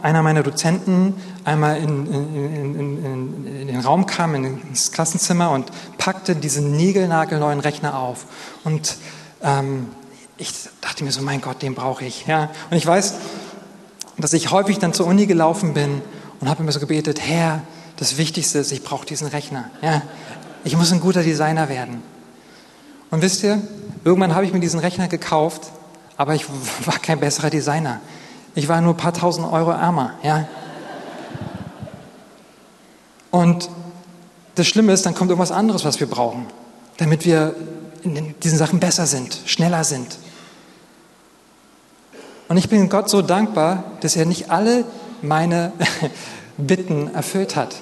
einer 0.00 0.22
meiner 0.22 0.44
Dozenten 0.44 1.14
einmal 1.44 1.78
in, 1.78 2.06
in, 2.06 2.74
in, 2.76 3.46
in, 3.46 3.66
den 3.66 3.80
Raum 3.80 4.06
kam, 4.06 4.36
ins 4.36 4.92
Klassenzimmer 4.92 5.50
und 5.50 5.72
packte 5.98 6.36
diesen 6.36 6.76
niegelnagelneuen 6.76 7.58
Rechner 7.58 7.98
auf. 7.98 8.26
Und 8.62 8.96
ähm, 9.42 9.88
ich 10.38 10.52
dachte 10.80 11.02
mir 11.02 11.10
so, 11.10 11.20
mein 11.20 11.40
Gott, 11.40 11.62
den 11.62 11.74
brauche 11.74 12.04
ich. 12.04 12.28
Ja? 12.28 12.50
Und 12.70 12.76
ich 12.76 12.86
weiß, 12.86 13.14
dass 14.18 14.34
ich 14.34 14.52
häufig 14.52 14.78
dann 14.78 14.92
zur 14.92 15.06
Uni 15.06 15.26
gelaufen 15.26 15.74
bin 15.74 16.00
und 16.38 16.48
habe 16.48 16.62
mir 16.62 16.70
so 16.70 16.78
gebetet, 16.78 17.20
Herr, 17.20 17.60
das 17.96 18.18
Wichtigste 18.18 18.60
ist, 18.60 18.70
ich 18.70 18.84
brauche 18.84 19.04
diesen 19.04 19.26
Rechner. 19.26 19.68
Ja? 19.82 20.02
Ich 20.62 20.76
muss 20.76 20.92
ein 20.92 21.00
guter 21.00 21.24
Designer 21.24 21.68
werden. 21.68 22.04
Und 23.10 23.20
wisst 23.22 23.42
ihr, 23.42 23.60
irgendwann 24.06 24.36
habe 24.36 24.46
ich 24.46 24.52
mir 24.52 24.60
diesen 24.60 24.78
Rechner 24.78 25.08
gekauft, 25.08 25.72
aber 26.16 26.34
ich 26.34 26.46
war 26.86 26.98
kein 26.98 27.20
besserer 27.20 27.50
Designer. 27.50 28.00
Ich 28.54 28.68
war 28.68 28.80
nur 28.80 28.94
ein 28.94 28.96
paar 28.96 29.12
tausend 29.12 29.52
Euro 29.52 29.72
ärmer. 29.72 30.14
Ja? 30.22 30.48
Und 33.30 33.68
das 34.54 34.66
Schlimme 34.66 34.92
ist, 34.92 35.04
dann 35.04 35.14
kommt 35.14 35.30
irgendwas 35.30 35.52
anderes, 35.52 35.84
was 35.84 36.00
wir 36.00 36.06
brauchen, 36.06 36.46
damit 36.96 37.26
wir 37.26 37.54
in 38.02 38.34
diesen 38.42 38.56
Sachen 38.56 38.80
besser 38.80 39.06
sind, 39.06 39.38
schneller 39.44 39.84
sind. 39.84 40.16
Und 42.48 42.56
ich 42.56 42.68
bin 42.68 42.88
Gott 42.88 43.10
so 43.10 43.20
dankbar, 43.20 43.84
dass 44.00 44.14
er 44.14 44.24
nicht 44.24 44.50
alle 44.50 44.84
meine 45.20 45.72
Bitten 46.56 47.12
erfüllt 47.12 47.56
hat. 47.56 47.74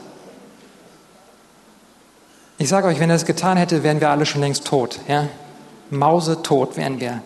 Ich 2.57 2.69
sage 2.71 2.87
euch, 2.87 2.99
wenn 2.99 3.11
er 3.11 3.17
es 3.17 3.27
getan 3.27 3.59
hätte, 3.59 3.83
wären 3.83 4.01
wir 4.01 4.09
alle 4.09 4.25
schon 4.25 4.41
längst 4.41 4.65
tot. 4.65 4.99
Ja? 5.07 5.29
Mausetot 5.91 6.77
wären 6.77 7.01
wir. 7.01 7.23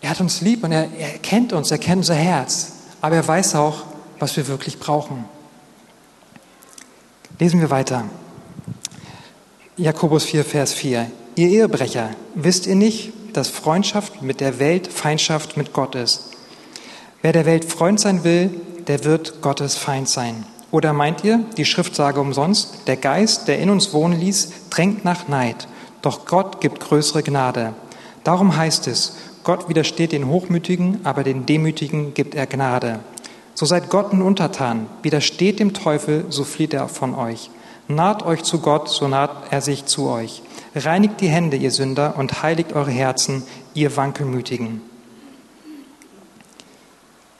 Er 0.00 0.10
hat 0.10 0.20
uns 0.20 0.40
lieb 0.40 0.64
und 0.64 0.72
er, 0.72 0.88
er 0.98 1.18
kennt 1.18 1.52
uns, 1.52 1.70
er 1.70 1.78
kennt 1.78 1.98
unser 1.98 2.14
Herz. 2.14 2.72
Aber 3.00 3.16
er 3.16 3.26
weiß 3.26 3.54
auch, 3.54 3.84
was 4.18 4.36
wir 4.36 4.48
wirklich 4.48 4.78
brauchen. 4.78 5.24
Lesen 7.38 7.60
wir 7.60 7.70
weiter. 7.70 8.04
Jakobus 9.76 10.24
4, 10.24 10.44
Vers 10.44 10.72
4. 10.72 11.10
Ihr 11.36 11.48
Ehebrecher, 11.48 12.10
wisst 12.34 12.66
ihr 12.66 12.76
nicht, 12.76 13.12
dass 13.32 13.48
Freundschaft 13.48 14.22
mit 14.22 14.40
der 14.40 14.58
Welt 14.58 14.86
Feindschaft 14.86 15.56
mit 15.56 15.72
Gott 15.72 15.96
ist? 15.96 16.30
Wer 17.22 17.32
der 17.32 17.44
Welt 17.44 17.64
Freund 17.64 17.98
sein 17.98 18.22
will, 18.22 18.50
der 18.86 19.04
wird 19.04 19.40
Gottes 19.40 19.76
Feind 19.76 20.08
sein. 20.08 20.46
Oder 20.70 20.92
meint 20.92 21.24
ihr, 21.24 21.40
die 21.56 21.64
Schrift 21.64 21.94
sage 21.94 22.20
umsonst, 22.20 22.86
der 22.86 22.96
Geist, 22.96 23.48
der 23.48 23.58
in 23.58 23.70
uns 23.70 23.92
wohnen 23.92 24.20
ließ, 24.20 24.50
drängt 24.70 25.04
nach 25.04 25.28
Neid, 25.28 25.66
doch 26.04 26.26
Gott 26.26 26.60
gibt 26.60 26.80
größere 26.80 27.22
Gnade. 27.22 27.74
Darum 28.24 28.56
heißt 28.56 28.86
es, 28.88 29.16
Gott 29.42 29.68
widersteht 29.68 30.12
den 30.12 30.28
Hochmütigen, 30.28 31.00
aber 31.04 31.22
den 31.22 31.46
Demütigen 31.46 32.14
gibt 32.14 32.34
er 32.34 32.46
Gnade. 32.46 33.00
So 33.54 33.66
seid 33.66 33.90
Gott 33.90 34.12
nun 34.12 34.22
untertan, 34.22 34.86
widersteht 35.02 35.60
dem 35.60 35.74
Teufel, 35.74 36.24
so 36.30 36.44
flieht 36.44 36.74
er 36.74 36.88
von 36.88 37.14
euch. 37.14 37.50
Naht 37.86 38.24
euch 38.24 38.42
zu 38.42 38.60
Gott, 38.60 38.88
so 38.88 39.08
naht 39.08 39.52
er 39.52 39.60
sich 39.60 39.84
zu 39.84 40.08
euch. 40.08 40.42
Reinigt 40.74 41.20
die 41.20 41.28
Hände, 41.28 41.56
ihr 41.56 41.70
Sünder, 41.70 42.16
und 42.16 42.42
heiligt 42.42 42.72
eure 42.72 42.90
Herzen, 42.90 43.42
ihr 43.74 43.96
Wankelmütigen. 43.96 44.80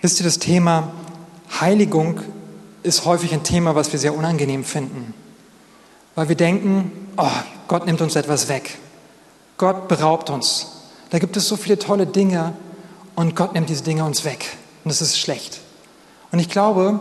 Wisst 0.00 0.20
ihr, 0.20 0.24
das 0.24 0.38
Thema 0.38 0.92
Heiligung 1.60 2.20
ist 2.82 3.06
häufig 3.06 3.32
ein 3.32 3.42
Thema, 3.42 3.74
was 3.74 3.92
wir 3.92 3.98
sehr 3.98 4.14
unangenehm 4.14 4.64
finden. 4.64 5.14
Weil 6.14 6.28
wir 6.28 6.36
denken, 6.36 7.10
oh, 7.16 7.30
Gott 7.68 7.86
nimmt 7.86 8.00
uns 8.00 8.16
etwas 8.16 8.48
weg. 8.48 8.78
Gott 9.56 9.88
beraubt 9.88 10.30
uns. 10.30 10.68
Da 11.10 11.18
gibt 11.18 11.36
es 11.36 11.48
so 11.48 11.56
viele 11.56 11.78
tolle 11.78 12.06
Dinge 12.06 12.54
und 13.14 13.36
Gott 13.36 13.54
nimmt 13.54 13.68
diese 13.68 13.84
Dinge 13.84 14.04
uns 14.04 14.24
weg. 14.24 14.56
Und 14.84 14.90
das 14.90 15.00
ist 15.00 15.18
schlecht. 15.18 15.60
Und 16.32 16.38
ich 16.38 16.48
glaube, 16.48 17.00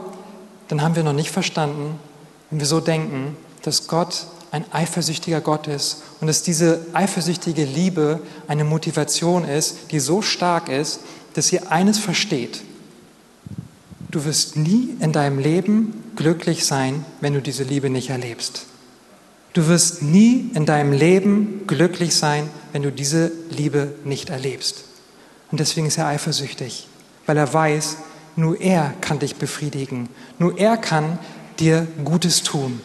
dann 0.67 0.81
haben 0.81 0.95
wir 0.95 1.03
noch 1.03 1.13
nicht 1.13 1.31
verstanden, 1.31 1.99
wenn 2.49 2.59
wir 2.59 2.67
so 2.67 2.79
denken, 2.79 3.35
dass 3.63 3.87
Gott 3.87 4.27
ein 4.51 4.65
eifersüchtiger 4.71 5.41
Gott 5.41 5.67
ist 5.67 6.03
und 6.21 6.27
dass 6.27 6.43
diese 6.43 6.85
eifersüchtige 6.93 7.65
Liebe 7.65 8.19
eine 8.47 8.63
Motivation 8.63 9.45
ist, 9.45 9.91
die 9.91 9.99
so 9.99 10.21
stark 10.21 10.69
ist, 10.69 10.99
dass 11.33 11.51
ihr 11.51 11.71
eines 11.71 11.97
versteht. 11.97 12.61
Du 14.11 14.25
wirst 14.25 14.55
nie 14.55 14.95
in 14.99 15.11
deinem 15.11 15.39
Leben 15.39 16.03
glücklich 16.15 16.65
sein, 16.65 17.03
wenn 17.19 17.33
du 17.33 17.41
diese 17.41 17.63
Liebe 17.63 17.89
nicht 17.89 18.11
erlebst. 18.11 18.67
Du 19.53 19.67
wirst 19.67 20.01
nie 20.01 20.49
in 20.55 20.65
deinem 20.65 20.91
Leben 20.91 21.61
glücklich 21.67 22.15
sein, 22.15 22.49
wenn 22.71 22.81
du 22.81 22.91
diese 22.91 23.31
Liebe 23.49 23.93
nicht 24.03 24.29
erlebst. 24.29 24.85
Und 25.51 25.59
deswegen 25.59 25.85
ist 25.85 25.99
er 25.99 26.07
eifersüchtig, 26.07 26.87
weil 27.27 27.37
er 27.37 27.53
weiß, 27.53 27.97
nur 28.35 28.59
er 28.59 28.95
kann 28.99 29.19
dich 29.19 29.35
befriedigen. 29.35 30.09
Nur 30.39 30.57
er 30.57 30.77
kann 30.77 31.19
dir 31.59 31.87
Gutes 32.03 32.41
tun. 32.41 32.81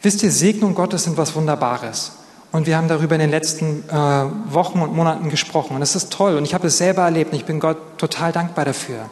Wisst 0.00 0.22
ihr, 0.22 0.32
Segnung 0.32 0.74
Gottes 0.74 1.04
sind 1.04 1.18
was 1.18 1.34
Wunderbares. 1.34 2.12
Und 2.52 2.66
wir 2.66 2.78
haben 2.78 2.88
darüber 2.88 3.16
in 3.16 3.20
den 3.20 3.30
letzten 3.30 3.84
äh, 3.88 3.92
Wochen 3.92 4.80
und 4.80 4.94
Monaten 4.94 5.28
gesprochen. 5.28 5.74
Und 5.74 5.80
das 5.80 5.94
ist 5.94 6.10
toll. 6.10 6.36
Und 6.36 6.44
ich 6.44 6.54
habe 6.54 6.68
es 6.68 6.78
selber 6.78 7.02
erlebt 7.02 7.32
und 7.32 7.38
ich 7.38 7.44
bin 7.44 7.60
Gott 7.60 7.76
total 7.98 8.32
dankbar 8.32 8.64
dafür. 8.64 9.10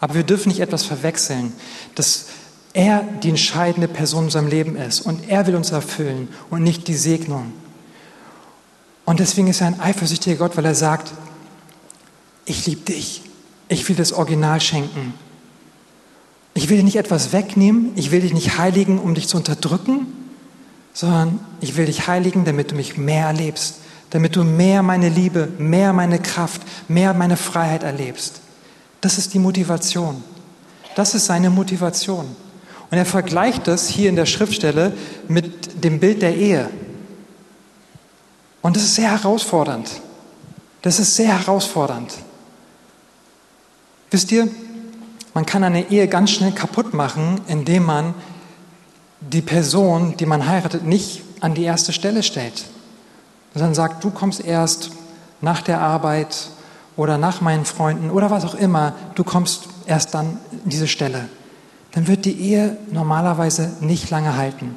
Aber 0.00 0.14
wir 0.14 0.22
dürfen 0.22 0.50
nicht 0.50 0.60
etwas 0.60 0.82
verwechseln, 0.82 1.54
dass 1.94 2.26
er 2.74 3.02
die 3.22 3.30
entscheidende 3.30 3.88
Person 3.88 4.20
in 4.20 4.24
unserem 4.26 4.48
Leben 4.48 4.76
ist 4.76 5.00
und 5.00 5.30
er 5.30 5.46
will 5.46 5.56
uns 5.56 5.70
erfüllen 5.70 6.28
und 6.50 6.62
nicht 6.62 6.86
die 6.88 6.96
Segnung. 6.96 7.52
Und 9.06 9.20
deswegen 9.20 9.48
ist 9.48 9.62
er 9.62 9.68
ein 9.68 9.80
eifersüchtiger 9.80 10.36
Gott, 10.36 10.56
weil 10.56 10.64
er 10.66 10.74
sagt, 10.74 11.12
ich 12.44 12.66
liebe 12.66 12.82
dich, 12.82 13.22
ich 13.68 13.88
will 13.88 13.96
das 13.96 14.12
Original 14.12 14.60
schenken 14.60 15.14
ich 16.54 16.68
will 16.68 16.78
dir 16.78 16.84
nicht 16.84 16.96
etwas 16.96 17.32
wegnehmen, 17.32 17.90
ich 17.96 18.12
will 18.12 18.20
dich 18.20 18.32
nicht 18.32 18.58
heiligen, 18.58 18.98
um 18.98 19.14
dich 19.14 19.26
zu 19.26 19.36
unterdrücken, 19.36 20.06
sondern 20.92 21.40
ich 21.60 21.76
will 21.76 21.86
dich 21.86 22.06
heiligen, 22.06 22.44
damit 22.44 22.70
du 22.70 22.76
mich 22.76 22.96
mehr 22.96 23.26
erlebst, 23.26 23.78
damit 24.10 24.36
du 24.36 24.44
mehr 24.44 24.84
meine 24.84 25.08
Liebe, 25.08 25.48
mehr 25.58 25.92
meine 25.92 26.20
Kraft, 26.20 26.62
mehr 26.86 27.12
meine 27.12 27.36
Freiheit 27.36 27.82
erlebst. 27.82 28.40
Das 29.00 29.18
ist 29.18 29.34
die 29.34 29.40
Motivation. 29.40 30.22
Das 30.94 31.16
ist 31.16 31.26
seine 31.26 31.50
Motivation. 31.50 32.24
Und 32.94 32.98
er 32.98 33.06
vergleicht 33.06 33.66
das 33.66 33.88
hier 33.88 34.08
in 34.08 34.14
der 34.14 34.24
Schriftstelle 34.24 34.92
mit 35.26 35.82
dem 35.82 35.98
Bild 35.98 36.22
der 36.22 36.36
Ehe. 36.36 36.70
Und 38.62 38.76
das 38.76 38.84
ist 38.84 38.94
sehr 38.94 39.10
herausfordernd. 39.10 39.90
Das 40.82 41.00
ist 41.00 41.16
sehr 41.16 41.36
herausfordernd. 41.40 42.14
Wisst 44.12 44.30
ihr, 44.30 44.46
man 45.34 45.44
kann 45.44 45.64
eine 45.64 45.90
Ehe 45.90 46.06
ganz 46.06 46.30
schnell 46.30 46.52
kaputt 46.52 46.94
machen, 46.94 47.40
indem 47.48 47.84
man 47.84 48.14
die 49.20 49.42
Person, 49.42 50.16
die 50.16 50.26
man 50.26 50.46
heiratet, 50.46 50.84
nicht 50.84 51.22
an 51.40 51.54
die 51.54 51.64
erste 51.64 51.92
Stelle 51.92 52.22
stellt, 52.22 52.64
sondern 53.54 53.74
sagt, 53.74 54.04
du 54.04 54.10
kommst 54.10 54.44
erst 54.44 54.92
nach 55.40 55.62
der 55.62 55.80
Arbeit 55.80 56.48
oder 56.94 57.18
nach 57.18 57.40
meinen 57.40 57.64
Freunden 57.64 58.12
oder 58.12 58.30
was 58.30 58.44
auch 58.44 58.54
immer, 58.54 58.94
du 59.16 59.24
kommst 59.24 59.64
erst 59.84 60.14
dann 60.14 60.38
in 60.52 60.70
diese 60.70 60.86
Stelle. 60.86 61.28
Dann 61.94 62.06
wird 62.06 62.24
die 62.24 62.38
Ehe 62.38 62.76
normalerweise 62.90 63.72
nicht 63.80 64.10
lange 64.10 64.36
halten. 64.36 64.76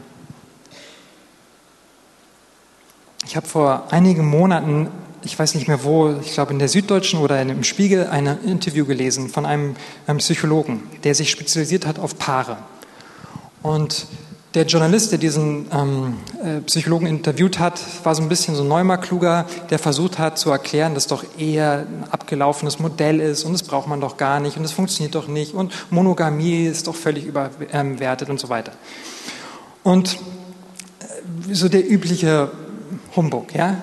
Ich 3.26 3.36
habe 3.36 3.48
vor 3.48 3.92
einigen 3.92 4.26
Monaten 4.26 4.90
ich 5.28 5.38
weiß 5.38 5.56
nicht 5.56 5.68
mehr 5.68 5.84
wo, 5.84 6.16
ich 6.22 6.34
glaube 6.34 6.54
in 6.54 6.60
der 6.60 6.70
Süddeutschen 6.70 7.20
oder 7.20 7.42
im 7.42 7.64
Spiegel, 7.64 8.08
ein 8.08 8.28
Interview 8.44 8.86
gelesen 8.86 9.30
von 9.30 9.46
einem, 9.46 9.76
einem 10.06 10.20
Psychologen, 10.20 10.84
der 11.04 11.16
sich 11.16 11.32
spezialisiert 11.32 11.86
hat 11.86 12.00
auf 12.00 12.18
Paare. 12.18 12.58
Und 13.62 14.08
der 14.58 14.66
Journalist, 14.66 15.12
der 15.12 15.20
diesen 15.20 15.68
ähm, 15.72 16.18
äh, 16.44 16.62
Psychologen 16.62 17.06
interviewt 17.06 17.60
hat, 17.60 17.80
war 18.04 18.16
so 18.16 18.24
ein 18.24 18.28
bisschen 18.28 18.56
so 18.56 18.64
ein 18.64 18.68
neumer 18.68 18.98
Kluger, 18.98 19.46
der 19.70 19.78
versucht 19.78 20.18
hat 20.18 20.40
zu 20.40 20.50
erklären, 20.50 20.96
dass 20.96 21.06
doch 21.06 21.24
eher 21.38 21.86
ein 21.88 22.06
abgelaufenes 22.10 22.80
Modell 22.80 23.20
ist 23.20 23.44
und 23.44 23.54
das 23.54 23.62
braucht 23.62 23.88
man 23.88 24.02
doch 24.02 24.18
gar 24.18 24.40
nicht 24.40 24.58
und 24.58 24.64
es 24.64 24.72
funktioniert 24.72 25.14
doch 25.14 25.28
nicht 25.28 25.54
und 25.54 25.72
Monogamie 25.92 26.66
ist 26.66 26.88
doch 26.88 26.96
völlig 26.96 27.26
überwertet 27.26 28.32
und 28.32 28.40
so 28.40 28.50
weiter. 28.50 28.72
Und 29.84 30.18
äh, 31.02 31.54
so 31.54 31.70
der 31.70 31.88
übliche 31.88 32.50
Humbug, 33.16 33.54
ja. 33.54 33.76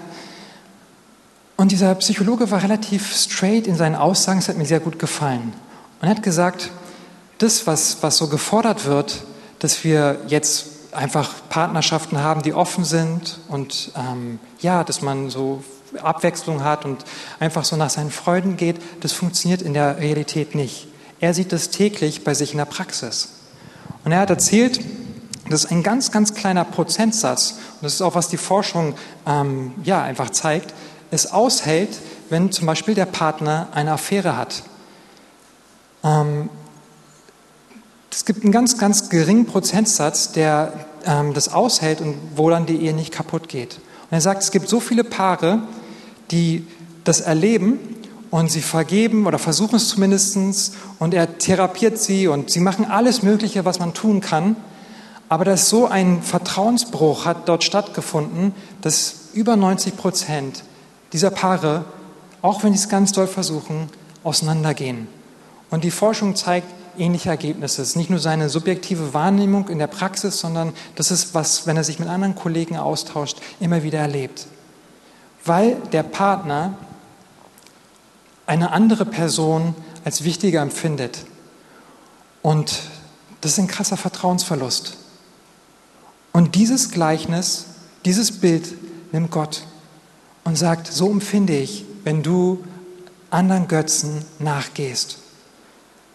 Und 1.57 1.71
dieser 1.71 1.95
Psychologe 1.95 2.51
war 2.51 2.65
relativ 2.65 3.15
straight 3.15 3.69
in 3.69 3.77
seinen 3.77 3.95
Aussagen, 3.95 4.41
es 4.41 4.49
hat 4.49 4.59
mir 4.59 4.67
sehr 4.67 4.81
gut 4.81 4.99
gefallen. 4.99 5.53
Und 6.01 6.09
er 6.09 6.17
hat 6.17 6.25
gesagt, 6.25 6.73
das, 7.39 7.65
was, 7.69 7.99
was 8.01 8.17
so 8.17 8.27
gefordert 8.27 8.87
wird, 8.87 9.23
dass 9.65 9.83
wir 9.83 10.19
jetzt 10.27 10.93
einfach 10.93 11.33
Partnerschaften 11.49 12.19
haben, 12.19 12.43
die 12.43 12.53
offen 12.53 12.85
sind 12.85 13.41
und 13.49 13.93
ähm, 13.97 14.39
ja, 14.61 14.85
dass 14.85 15.01
man 15.01 15.31
so 15.31 15.65
Abwechslung 16.03 16.63
hat 16.63 16.85
und 16.85 17.03
einfach 17.41 17.65
so 17.65 17.75
nach 17.77 17.89
seinen 17.89 18.11
Freuden 18.11 18.59
geht, 18.59 18.77
das 19.01 19.13
funktioniert 19.13 19.63
in 19.63 19.73
der 19.73 19.97
Realität 19.97 20.55
nicht. 20.55 20.89
Er 21.19 21.33
sieht 21.33 21.51
das 21.51 21.71
täglich 21.71 22.25
bei 22.25 22.35
sich 22.35 22.53
in 22.53 22.59
der 22.59 22.67
Praxis. 22.67 23.31
Und 24.05 24.13
er 24.13 24.21
hat 24.21 24.29
erzählt, 24.29 24.81
dass 25.49 25.65
ein 25.65 25.83
ganz, 25.83 26.13
ganz 26.13 26.35
kleiner 26.35 26.65
Prozentsatz, 26.67 27.53
und 27.53 27.85
das 27.85 27.95
ist 27.95 28.03
auch, 28.03 28.15
was 28.15 28.29
die 28.29 28.37
Forschung 28.37 28.97
ähm, 29.27 29.73
ja, 29.83 30.03
einfach 30.03 30.29
zeigt, 30.29 30.75
es 31.11 31.33
aushält, 31.33 31.99
wenn 32.29 32.53
zum 32.53 32.67
Beispiel 32.67 32.95
der 32.95 33.07
Partner 33.07 33.69
eine 33.73 33.93
Affäre 33.93 34.37
hat. 34.37 34.63
Ähm, 36.03 36.51
es 38.15 38.25
gibt 38.25 38.45
einen 38.45 38.53
ganz, 38.53 38.79
ganz 38.79 39.09
geringen 39.09 39.45
Prozentsatz, 39.45 40.31
der 40.31 40.73
ähm, 41.05 41.35
das 41.35 41.53
aushält 41.53 42.01
und 42.01 42.15
wo 42.37 42.49
dann 42.49 42.65
die 42.65 42.77
Ehe 42.77 42.95
nicht 42.95 43.13
kaputt 43.13 43.49
geht. 43.49 43.75
Und 43.75 44.13
er 44.13 44.21
sagt, 44.21 44.43
es 44.43 44.53
gibt 44.53 44.69
so 44.69 44.79
viele 44.79 45.03
Paare, 45.03 45.65
die 46.31 46.65
das 47.03 47.21
erleben 47.21 47.79
und 48.31 48.53
sie 48.53 48.63
vergeben 48.63 49.27
oder 49.27 49.39
versuchen 49.39 49.77
es 49.77 49.89
zumindest 49.89 50.75
und 51.01 51.13
er 51.13 51.39
therapiert 51.39 51.99
sie 51.99 52.29
und 52.29 52.51
sie 52.51 52.61
machen 52.61 52.85
alles 52.85 53.23
Mögliche, 53.23 53.65
was 53.65 53.81
man 53.81 53.95
tun 53.95 54.21
kann. 54.21 54.55
Aber 55.29 55.45
dass 55.45 55.69
so 55.69 55.89
ein 55.89 56.23
Vertrauensbruch 56.23 57.25
hat 57.25 57.49
dort 57.49 57.65
stattgefunden, 57.65 58.55
dass 58.81 59.31
über 59.33 59.57
90 59.57 59.97
Prozent 59.97 60.63
dieser 61.13 61.31
Paare, 61.31 61.85
auch 62.43 62.63
wenn 62.63 62.73
sie 62.75 62.79
es 62.79 62.89
ganz 62.89 63.11
doll 63.11 63.27
versuchen, 63.27 63.89
auseinandergehen. 64.23 65.09
Und 65.71 65.83
die 65.83 65.91
Forschung 65.91 66.37
zeigt 66.37 66.69
ähnliche 66.99 67.29
Ergebnisse. 67.29 67.83
Es 67.83 67.91
ist 67.91 67.97
nicht 67.97 68.11
nur 68.11 68.19
seine 68.19 68.49
subjektive 68.49 69.15
Wahrnehmung 69.15 69.69
in 69.69 69.79
der 69.79 69.87
Praxis, 69.87 70.41
sondern 70.41 70.73
das 70.97 71.11
ist 71.11 71.35
was, 71.35 71.67
wenn 71.67 71.77
er 71.77 71.85
sich 71.85 71.99
mit 71.99 72.09
anderen 72.09 72.35
Kollegen 72.35 72.77
austauscht, 72.77 73.39
immer 73.61 73.83
wieder 73.83 73.99
erlebt. 73.99 74.47
Weil 75.45 75.77
der 75.93 76.03
Partner 76.03 76.77
eine 78.47 78.73
andere 78.73 79.05
Person 79.05 79.75
als 80.05 80.25
wichtiger 80.25 80.61
empfindet. 80.61 81.25
Und 82.43 82.83
das 83.41 83.53
ist 83.53 83.59
ein 83.59 83.69
krasser 83.69 83.97
Vertrauensverlust. 83.97 84.97
Und 86.33 86.55
dieses 86.55 86.91
Gleichnis, 86.91 87.67
dieses 88.05 88.41
Bild 88.41 88.75
nimmt 89.13 89.31
Gott 89.31 89.65
und 90.45 90.57
sagt, 90.57 90.89
so 90.89 91.11
empfinde 91.11 91.57
ich, 91.57 91.85
wenn 92.05 92.23
du 92.23 92.65
anderen 93.31 93.69
Götzen 93.69 94.25
nachgehst, 94.39 95.19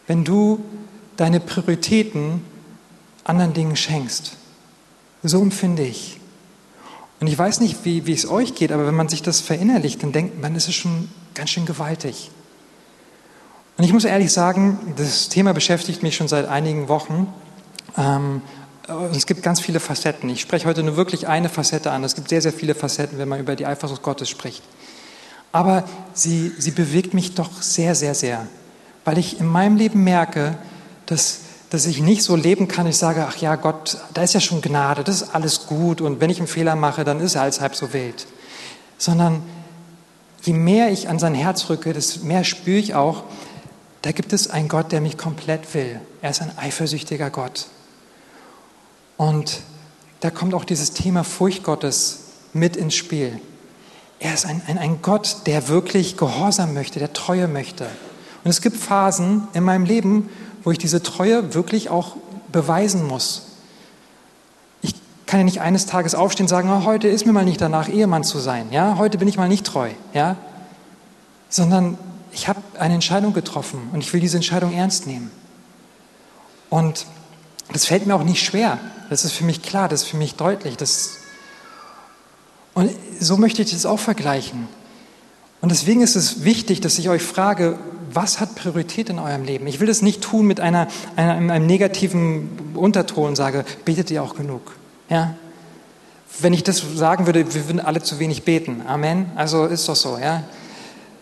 wenn 0.10 0.24
du 0.24 0.60
deine 1.18 1.40
Prioritäten 1.40 2.42
anderen 3.24 3.54
Dingen 3.54 3.76
schenkst. 3.76 4.38
So 5.22 5.40
empfinde 5.40 5.84
ich. 5.84 6.20
Und 7.20 7.28
ich 7.28 7.38
weiß 7.38 7.60
nicht, 7.60 7.86
wie, 7.86 8.08
wie 8.08 8.14
es 8.14 8.28
euch 8.28 8.56
geht, 8.56 8.72
aber 8.72 8.88
wenn 8.88 8.96
man 8.96 9.08
sich 9.08 9.22
das 9.22 9.40
verinnerlicht, 9.40 10.02
dann 10.02 10.12
denkt 10.12 10.42
man, 10.42 10.56
es 10.56 10.68
ist 10.68 10.76
schon 10.76 11.10
ganz 11.36 11.52
schön 11.52 11.68
gewaltig. 11.68 12.32
Und 13.78 13.84
ich 13.84 13.94
muss 13.94 14.04
ehrlich 14.04 14.34
sagen, 14.34 14.80
das 14.96 15.30
Thema 15.30 15.54
beschäftigt 15.54 16.02
mich 16.02 16.16
schon 16.16 16.28
seit 16.28 16.48
einigen 16.48 16.88
Wochen. 16.88 17.32
Ähm, 17.96 18.42
es 19.14 19.28
gibt 19.28 19.44
ganz 19.44 19.62
viele 19.62 19.80
Facetten. 19.80 20.28
Ich 20.30 20.42
spreche 20.42 20.66
heute 20.66 20.82
nur 20.82 20.96
wirklich 20.96 21.28
eine 21.28 21.50
Facette 21.50 21.92
an. 21.92 22.04
Es 22.04 22.16
gibt 22.16 22.30
sehr, 22.30 22.42
sehr 22.42 22.54
viele 22.54 22.74
Facetten, 22.74 23.20
wenn 23.20 23.30
man 23.30 23.40
über 23.40 23.56
die 23.56 23.68
Eifersucht 23.68 24.02
Gottes 24.02 24.28
spricht. 24.28 24.64
Aber 25.52 25.84
sie, 26.16 26.52
sie 26.58 26.72
bewegt 26.72 27.14
mich 27.14 27.36
doch 27.36 27.62
sehr, 27.62 27.94
sehr, 27.94 28.16
sehr, 28.16 28.48
weil 29.06 29.18
ich 29.18 29.40
in 29.40 29.48
meinem 29.48 29.76
Leben 29.76 30.04
merke, 30.04 30.58
dass, 31.06 31.40
dass 31.70 31.86
ich 31.86 32.02
nicht 32.02 32.24
so 32.24 32.36
leben 32.36 32.68
kann, 32.68 32.88
ich 32.88 32.98
sage, 32.98 33.26
ach 33.28 33.38
ja, 33.38 33.56
Gott, 33.56 33.98
da 34.14 34.24
ist 34.24 34.34
ja 34.34 34.40
schon 34.40 34.62
Gnade, 34.62 35.04
das 35.04 35.22
ist 35.22 35.36
alles 35.36 35.66
gut 35.66 36.02
und 36.02 36.22
wenn 36.22 36.30
ich 36.30 36.40
einen 36.40 36.48
Fehler 36.48 36.76
mache, 36.76 37.04
dann 37.04 37.20
ist 37.20 37.36
er 37.36 37.44
alles 37.44 37.62
halb 37.62 37.76
so 37.76 37.94
wild. 37.94 38.28
Sondern 38.98 39.42
je 40.44 40.54
mehr 40.54 40.92
ich 40.92 41.10
an 41.10 41.20
sein 41.20 41.34
Herz 41.34 41.70
rücke, 41.70 41.94
desto 41.94 42.26
mehr 42.26 42.44
spüre 42.44 42.80
ich 42.80 42.94
auch, 42.94 43.24
da 44.02 44.12
gibt 44.12 44.32
es 44.32 44.50
einen 44.50 44.70
Gott, 44.70 44.92
der 44.92 45.02
mich 45.02 45.18
komplett 45.18 45.74
will. 45.74 46.00
Er 46.22 46.30
ist 46.30 46.42
ein 46.42 46.58
eifersüchtiger 46.58 47.30
Gott. 47.30 47.68
Und 49.18 49.60
da 50.22 50.30
kommt 50.30 50.54
auch 50.54 50.64
dieses 50.64 50.94
Thema 50.94 51.24
Furcht 51.24 51.64
Gottes 51.64 52.20
mit 52.54 52.78
ins 52.78 52.96
Spiel. 52.96 53.40
Er 54.20 54.34
ist 54.34 54.46
ein, 54.46 54.62
ein, 54.68 54.78
ein 54.78 55.02
Gott, 55.02 55.38
der 55.46 55.68
wirklich 55.68 56.18
Gehorsam 56.18 56.74
möchte, 56.74 57.00
der 57.00 57.14
Treue 57.14 57.48
möchte. 57.48 57.88
Und 58.44 58.50
es 58.50 58.62
gibt 58.62 58.78
Phasen 58.78 59.48
in 59.54 59.64
meinem 59.64 59.86
Leben, 59.86 60.30
wo 60.64 60.72
ich 60.72 60.78
diese 60.78 61.04
Treue 61.04 61.54
wirklich 61.54 61.90
auch 61.90 62.16
beweisen 62.52 63.06
muss. 63.06 63.44
Ich 64.82 64.94
kann 65.26 65.42
ja 65.42 65.44
nicht 65.44 65.62
eines 65.62 65.86
Tages 65.86 66.16
aufstehen 66.16 66.46
und 66.46 66.50
sagen, 66.50 66.70
oh, 66.70 66.86
heute 66.86 67.08
ist 67.08 67.26
mir 67.26 67.34
mal 67.34 67.46
nicht 67.46 67.62
danach, 67.62 67.90
Ehemann 67.90 68.24
zu 68.24 68.40
sein. 68.40 68.68
Ja? 68.72 68.98
Heute 68.98 69.18
bin 69.18 69.28
ich 69.28 69.38
mal 69.38 69.50
nicht 69.50 69.66
treu. 69.66 69.90
Ja? 70.14 70.38
Sondern 71.50 71.98
ich 72.32 72.48
habe 72.48 72.62
eine 72.78 72.94
Entscheidung 72.94 73.34
getroffen 73.34 73.90
und 73.94 74.02
ich 74.02 74.14
will 74.14 74.22
diese 74.22 74.38
Entscheidung 74.38 74.74
ernst 74.74 75.08
nehmen. 75.08 75.32
Und 76.70 77.06
das 77.74 77.86
fällt 77.86 78.06
mir 78.06 78.16
auch 78.16 78.24
nicht 78.24 78.44
schwer. 78.44 78.80
Das 79.10 79.26
ist 79.26 79.34
für 79.34 79.44
mich 79.44 79.62
klar, 79.62 79.90
das 79.90 80.04
ist 80.04 80.08
für 80.10 80.18
mich 80.18 80.36
deutlich. 80.36 80.78
Das 80.78 81.18
und 82.74 82.92
so 83.20 83.38
möchte 83.38 83.62
ich 83.62 83.72
das 83.72 83.86
auch 83.86 84.00
vergleichen. 84.00 84.68
Und 85.62 85.70
deswegen 85.70 86.02
ist 86.02 86.16
es 86.16 86.44
wichtig, 86.44 86.80
dass 86.80 86.98
ich 86.98 87.10
euch 87.10 87.22
frage, 87.22 87.78
was 88.14 88.40
hat 88.40 88.56
Priorität 88.56 89.10
in 89.10 89.20
eurem 89.20 89.44
Leben? 89.44 89.68
Ich 89.68 89.80
will 89.80 89.88
das 89.88 90.02
nicht 90.02 90.22
tun 90.22 90.46
mit 90.46 90.60
einer, 90.60 90.88
einer, 91.16 91.34
einem 91.34 91.66
negativen 91.66 92.74
Unterton 92.76 93.36
sage, 93.36 93.66
betet 93.86 94.12
ihr 94.12 94.24
auch 94.24 94.36
genug? 94.36 94.76
Ja? 95.10 95.36
Wenn 96.40 96.54
ich 96.54 96.64
das 96.64 96.84
sagen 96.96 97.26
würde, 97.26 97.54
wir 97.54 97.68
würden 97.68 97.80
alle 97.80 98.02
zu 98.02 98.20
wenig 98.20 98.44
beten. 98.44 98.84
Amen. 98.88 99.32
Also 99.36 99.66
ist 99.66 99.88
doch 99.90 99.96
so, 99.96 100.18
ja. 100.18 100.44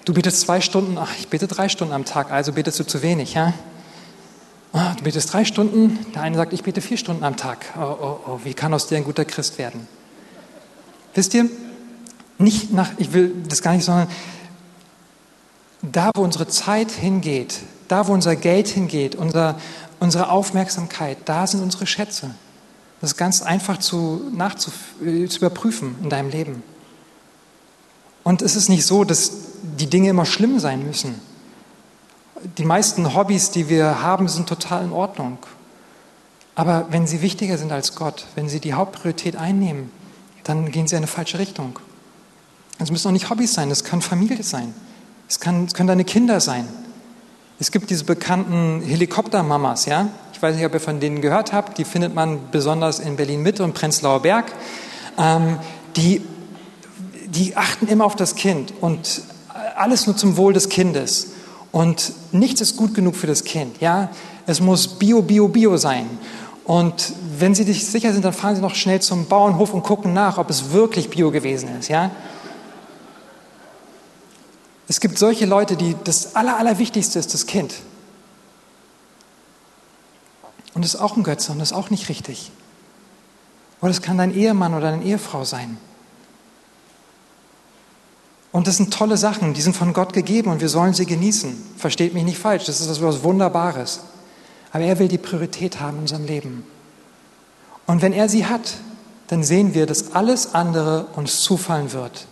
Du 0.05 0.13
betest 0.13 0.41
zwei 0.41 0.61
Stunden, 0.61 0.97
ach, 0.97 1.11
ich 1.19 1.27
bete 1.27 1.47
drei 1.47 1.69
Stunden 1.69 1.93
am 1.93 2.05
Tag, 2.05 2.31
also 2.31 2.53
betest 2.53 2.79
du 2.79 2.85
zu 2.85 3.01
wenig, 3.01 3.33
ja. 3.33 3.53
Ah, 4.73 4.93
du 4.95 5.03
betest 5.03 5.33
drei 5.33 5.43
Stunden, 5.43 5.99
der 6.13 6.21
eine 6.21 6.37
sagt, 6.37 6.53
ich 6.53 6.63
bete 6.63 6.81
vier 6.81 6.97
Stunden 6.97 7.23
am 7.23 7.35
Tag. 7.35 7.65
Oh, 7.77 7.81
oh, 7.81 8.19
oh, 8.27 8.39
wie 8.43 8.53
kann 8.53 8.73
aus 8.73 8.87
dir 8.87 8.97
ein 8.97 9.03
guter 9.03 9.25
Christ 9.25 9.57
werden? 9.57 9.87
Wisst 11.13 11.33
ihr, 11.33 11.49
nicht 12.37 12.71
nach, 12.71 12.91
ich 12.97 13.11
will 13.13 13.33
das 13.49 13.61
gar 13.61 13.73
nicht, 13.73 13.83
sondern 13.83 14.07
da, 15.81 16.11
wo 16.15 16.23
unsere 16.23 16.47
Zeit 16.47 16.91
hingeht, 16.91 17.59
da, 17.87 18.07
wo 18.07 18.13
unser 18.13 18.35
Geld 18.35 18.67
hingeht, 18.67 19.15
unser, 19.15 19.59
unsere 19.99 20.29
Aufmerksamkeit, 20.29 21.17
da 21.25 21.47
sind 21.47 21.61
unsere 21.61 21.87
Schätze. 21.87 22.31
Das 23.01 23.11
ist 23.11 23.17
ganz 23.17 23.41
einfach 23.41 23.77
zu, 23.77 24.21
äh, 25.05 25.27
zu 25.27 25.37
überprüfen 25.37 25.95
in 26.01 26.09
deinem 26.09 26.29
Leben. 26.29 26.63
Und 28.23 28.41
es 28.41 28.55
ist 28.55 28.69
nicht 28.69 28.85
so, 28.85 29.03
dass 29.03 29.31
die 29.61 29.87
Dinge 29.87 30.09
immer 30.09 30.25
schlimm 30.25 30.59
sein 30.59 30.85
müssen. 30.85 31.21
Die 32.57 32.65
meisten 32.65 33.15
Hobbys, 33.15 33.51
die 33.51 33.69
wir 33.69 34.01
haben, 34.01 34.27
sind 34.27 34.49
total 34.49 34.83
in 34.83 34.91
Ordnung. 34.91 35.37
Aber 36.55 36.87
wenn 36.89 37.07
sie 37.07 37.21
wichtiger 37.21 37.57
sind 37.57 37.71
als 37.71 37.95
Gott, 37.95 38.25
wenn 38.35 38.49
sie 38.49 38.59
die 38.59 38.73
Hauptpriorität 38.73 39.35
einnehmen, 39.35 39.91
dann 40.43 40.71
gehen 40.71 40.87
sie 40.87 40.95
in 40.95 40.99
eine 40.99 41.07
falsche 41.07 41.39
Richtung. 41.39 41.79
Es 42.79 42.91
müssen 42.91 43.07
auch 43.07 43.11
nicht 43.11 43.29
Hobbys 43.29 43.53
sein, 43.53 43.69
es 43.71 43.83
kann 43.83 44.01
Familie 44.01 44.43
sein. 44.43 44.73
Es, 45.27 45.39
kann, 45.39 45.65
es 45.65 45.73
können 45.73 45.87
deine 45.87 46.05
Kinder 46.05 46.39
sein. 46.39 46.67
Es 47.59 47.71
gibt 47.71 47.89
diese 47.89 48.03
bekannten 48.03 48.81
Helikoptermamas, 48.85 49.85
ja? 49.85 50.09
Ich 50.31 50.41
weiß 50.41 50.55
nicht, 50.55 50.65
ob 50.65 50.73
ihr 50.73 50.79
von 50.79 50.99
denen 50.99 51.21
gehört 51.21 51.53
habt. 51.53 51.79
Die 51.79 51.83
findet 51.83 52.13
man 52.13 52.51
besonders 52.51 52.99
in 52.99 53.15
Berlin-Mitte 53.15 53.63
und 53.63 53.73
Prenzlauer 53.73 54.21
Berg. 54.21 54.45
Ähm, 55.17 55.57
die, 55.95 56.21
die 57.25 57.57
achten 57.57 57.87
immer 57.87 58.05
auf 58.05 58.15
das 58.15 58.35
Kind 58.35 58.73
und 58.79 59.23
alles 59.75 60.05
nur 60.05 60.15
zum 60.15 60.37
Wohl 60.37 60.53
des 60.53 60.69
Kindes. 60.69 61.31
Und 61.71 62.13
nichts 62.31 62.61
ist 62.61 62.77
gut 62.77 62.93
genug 62.93 63.15
für 63.15 63.27
das 63.27 63.43
Kind, 63.43 63.81
ja? 63.81 64.09
Es 64.45 64.61
muss 64.61 64.87
Bio, 64.87 65.21
Bio, 65.21 65.47
Bio 65.47 65.77
sein. 65.77 66.07
Und 66.63 67.13
wenn 67.37 67.55
Sie 67.55 67.63
sich 67.63 67.85
sicher 67.85 68.13
sind, 68.13 68.23
dann 68.23 68.33
fahren 68.33 68.55
Sie 68.55 68.61
noch 68.61 68.75
schnell 68.75 69.01
zum 69.01 69.25
Bauernhof 69.25 69.73
und 69.73 69.83
gucken 69.83 70.13
nach, 70.13 70.37
ob 70.37 70.49
es 70.49 70.71
wirklich 70.71 71.09
Bio 71.09 71.31
gewesen 71.31 71.69
ist, 71.79 71.89
ja? 71.89 72.11
Es 74.87 75.01
gibt 75.01 75.17
solche 75.17 75.45
Leute, 75.45 75.75
die 75.75 75.95
das 76.03 76.35
Aller, 76.35 76.57
Allerwichtigste 76.57 77.19
ist 77.19 77.33
das 77.33 77.45
Kind. 77.45 77.75
Und 80.73 80.83
das 80.83 80.93
ist 80.93 81.01
auch 81.01 81.17
ein 81.17 81.23
Götze 81.23 81.51
und 81.51 81.59
das 81.59 81.71
ist 81.71 81.77
auch 81.77 81.89
nicht 81.89 82.07
richtig. 82.07 82.51
Oder 83.81 83.91
es 83.91 84.01
kann 84.01 84.17
dein 84.17 84.33
Ehemann 84.33 84.73
oder 84.73 84.91
deine 84.91 85.03
Ehefrau 85.03 85.43
sein. 85.43 85.77
Und 88.51 88.67
das 88.67 88.77
sind 88.77 88.93
tolle 88.93 89.17
Sachen, 89.17 89.53
die 89.53 89.61
sind 89.61 89.75
von 89.75 89.93
Gott 89.93 90.13
gegeben 90.13 90.51
und 90.51 90.61
wir 90.61 90.69
sollen 90.69 90.93
sie 90.93 91.05
genießen. 91.05 91.55
Versteht 91.77 92.13
mich 92.13 92.23
nicht 92.23 92.39
falsch, 92.39 92.65
das 92.65 92.79
ist 92.79 92.89
etwas 92.89 93.23
Wunderbares. 93.23 94.01
Aber 94.71 94.83
er 94.83 94.97
will 94.99 95.09
die 95.09 95.17
Priorität 95.17 95.79
haben 95.79 95.97
in 95.97 96.01
unserem 96.03 96.25
Leben. 96.25 96.63
Und 97.85 98.01
wenn 98.01 98.13
er 98.13 98.29
sie 98.29 98.45
hat, 98.45 98.75
dann 99.27 99.43
sehen 99.43 99.73
wir, 99.73 99.85
dass 99.85 100.13
alles 100.13 100.55
andere 100.55 101.07
uns 101.15 101.41
zufallen 101.41 101.91
wird 101.91 102.27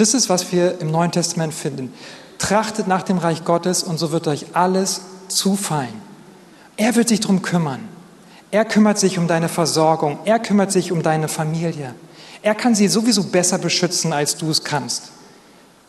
Das 0.00 0.14
ist, 0.14 0.30
was 0.30 0.50
wir 0.50 0.80
im 0.80 0.90
Neuen 0.90 1.12
Testament 1.12 1.52
finden. 1.52 1.92
Trachtet 2.38 2.88
nach 2.88 3.02
dem 3.02 3.18
Reich 3.18 3.44
Gottes 3.44 3.82
und 3.82 3.98
so 3.98 4.12
wird 4.12 4.28
euch 4.28 4.46
alles 4.54 5.02
zufallen. 5.28 5.92
Er 6.78 6.96
wird 6.96 7.10
sich 7.10 7.20
darum 7.20 7.42
kümmern. 7.42 7.86
Er 8.50 8.64
kümmert 8.64 8.98
sich 8.98 9.18
um 9.18 9.28
deine 9.28 9.50
Versorgung. 9.50 10.18
Er 10.24 10.38
kümmert 10.38 10.72
sich 10.72 10.90
um 10.90 11.02
deine 11.02 11.28
Familie. 11.28 11.94
Er 12.40 12.54
kann 12.54 12.74
sie 12.74 12.88
sowieso 12.88 13.24
besser 13.24 13.58
beschützen, 13.58 14.14
als 14.14 14.38
du 14.38 14.50
es 14.50 14.64
kannst. 14.64 15.10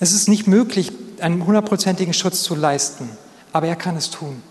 Es 0.02 0.12
ist 0.12 0.28
nicht 0.28 0.46
möglich, 0.46 0.92
einen 1.22 1.46
hundertprozentigen 1.46 2.14
Schutz 2.14 2.44
zu 2.44 2.54
leisten, 2.54 3.10
aber 3.54 3.68
er 3.68 3.78
kann 3.78 3.96
es 3.96 4.10
tun. 4.10 4.44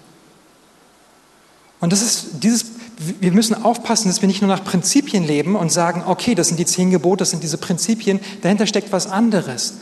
Und 1.81 1.93
das 1.93 2.01
ist 2.01 2.29
dieses, 2.43 2.65
wir 3.01 3.33
müssen 3.33 3.63
aufpassen, 3.63 4.09
dass 4.09 4.21
wir 4.21 4.29
nicht 4.29 4.43
nur 4.43 4.49
nach 4.49 4.63
Prinzipien 4.63 5.25
leben 5.25 5.57
und 5.57 5.73
sagen, 5.73 6.03
okay, 6.07 6.35
das 6.35 6.49
sind 6.49 6.59
die 6.59 6.67
zehn 6.67 6.91
Gebote, 6.91 7.21
das 7.21 7.31
sind 7.31 7.43
diese 7.43 7.57
Prinzipien, 7.57 8.21
dahinter 8.43 8.67
steckt 8.67 8.93
was 8.93 9.07
anderes. 9.07 9.75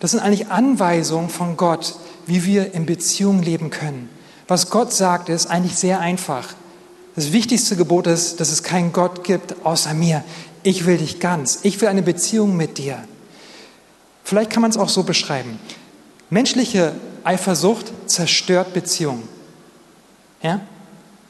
Das 0.00 0.10
sind 0.10 0.20
eigentlich 0.20 0.48
Anweisungen 0.48 1.28
von 1.28 1.56
Gott, 1.56 1.94
wie 2.26 2.44
wir 2.44 2.74
in 2.74 2.84
Beziehung 2.84 3.42
leben 3.42 3.70
können. 3.70 4.08
Was 4.48 4.70
Gott 4.70 4.92
sagt, 4.92 5.28
ist 5.28 5.46
eigentlich 5.46 5.76
sehr 5.76 6.00
einfach. 6.00 6.54
Das 7.14 7.32
wichtigste 7.32 7.76
Gebot 7.76 8.08
ist, 8.08 8.40
dass 8.40 8.50
es 8.50 8.64
keinen 8.64 8.92
Gott 8.92 9.22
gibt 9.22 9.64
außer 9.64 9.94
mir. 9.94 10.24
Ich 10.64 10.84
will 10.84 10.98
dich 10.98 11.20
ganz. 11.20 11.60
Ich 11.62 11.80
will 11.80 11.88
eine 11.88 12.02
Beziehung 12.02 12.56
mit 12.56 12.78
dir. 12.78 12.98
Vielleicht 14.24 14.50
kann 14.50 14.62
man 14.62 14.70
es 14.72 14.76
auch 14.76 14.88
so 14.88 15.04
beschreiben. 15.04 15.60
Menschliche 16.28 16.92
Eifersucht 17.22 17.92
zerstört 18.06 18.74
Beziehungen. 18.74 19.28
Ja? 20.42 20.60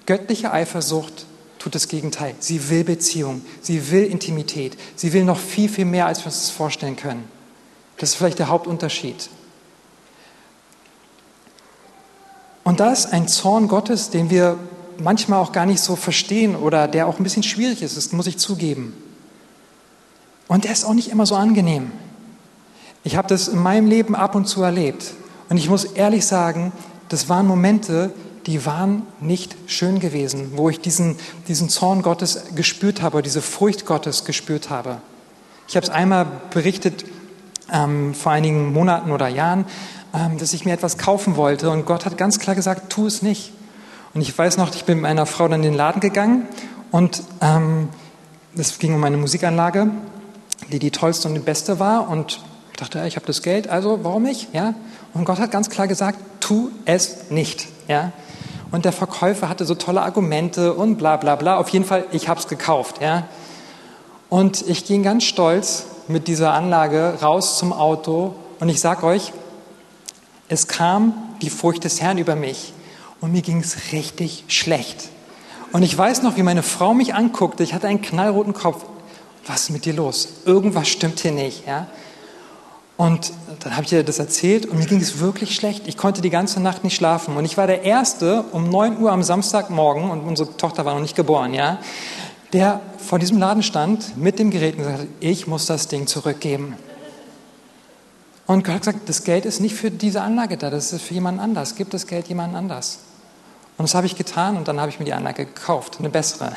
Göttliche 0.07 0.53
Eifersucht 0.53 1.27
tut 1.65 1.75
das 1.75 1.89
Gegenteil. 1.89 2.35
Sie 2.41 2.69
will 2.69 2.85
Beziehung, 2.85 3.41
sie 3.63 3.91
will 3.91 4.05
Intimität, 4.05 4.77
sie 4.97 5.15
will 5.15 5.25
noch 5.25 5.39
viel, 5.39 5.71
viel 5.71 5.87
mehr, 5.87 6.07
als 6.07 6.19
wir 6.21 6.27
uns 6.27 6.43
das 6.43 6.51
vorstellen 6.51 6.95
können. 6.95 7.25
Das 7.97 8.11
ist 8.11 8.17
vielleicht 8.17 8.39
der 8.39 8.49
Hauptunterschied. 8.49 9.31
Und 12.65 12.81
da 12.81 12.93
ist 12.93 13.07
ein 13.15 13.29
Zorn 13.29 13.67
Gottes, 13.69 14.11
den 14.11 14.29
wir 14.29 14.59
manchmal 14.99 15.41
auch 15.41 15.53
gar 15.53 15.65
nicht 15.65 15.81
so 15.81 15.97
verstehen 15.97 16.55
oder 16.55 16.87
der 16.87 17.07
auch 17.07 17.19
ein 17.19 17.23
bisschen 17.23 17.43
schwierig 17.43 17.81
ist, 17.81 17.97
das 17.97 18.13
muss 18.13 18.27
ich 18.27 18.37
zugeben. 18.37 18.93
Und 20.49 20.65
der 20.65 20.73
ist 20.73 20.85
auch 20.85 20.93
nicht 20.93 21.09
immer 21.09 21.25
so 21.25 21.35
angenehm. 21.35 21.93
Ich 23.05 23.17
habe 23.17 23.29
das 23.29 23.49
in 23.49 23.59
meinem 23.59 23.87
Leben 23.87 24.15
ab 24.15 24.35
und 24.35 24.45
zu 24.45 24.63
erlebt. 24.63 25.15
Und 25.49 25.57
ich 25.57 25.71
muss 25.71 25.85
ehrlich 25.85 26.27
sagen, 26.27 26.73
das 27.09 27.31
waren 27.31 27.47
Momente, 27.47 28.13
die 28.47 28.67
waren 28.67 29.03
nicht 29.21 29.57
schön 29.67 30.01
gewesen, 30.01 30.53
wo 30.57 30.69
ich 30.69 30.81
diesen, 30.81 31.17
diesen 31.49 31.69
Zorn 31.69 32.03
Gottes 32.03 32.45
gespürt 32.55 33.03
habe, 33.03 33.23
diese 33.23 33.43
Furcht 33.43 33.87
Gottes 33.87 34.25
gespürt 34.25 34.71
habe. 34.71 34.99
Ich 35.67 35.77
habe 35.77 35.85
es 35.85 35.91
einmal 35.91 36.27
berichtet 36.51 37.05
ähm, 37.73 38.15
vor 38.15 38.33
einigen 38.33 38.73
Monaten 38.73 39.13
oder 39.13 39.29
Jahren, 39.29 39.65
ähm, 40.15 40.39
dass 40.39 40.53
ich 40.53 40.65
mir 40.65 40.73
etwas 40.73 40.99
kaufen 40.99 41.37
wollte 41.37 41.71
und 41.71 41.87
Gott 41.87 42.05
hat 42.05 42.19
ganz 42.19 42.39
klar 42.39 42.55
gesagt, 42.55 42.91
tu 42.91 43.07
es 43.07 43.23
nicht. 43.23 43.53
Und 44.13 44.21
ich 44.21 44.37
weiß 44.37 44.59
noch, 44.59 44.75
ich 44.75 44.85
bin 44.85 44.99
mit 44.99 45.03
meiner 45.03 45.27
Frau 45.27 45.49
dann 45.49 45.63
in 45.63 45.71
den 45.71 45.75
Laden 45.75 46.01
gegangen 46.01 46.47
und 46.91 47.23
ähm, 47.41 47.89
es 48.57 48.79
ging 48.79 48.95
um 48.95 49.03
eine 49.03 49.17
Musikanlage, 49.17 49.91
die 50.71 50.79
die 50.79 50.91
tollste 50.91 51.29
und 51.29 51.35
die 51.35 51.41
beste 51.41 51.81
war 51.81 52.09
und 52.09 52.41
ich 52.73 52.79
dachte, 52.79 53.05
ich 53.07 53.17
habe 53.17 53.27
das 53.27 53.43
Geld, 53.43 53.69
also 53.69 54.01
warum 54.03 54.25
nicht? 54.25 54.53
Ja? 54.53 54.75
Und 55.15 55.25
Gott 55.25 55.39
hat 55.39 55.51
ganz 55.51 55.71
klar 55.71 55.87
gesagt, 55.87 56.19
tu 56.41 56.71
es 56.85 57.31
nicht. 57.31 57.69
Ja? 57.87 58.13
Und 58.75 58.85
der 58.85 58.91
Verkäufer 58.91 59.49
hatte 59.49 59.65
so 59.67 59.77
tolle 59.77 60.03
Argumente 60.03 60.75
und 60.75 60.97
bla 60.97 61.17
bla 61.17 61.37
bla. 61.37 61.59
Auf 61.59 61.69
jeden 61.69 61.85
Fall, 61.85 62.07
ich 62.11 62.29
habe 62.29 62.41
es 62.41 62.49
gekauft. 62.49 63.01
Ja? 63.01 63.29
Und 64.31 64.67
ich 64.67 64.85
ging 64.85 65.05
ganz 65.05 65.23
stolz 65.23 65.87
mit 66.09 66.27
dieser 66.27 66.55
Anlage 66.55 67.19
raus 67.23 67.57
zum 67.57 67.73
Auto 67.73 68.35
und 68.59 68.69
ich 68.69 68.81
sage 68.81 69.07
euch, 69.07 69.33
es 70.49 70.67
kam 70.67 71.15
die 71.41 71.51
Furcht 71.51 71.85
des 71.85 72.01
Herrn 72.01 72.19
über 72.19 72.35
mich 72.35 72.73
und 73.21 73.31
mir 73.31 73.43
ging 73.43 73.61
es 73.61 73.93
richtig 73.93 74.43
schlecht. 74.49 75.09
Und 75.71 75.85
ich 75.85 75.97
weiß 75.97 76.23
noch, 76.23 76.37
wie 76.37 76.43
meine 76.43 76.65
Frau 76.65 76.95
mich 76.95 77.15
anguckte. 77.15 77.63
Ich 77.63 77.75
hatte 77.75 77.87
einen 77.87 78.03
knallroten 78.03 78.55
Kopf. 78.55 78.85
Was 79.47 79.63
ist 79.63 79.71
mit 79.71 79.85
dir 79.85 79.95
los? 79.95 80.31
Irgendwas 80.47 80.89
stimmt 80.89 81.21
hier 81.21 81.31
nicht. 81.31 81.65
Ja? 81.65 81.87
Und 82.97 83.33
dann 83.61 83.77
habe 83.77 83.85
ich 83.85 83.93
ihr 83.93 84.05
das 84.05 84.21
erzählt 84.21 84.67
und 84.67 84.79
mir 84.79 84.87
ging 84.87 85.01
es 85.01 85.19
wirklich 85.19 85.55
schlecht. 85.55 85.89
Ich 85.89 85.97
konnte 85.97 86.23
die 86.23 86.31
ganze 86.31 86.61
Nacht 86.61 86.85
nicht 86.85 86.95
schlafen. 86.95 87.37
Und 87.37 87.45
ich 87.45 87.57
war 87.57 87.67
der 87.67 87.83
Erste 87.83 88.45
um 88.53 88.69
9 88.69 88.99
Uhr 88.99 89.11
am 89.11 89.23
Samstagmorgen, 89.23 90.11
und 90.11 90.21
unsere 90.21 90.57
Tochter 90.57 90.85
war 90.85 90.95
noch 90.95 91.01
nicht 91.01 91.17
geboren, 91.17 91.55
ja, 91.55 91.79
der 92.53 92.81
vor 92.99 93.19
diesem 93.19 93.39
Laden 93.39 93.65
stand 93.65 94.17
mit 94.17 94.39
dem 94.39 94.51
Gerät 94.51 94.75
und 94.75 94.85
gesagt 94.85 95.01
hat, 95.01 95.09
ich 95.19 95.49
muss 95.49 95.67
das 95.67 95.89
Ding 95.89 96.07
zurückgeben. 96.07 96.77
Und 98.47 98.65
Gott 98.65 98.75
hat 98.75 98.83
gesagt, 98.83 99.09
das 99.09 99.25
Geld 99.25 99.45
ist 99.45 99.61
nicht 99.61 99.75
für 99.75 99.91
diese 99.91 100.21
Anlage 100.21 100.57
da, 100.57 100.71
das 100.71 100.93
ist 100.93 101.03
für 101.03 101.15
jemand 101.15 101.41
anders. 101.41 101.75
Gib 101.75 101.91
das 101.91 102.07
Geld 102.07 102.29
jemand 102.29 102.55
anders. 102.55 102.99
Und 103.77 103.89
das 103.89 103.95
habe 103.95 104.07
ich 104.07 104.17
getan 104.17 104.57
und 104.57 104.69
dann 104.69 104.81
habe 104.81 104.91
ich 104.91 105.01
mir 105.01 105.05
die 105.05 105.15
Anlage 105.15 105.47
gekauft, 105.47 105.97
eine 105.99 106.11
bessere. 106.11 106.53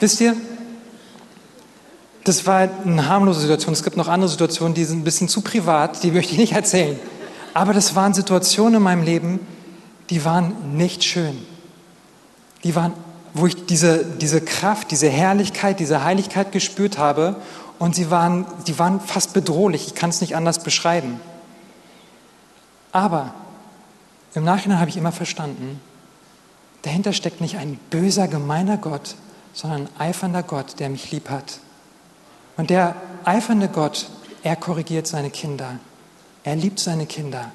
Wisst 0.00 0.20
ihr, 0.20 0.34
das 2.24 2.46
war 2.46 2.68
eine 2.84 3.06
harmlose 3.08 3.40
Situation. 3.40 3.74
Es 3.74 3.82
gibt 3.82 3.96
noch 3.96 4.08
andere 4.08 4.30
Situationen, 4.30 4.74
die 4.74 4.84
sind 4.84 5.00
ein 5.00 5.04
bisschen 5.04 5.28
zu 5.28 5.42
privat, 5.42 6.02
die 6.02 6.10
möchte 6.10 6.32
ich 6.32 6.38
nicht 6.38 6.52
erzählen. 6.54 6.98
Aber 7.52 7.72
das 7.72 7.94
waren 7.94 8.14
Situationen 8.14 8.76
in 8.76 8.82
meinem 8.82 9.04
Leben, 9.04 9.40
die 10.10 10.24
waren 10.24 10.76
nicht 10.76 11.04
schön. 11.04 11.38
Die 12.64 12.74
waren, 12.74 12.94
wo 13.34 13.46
ich 13.46 13.66
diese, 13.66 14.04
diese 14.04 14.40
Kraft, 14.40 14.90
diese 14.90 15.08
Herrlichkeit, 15.08 15.80
diese 15.80 16.02
Heiligkeit 16.02 16.50
gespürt 16.50 16.98
habe 16.98 17.36
und 17.78 17.94
sie 17.94 18.10
waren, 18.10 18.46
die 18.66 18.78
waren 18.78 19.00
fast 19.00 19.34
bedrohlich. 19.34 19.86
Ich 19.86 19.94
kann 19.94 20.10
es 20.10 20.22
nicht 20.22 20.34
anders 20.34 20.62
beschreiben. 20.62 21.20
Aber 22.90 23.34
im 24.34 24.44
Nachhinein 24.44 24.80
habe 24.80 24.88
ich 24.88 24.96
immer 24.96 25.12
verstanden, 25.12 25.78
dahinter 26.82 27.12
steckt 27.12 27.40
nicht 27.40 27.58
ein 27.58 27.78
böser, 27.90 28.28
gemeiner 28.28 28.78
Gott, 28.78 29.14
sondern 29.52 29.82
ein 29.82 29.88
eifernder 29.98 30.42
Gott, 30.42 30.80
der 30.80 30.88
mich 30.88 31.10
lieb 31.10 31.28
hat. 31.28 31.60
Und 32.56 32.70
der 32.70 32.94
eifernde 33.24 33.68
Gott, 33.68 34.08
er 34.42 34.56
korrigiert 34.56 35.06
seine 35.06 35.30
Kinder. 35.30 35.78
Er 36.44 36.56
liebt 36.56 36.78
seine 36.78 37.06
Kinder. 37.06 37.50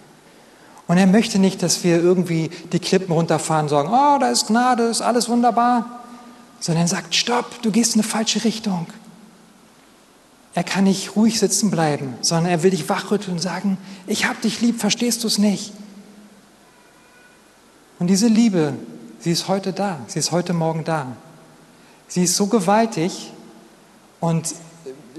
Und 0.87 0.97
er 0.97 1.07
möchte 1.07 1.37
nicht, 1.37 1.61
dass 1.61 1.83
wir 1.83 2.01
irgendwie 2.01 2.49
die 2.71 2.79
Klippen 2.79 3.13
runterfahren 3.13 3.65
und 3.65 3.69
sagen, 3.69 3.89
oh, 3.91 4.17
da 4.19 4.29
ist 4.29 4.47
Gnade, 4.47 4.83
ist 4.83 5.01
alles 5.01 5.29
wunderbar. 5.29 6.01
Sondern 6.59 6.85
er 6.85 6.87
sagt, 6.87 7.13
stopp, 7.13 7.61
du 7.61 7.71
gehst 7.71 7.95
in 7.95 8.01
eine 8.01 8.09
falsche 8.09 8.43
Richtung. 8.43 8.87
Er 10.55 10.63
kann 10.63 10.85
nicht 10.85 11.15
ruhig 11.15 11.39
sitzen 11.39 11.69
bleiben, 11.69 12.15
sondern 12.21 12.51
er 12.51 12.63
will 12.63 12.71
dich 12.71 12.89
wachrütteln 12.89 13.37
und 13.37 13.39
sagen, 13.39 13.77
ich 14.07 14.27
hab 14.27 14.41
dich 14.41 14.61
lieb, 14.61 14.79
verstehst 14.79 15.23
du 15.23 15.27
es 15.27 15.37
nicht? 15.37 15.73
Und 17.99 18.07
diese 18.07 18.27
Liebe, 18.27 18.73
sie 19.19 19.31
ist 19.31 19.47
heute 19.47 19.73
da, 19.73 19.99
sie 20.07 20.19
ist 20.19 20.31
heute 20.31 20.53
Morgen 20.53 20.83
da. 20.85 21.05
Sie 22.07 22.23
ist 22.23 22.35
so 22.35 22.47
gewaltig 22.47 23.31
und 24.19 24.55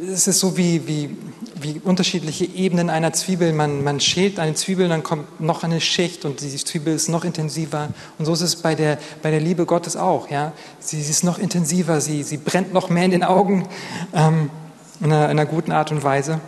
es 0.08 0.26
ist 0.26 0.40
so 0.40 0.56
wie, 0.56 0.86
wie, 0.86 1.16
wie 1.60 1.80
unterschiedliche 1.84 2.44
Ebenen 2.44 2.88
einer 2.88 3.12
Zwiebel. 3.12 3.52
Man, 3.52 3.84
man 3.84 4.00
schält 4.00 4.38
eine 4.38 4.54
Zwiebel, 4.54 4.88
dann 4.88 5.02
kommt 5.02 5.40
noch 5.40 5.62
eine 5.62 5.80
Schicht 5.80 6.24
und 6.24 6.40
die 6.40 6.56
Zwiebel 6.56 6.94
ist 6.94 7.08
noch 7.08 7.24
intensiver. 7.24 7.88
Und 8.18 8.24
so 8.24 8.32
ist 8.32 8.40
es 8.40 8.56
bei 8.56 8.74
der, 8.74 8.98
bei 9.22 9.30
der 9.30 9.40
Liebe 9.40 9.66
Gottes 9.66 9.96
auch. 9.96 10.30
Ja? 10.30 10.52
Sie, 10.78 11.02
sie 11.02 11.10
ist 11.10 11.24
noch 11.24 11.38
intensiver, 11.38 12.00
sie, 12.00 12.22
sie 12.22 12.38
brennt 12.38 12.72
noch 12.72 12.88
mehr 12.88 13.04
in 13.04 13.10
den 13.10 13.24
Augen 13.24 13.68
ähm, 14.14 14.50
in, 15.00 15.12
einer, 15.12 15.24
in 15.24 15.30
einer 15.32 15.46
guten 15.46 15.72
Art 15.72 15.90
und 15.90 16.02
Weise. 16.02 16.40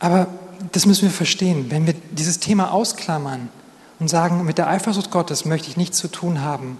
Aber 0.00 0.26
das 0.72 0.86
müssen 0.86 1.02
wir 1.02 1.10
verstehen. 1.10 1.70
Wenn 1.70 1.86
wir 1.86 1.94
dieses 2.10 2.40
Thema 2.40 2.72
ausklammern 2.72 3.48
und 4.00 4.08
sagen, 4.08 4.44
mit 4.44 4.58
der 4.58 4.68
Eifersucht 4.68 5.10
Gottes 5.10 5.44
möchte 5.44 5.68
ich 5.68 5.76
nichts 5.76 5.98
zu 5.98 6.08
tun 6.08 6.42
haben, 6.42 6.78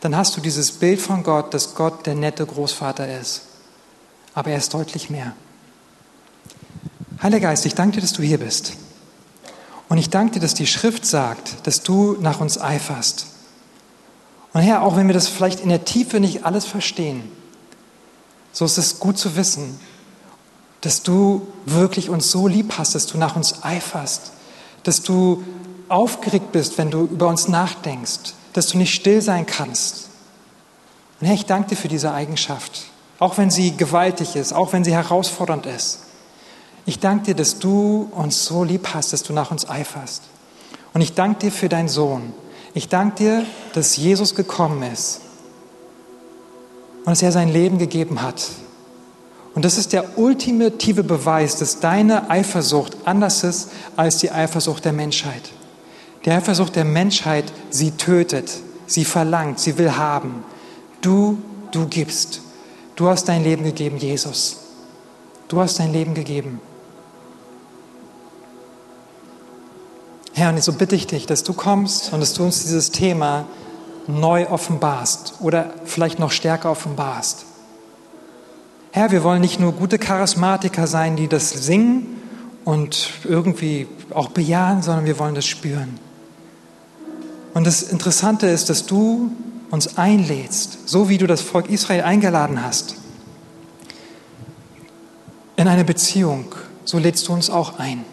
dann 0.00 0.16
hast 0.16 0.36
du 0.36 0.40
dieses 0.40 0.72
Bild 0.72 1.00
von 1.00 1.22
Gott, 1.22 1.54
dass 1.54 1.74
Gott 1.74 2.06
der 2.06 2.14
nette 2.14 2.44
Großvater 2.44 3.18
ist. 3.18 3.42
Aber 4.34 4.50
er 4.50 4.58
ist 4.58 4.72
deutlich 4.74 5.10
mehr. 5.10 5.34
Heiliger 7.22 7.48
Geist, 7.48 7.64
ich 7.64 7.74
danke 7.74 7.96
dir, 7.96 8.00
dass 8.02 8.12
du 8.12 8.22
hier 8.22 8.38
bist. 8.38 8.74
Und 9.88 9.98
ich 9.98 10.10
danke 10.10 10.34
dir, 10.34 10.40
dass 10.40 10.54
die 10.54 10.66
Schrift 10.66 11.06
sagt, 11.06 11.66
dass 11.66 11.82
du 11.82 12.16
nach 12.20 12.40
uns 12.40 12.60
eiferst. 12.60 13.26
Und 14.52 14.62
Herr, 14.62 14.82
auch 14.82 14.96
wenn 14.96 15.06
wir 15.06 15.14
das 15.14 15.28
vielleicht 15.28 15.60
in 15.60 15.68
der 15.68 15.84
Tiefe 15.84 16.20
nicht 16.20 16.44
alles 16.44 16.64
verstehen, 16.64 17.30
so 18.52 18.64
ist 18.64 18.78
es 18.78 18.98
gut 18.98 19.18
zu 19.18 19.36
wissen, 19.36 19.78
dass 20.80 21.02
du 21.02 21.46
wirklich 21.64 22.10
uns 22.10 22.30
so 22.30 22.46
lieb 22.46 22.74
hast, 22.78 22.94
dass 22.94 23.06
du 23.06 23.18
nach 23.18 23.36
uns 23.36 23.62
eiferst, 23.62 24.32
dass 24.82 25.02
du 25.02 25.44
aufgeregt 25.88 26.52
bist, 26.52 26.78
wenn 26.78 26.90
du 26.90 27.04
über 27.04 27.28
uns 27.28 27.48
nachdenkst, 27.48 28.34
dass 28.56 28.68
du 28.68 28.78
nicht 28.78 28.94
still 28.94 29.20
sein 29.20 29.46
kannst. 29.46 30.08
Und 31.20 31.26
Herr, 31.26 31.34
ich 31.34 31.46
danke 31.46 31.70
dir 31.70 31.76
für 31.76 31.88
diese 31.88 32.12
Eigenschaft, 32.12 32.86
auch 33.18 33.38
wenn 33.38 33.50
sie 33.50 33.76
gewaltig 33.76 34.36
ist, 34.36 34.52
auch 34.52 34.72
wenn 34.72 34.84
sie 34.84 34.92
herausfordernd 34.92 35.66
ist. 35.66 36.00
Ich 36.84 37.00
danke 37.00 37.26
dir, 37.26 37.34
dass 37.34 37.58
du 37.58 38.08
uns 38.12 38.44
so 38.44 38.64
lieb 38.64 38.88
hast, 38.94 39.12
dass 39.12 39.22
du 39.22 39.32
nach 39.32 39.50
uns 39.50 39.68
eiferst. 39.68 40.22
Und 40.92 41.00
ich 41.00 41.14
danke 41.14 41.40
dir 41.40 41.52
für 41.52 41.68
deinen 41.68 41.88
Sohn. 41.88 42.32
Ich 42.74 42.88
danke 42.88 43.16
dir, 43.16 43.46
dass 43.72 43.96
Jesus 43.96 44.34
gekommen 44.34 44.82
ist, 44.82 45.20
und 47.06 47.12
dass 47.12 47.22
er 47.22 47.32
sein 47.32 47.48
Leben 47.48 47.78
gegeben 47.78 48.20
hat. 48.20 48.48
Und 49.54 49.64
das 49.64 49.78
ist 49.78 49.92
der 49.92 50.18
ultimative 50.18 51.04
Beweis, 51.04 51.56
dass 51.56 51.80
deine 51.80 52.28
Eifersucht 52.28 52.96
anders 53.04 53.44
ist 53.44 53.70
als 53.94 54.18
die 54.18 54.30
Eifersucht 54.30 54.84
der 54.84 54.92
Menschheit. 54.92 55.42
Die 56.26 56.32
Eifersucht 56.32 56.74
der 56.74 56.84
Menschheit, 56.84 57.44
sie 57.70 57.92
tötet, 57.92 58.50
sie 58.88 59.04
verlangt, 59.04 59.60
sie 59.60 59.78
will 59.78 59.96
haben. 59.96 60.44
Du, 61.00 61.38
du 61.70 61.86
gibst. 61.86 62.40
Du 62.96 63.08
hast 63.08 63.26
dein 63.28 63.44
Leben 63.44 63.62
gegeben, 63.62 63.96
Jesus. 63.96 64.56
Du 65.46 65.60
hast 65.60 65.78
dein 65.78 65.92
Leben 65.92 66.14
gegeben. 66.14 66.60
Herr, 70.34 70.50
und 70.50 70.62
so 70.62 70.72
bitte 70.72 70.96
ich 70.96 71.06
dich, 71.06 71.26
dass 71.26 71.44
du 71.44 71.52
kommst 71.52 72.12
und 72.12 72.18
dass 72.18 72.34
du 72.34 72.42
uns 72.42 72.62
dieses 72.62 72.90
Thema 72.90 73.46
neu 74.08 74.48
offenbarst 74.48 75.34
oder 75.40 75.72
vielleicht 75.84 76.18
noch 76.18 76.32
stärker 76.32 76.72
offenbarst. 76.72 77.46
Herr, 78.90 79.12
wir 79.12 79.22
wollen 79.22 79.40
nicht 79.40 79.60
nur 79.60 79.72
gute 79.72 79.98
Charismatiker 79.98 80.88
sein, 80.88 81.14
die 81.14 81.28
das 81.28 81.50
singen 81.50 82.20
und 82.64 83.10
irgendwie 83.24 83.86
auch 84.12 84.30
bejahen, 84.30 84.82
sondern 84.82 85.04
wir 85.04 85.18
wollen 85.20 85.36
das 85.36 85.46
spüren. 85.46 86.05
Und 87.56 87.66
das 87.66 87.82
Interessante 87.82 88.48
ist, 88.48 88.68
dass 88.68 88.84
du 88.84 89.30
uns 89.70 89.96
einlädst, 89.96 90.86
so 90.86 91.08
wie 91.08 91.16
du 91.16 91.26
das 91.26 91.40
Volk 91.40 91.70
Israel 91.70 92.02
eingeladen 92.02 92.62
hast, 92.62 92.96
in 95.56 95.66
eine 95.66 95.82
Beziehung, 95.82 96.54
so 96.84 96.98
lädst 96.98 97.26
du 97.28 97.32
uns 97.32 97.48
auch 97.48 97.78
ein. 97.78 98.04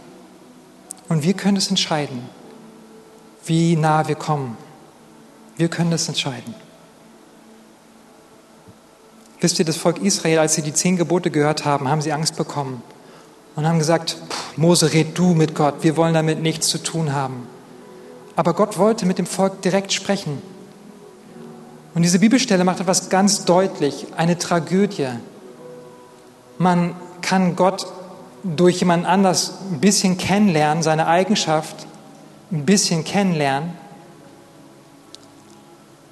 Und 1.09 1.23
wir 1.23 1.33
können 1.33 1.57
es 1.57 1.69
entscheiden, 1.69 2.21
wie 3.45 3.75
nah 3.75 4.07
wir 4.07 4.15
kommen. 4.15 4.55
Wir 5.57 5.67
können 5.67 5.91
es 5.91 6.07
entscheiden. 6.07 6.55
Wisst 9.41 9.59
ihr, 9.59 9.65
das 9.65 9.75
Volk 9.75 10.01
Israel, 10.01 10.39
als 10.39 10.55
sie 10.55 10.61
die 10.61 10.71
zehn 10.71 10.95
Gebote 10.95 11.31
gehört 11.31 11.65
haben, 11.65 11.89
haben 11.89 12.01
sie 12.01 12.13
Angst 12.13 12.37
bekommen 12.37 12.81
und 13.57 13.67
haben 13.67 13.79
gesagt, 13.79 14.15
Mose, 14.55 14.93
red 14.93 15.17
du 15.17 15.33
mit 15.33 15.53
Gott, 15.53 15.83
wir 15.83 15.97
wollen 15.97 16.13
damit 16.13 16.41
nichts 16.41 16.69
zu 16.69 16.77
tun 16.77 17.11
haben. 17.11 17.45
Aber 18.35 18.53
Gott 18.53 18.77
wollte 18.77 19.05
mit 19.05 19.17
dem 19.17 19.25
Volk 19.25 19.61
direkt 19.61 19.93
sprechen. 19.93 20.41
Und 21.93 22.01
diese 22.01 22.19
Bibelstelle 22.19 22.63
macht 22.63 22.79
etwas 22.79 23.09
ganz 23.09 23.45
deutlich, 23.45 24.07
eine 24.17 24.37
Tragödie. 24.37 25.09
Man 26.57 26.95
kann 27.21 27.55
Gott 27.55 27.85
durch 28.43 28.79
jemand 28.79 29.05
anders 29.05 29.53
ein 29.71 29.79
bisschen 29.79 30.17
kennenlernen, 30.17 30.83
seine 30.83 31.07
Eigenschaft 31.07 31.87
ein 32.51 32.65
bisschen 32.65 33.03
kennenlernen, 33.03 33.71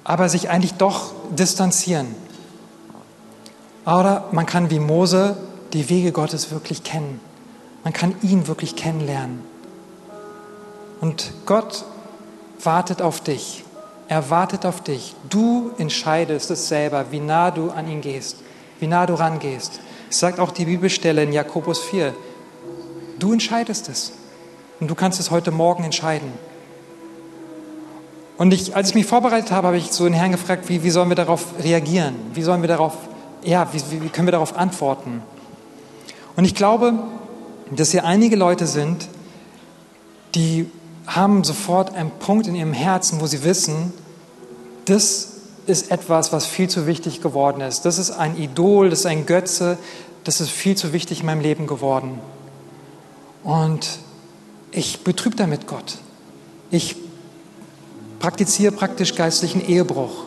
aber 0.04 0.28
sich 0.28 0.48
eigentlich 0.50 0.74
doch 0.74 1.12
distanzieren. 1.30 2.14
Oder 3.84 4.28
man 4.32 4.46
kann 4.46 4.70
wie 4.70 4.78
Mose 4.78 5.36
die 5.72 5.88
Wege 5.88 6.12
Gottes 6.12 6.50
wirklich 6.50 6.84
kennen. 6.84 7.20
Man 7.84 7.92
kann 7.92 8.14
ihn 8.22 8.46
wirklich 8.46 8.76
kennenlernen. 8.76 9.40
Und 11.00 11.32
Gott 11.46 11.84
wartet 12.64 13.02
auf 13.02 13.20
dich. 13.20 13.64
Er 14.08 14.30
wartet 14.30 14.66
auf 14.66 14.80
dich. 14.82 15.14
Du 15.28 15.70
entscheidest 15.78 16.50
es 16.50 16.68
selber, 16.68 17.06
wie 17.10 17.20
nah 17.20 17.50
du 17.50 17.70
an 17.70 17.88
ihn 17.88 18.00
gehst, 18.00 18.36
wie 18.80 18.86
nah 18.86 19.06
du 19.06 19.14
rangehst. 19.14 19.80
Es 20.10 20.18
sagt 20.18 20.38
auch 20.38 20.50
die 20.50 20.66
Bibelstelle 20.66 21.22
in 21.22 21.32
Jakobus 21.32 21.80
4. 21.80 22.14
Du 23.18 23.32
entscheidest 23.32 23.88
es. 23.88 24.12
Und 24.80 24.88
du 24.88 24.94
kannst 24.94 25.20
es 25.20 25.30
heute 25.30 25.50
Morgen 25.50 25.84
entscheiden. 25.84 26.32
Und 28.36 28.52
ich, 28.52 28.74
als 28.74 28.88
ich 28.88 28.94
mich 28.94 29.06
vorbereitet 29.06 29.52
habe, 29.52 29.68
habe 29.68 29.76
ich 29.76 29.92
so 29.92 30.04
den 30.04 30.14
Herrn 30.14 30.32
gefragt, 30.32 30.68
wie, 30.68 30.82
wie 30.82 30.90
sollen 30.90 31.08
wir 31.08 31.14
darauf 31.14 31.46
reagieren? 31.62 32.16
Wie 32.34 32.42
sollen 32.42 32.62
wir 32.62 32.68
darauf, 32.68 32.94
ja, 33.44 33.68
wie, 33.72 34.02
wie 34.02 34.08
können 34.08 34.26
wir 34.26 34.32
darauf 34.32 34.56
antworten? 34.56 35.22
Und 36.34 36.44
ich 36.44 36.54
glaube, 36.54 36.94
dass 37.70 37.92
hier 37.92 38.04
einige 38.04 38.36
Leute 38.36 38.66
sind, 38.66 39.08
die 40.34 40.68
haben 41.06 41.44
sofort 41.44 41.94
einen 41.94 42.10
Punkt 42.10 42.46
in 42.46 42.54
ihrem 42.54 42.72
Herzen, 42.72 43.20
wo 43.20 43.26
sie 43.26 43.44
wissen, 43.44 43.92
das 44.84 45.28
ist 45.66 45.90
etwas, 45.90 46.32
was 46.32 46.46
viel 46.46 46.68
zu 46.68 46.86
wichtig 46.86 47.20
geworden 47.20 47.60
ist. 47.60 47.82
Das 47.82 47.98
ist 47.98 48.10
ein 48.10 48.36
Idol, 48.36 48.90
das 48.90 49.00
ist 49.00 49.06
ein 49.06 49.26
Götze, 49.26 49.78
das 50.24 50.40
ist 50.40 50.50
viel 50.50 50.76
zu 50.76 50.92
wichtig 50.92 51.20
in 51.20 51.26
meinem 51.26 51.40
Leben 51.40 51.66
geworden. 51.66 52.20
Und 53.44 53.98
ich 54.70 55.04
betrübe 55.04 55.36
damit 55.36 55.66
Gott. 55.66 55.98
Ich 56.70 56.96
praktiziere 58.18 58.72
praktisch 58.72 59.14
geistlichen 59.14 59.64
Ehebruch. 59.64 60.26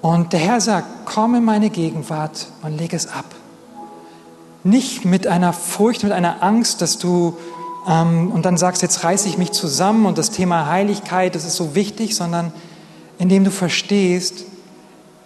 Und 0.00 0.32
der 0.32 0.40
Herr 0.40 0.60
sagt, 0.60 0.86
komm 1.06 1.34
in 1.34 1.44
meine 1.44 1.70
Gegenwart 1.70 2.46
und 2.62 2.78
leg 2.78 2.92
es 2.92 3.08
ab. 3.08 3.24
Nicht 4.62 5.04
mit 5.04 5.26
einer 5.26 5.52
Furcht, 5.52 6.02
mit 6.02 6.12
einer 6.12 6.42
Angst, 6.42 6.82
dass 6.82 6.98
du 6.98 7.36
und 7.88 8.42
dann 8.42 8.58
sagst, 8.58 8.82
jetzt 8.82 9.02
reiße 9.02 9.28
ich 9.28 9.38
mich 9.38 9.52
zusammen 9.52 10.04
und 10.04 10.18
das 10.18 10.30
Thema 10.30 10.66
Heiligkeit, 10.66 11.34
das 11.34 11.46
ist 11.46 11.56
so 11.56 11.74
wichtig, 11.74 12.14
sondern 12.14 12.52
indem 13.18 13.44
du 13.44 13.50
verstehst, 13.50 14.44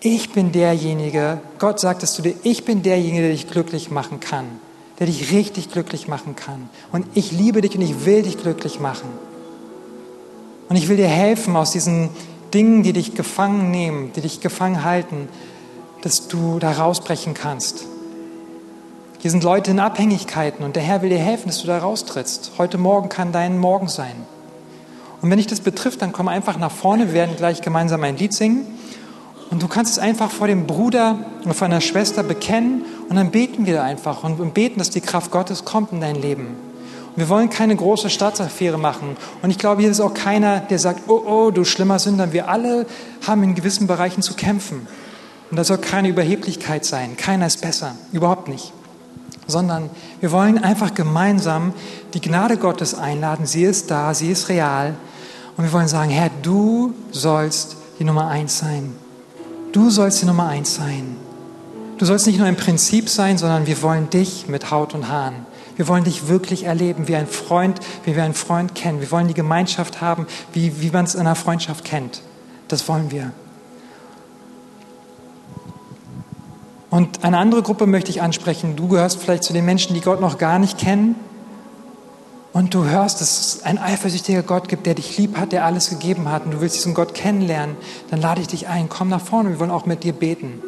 ich 0.01 0.31
bin 0.31 0.53
derjenige, 0.53 1.41
Gott 1.59 1.81
sagt 1.81 2.05
es 2.05 2.13
zu 2.13 2.23
dir, 2.23 2.35
ich 2.45 2.65
bin 2.65 2.83
derjenige, 2.83 3.23
der 3.23 3.33
dich 3.33 3.49
glücklich 3.49 3.91
machen 3.91 4.21
kann, 4.21 4.45
der 5.01 5.09
dich 5.09 5.33
richtig 5.33 5.73
glücklich 5.73 6.07
machen 6.07 6.37
kann. 6.37 6.71
Und 6.93 7.07
ich 7.15 7.33
liebe 7.33 7.63
dich 7.63 7.75
und 7.75 7.83
ich 7.83 8.05
will 8.05 8.23
dich 8.23 8.39
glücklich 8.39 8.79
machen. 8.79 9.09
Und 10.69 10.77
ich 10.77 10.89
will 10.89 10.97
dir 10.97 11.09
helfen 11.09 11.57
aus 11.57 11.73
diesen 11.73 12.11
Dingen, 12.55 12.85
die 12.85 12.93
dich 12.93 13.15
gefangen 13.15 13.73
nehmen, 13.73 14.13
die 14.15 14.21
dich 14.21 14.41
gefangen 14.41 14.85
halten, 14.85 15.29
dass 16.03 16.29
du 16.29 16.61
da 16.61 16.71
rausbrechen 16.73 17.35
kannst. 17.35 17.87
Hier 19.23 19.31
sind 19.31 19.45
Leute 19.45 19.71
in 19.71 19.79
Abhängigkeiten 19.79 20.65
und 20.65 20.75
der 20.75 20.83
Herr 20.83 21.01
will 21.01 21.11
dir 21.11 21.19
helfen, 21.21 21.47
dass 21.47 21.61
du 21.61 21.69
da 21.69 21.79
raustrittst. 21.79 22.55
Heute 22.59 22.77
Morgen 22.77 23.09
kann 23.09 23.31
dein 23.31 23.57
Morgen 23.57 23.87
sein. 23.87 24.17
Und 25.21 25.31
wenn 25.31 25.37
dich 25.37 25.47
das 25.47 25.61
betrifft, 25.61 26.03
dann 26.03 26.11
komm 26.11 26.27
einfach 26.27 26.59
nach 26.59 26.73
vorne. 26.73 27.07
Wir 27.07 27.13
werden 27.15 27.37
gleich 27.37 27.63
gemeinsam 27.63 28.03
ein 28.03 28.17
Lied 28.17 28.33
singen. 28.33 28.67
Und 29.49 29.63
du 29.63 29.69
kannst 29.69 29.93
es 29.93 30.01
einfach 30.01 30.29
vor 30.29 30.49
dem 30.49 30.67
Bruder 30.67 31.21
oder 31.45 31.55
vor 31.55 31.67
einer 31.67 31.81
Schwester 31.81 32.25
bekennen 32.25 32.85
und 33.09 33.15
dann 33.15 33.31
beten 33.31 33.65
wir 33.65 33.85
einfach 33.85 34.25
und 34.25 34.55
beten, 34.55 34.81
dass 34.81 34.91
die 34.91 35.01
Kraft 35.01 35.31
Gottes 35.31 35.65
kommt 35.65 35.93
in 35.93 36.01
dein 36.01 36.17
Leben. 36.17 36.57
Und 37.15 37.19
wir 37.19 37.29
wollen 37.29 37.49
keine 37.49 37.77
große 37.77 38.11
Staatsaffäre 38.11 38.77
machen. 38.77 39.17
Und 39.41 39.51
ich 39.51 39.59
glaube, 39.59 39.83
hier 39.83 39.91
ist 39.93 40.01
auch 40.01 40.15
keiner, 40.15 40.59
der 40.59 40.81
sagt, 40.81 41.09
oh, 41.09 41.23
oh, 41.25 41.51
du 41.53 41.65
schlimmer 41.65 42.01
Sünder. 42.01 42.33
Wir 42.33 42.49
alle 42.49 42.87
haben 43.25 43.45
in 43.45 43.55
gewissen 43.55 43.87
Bereichen 43.87 44.21
zu 44.21 44.35
kämpfen. 44.35 44.89
Und 45.49 45.59
da 45.59 45.63
soll 45.63 45.79
keine 45.79 46.09
Überheblichkeit 46.09 46.85
sein. 46.85 47.17
Keiner 47.17 47.47
ist 47.47 47.61
besser. 47.61 47.95
Überhaupt 48.11 48.49
nicht 48.49 48.73
sondern 49.53 49.91
wir 50.21 50.33
wollen 50.33 50.59
einfach 50.59 50.95
gemeinsam 50.95 51.73
die 52.15 52.21
Gnade 52.21 52.57
Gottes 52.57 52.95
einladen. 52.95 53.47
Sie 53.47 53.63
ist 53.63 53.91
da, 53.91 54.13
sie 54.15 54.31
ist 54.31 54.49
real. 54.49 54.95
Und 55.57 55.65
wir 55.65 55.73
wollen 55.73 55.89
sagen, 55.89 56.11
Herr, 56.11 56.31
du 56.43 56.95
sollst 57.13 57.77
die 58.01 58.05
Nummer 58.05 58.27
eins 58.27 58.59
sein. 58.59 58.95
Du 59.71 59.91
sollst 59.91 60.21
die 60.23 60.27
Nummer 60.27 60.49
eins 60.49 60.75
sein. 60.75 61.17
Du 61.99 62.07
sollst 62.07 62.27
nicht 62.27 62.39
nur 62.39 62.49
ein 62.49 62.57
Prinzip 62.57 63.09
sein, 63.09 63.39
sondern 63.39 63.67
wir 63.67 63.81
wollen 63.83 64.11
dich 64.11 64.49
mit 64.49 64.73
Haut 64.73 64.95
und 64.95 65.09
Haaren. 65.09 65.47
Wir 65.77 65.89
wollen 65.89 66.05
dich 66.05 66.29
wirklich 66.29 66.65
erleben, 66.65 67.07
wie 67.09 67.17
ein 67.17 67.27
Freund, 67.27 67.81
wie 68.05 68.17
wir 68.17 68.25
einen 68.25 68.35
Freund 68.35 68.75
kennen. 68.75 69.01
Wir 69.01 69.11
wollen 69.11 69.29
die 69.29 69.35
Gemeinschaft 69.35 70.01
haben, 70.01 70.27
wie, 70.53 70.81
wie 70.83 70.91
man 70.91 71.05
es 71.05 71.15
in 71.15 71.21
einer 71.21 71.37
Freundschaft 71.37 71.85
kennt. 71.85 72.23
Das 72.69 72.89
wollen 72.89 73.11
wir. 73.11 73.33
Und 76.93 77.25
eine 77.25 77.39
andere 77.39 77.63
Gruppe 77.63 77.87
möchte 77.87 78.11
ich 78.11 78.21
ansprechen. 78.21 78.77
Du 78.77 78.87
gehörst 78.87 79.19
vielleicht 79.19 79.45
zu 79.45 79.55
den 79.55 79.65
Menschen, 79.65 79.95
die 79.95 80.03
Gott 80.03 80.21
noch 80.21 80.37
gar 80.37 80.59
nicht 80.59 80.77
kennen. 80.77 81.15
Und 82.53 82.75
du 82.75 82.85
hörst, 82.85 83.23
dass 83.23 83.41
es 83.41 83.63
einen 83.63 83.79
eifersüchtiger 83.79 84.43
Gott 84.43 84.69
gibt, 84.69 84.85
der 84.85 84.95
dich 84.95 85.17
lieb 85.17 85.39
hat, 85.39 85.53
der 85.53 85.65
alles 85.65 85.89
gegeben 85.89 86.31
hat. 86.31 86.45
Und 86.45 86.51
du 86.51 86.61
willst 86.61 86.77
diesen 86.77 86.93
Gott 86.93 87.15
kennenlernen. 87.15 87.77
Dann 88.11 88.21
lade 88.21 88.43
ich 88.43 88.49
dich 88.49 88.69
ein. 88.69 88.91
Komm 88.91 89.09
nach 89.09 89.23
vorne. 89.23 89.49
Wir 89.49 89.59
wollen 89.59 89.71
auch 89.71 89.87
mit 89.87 90.05
dir 90.05 90.13
beten. 90.13 90.63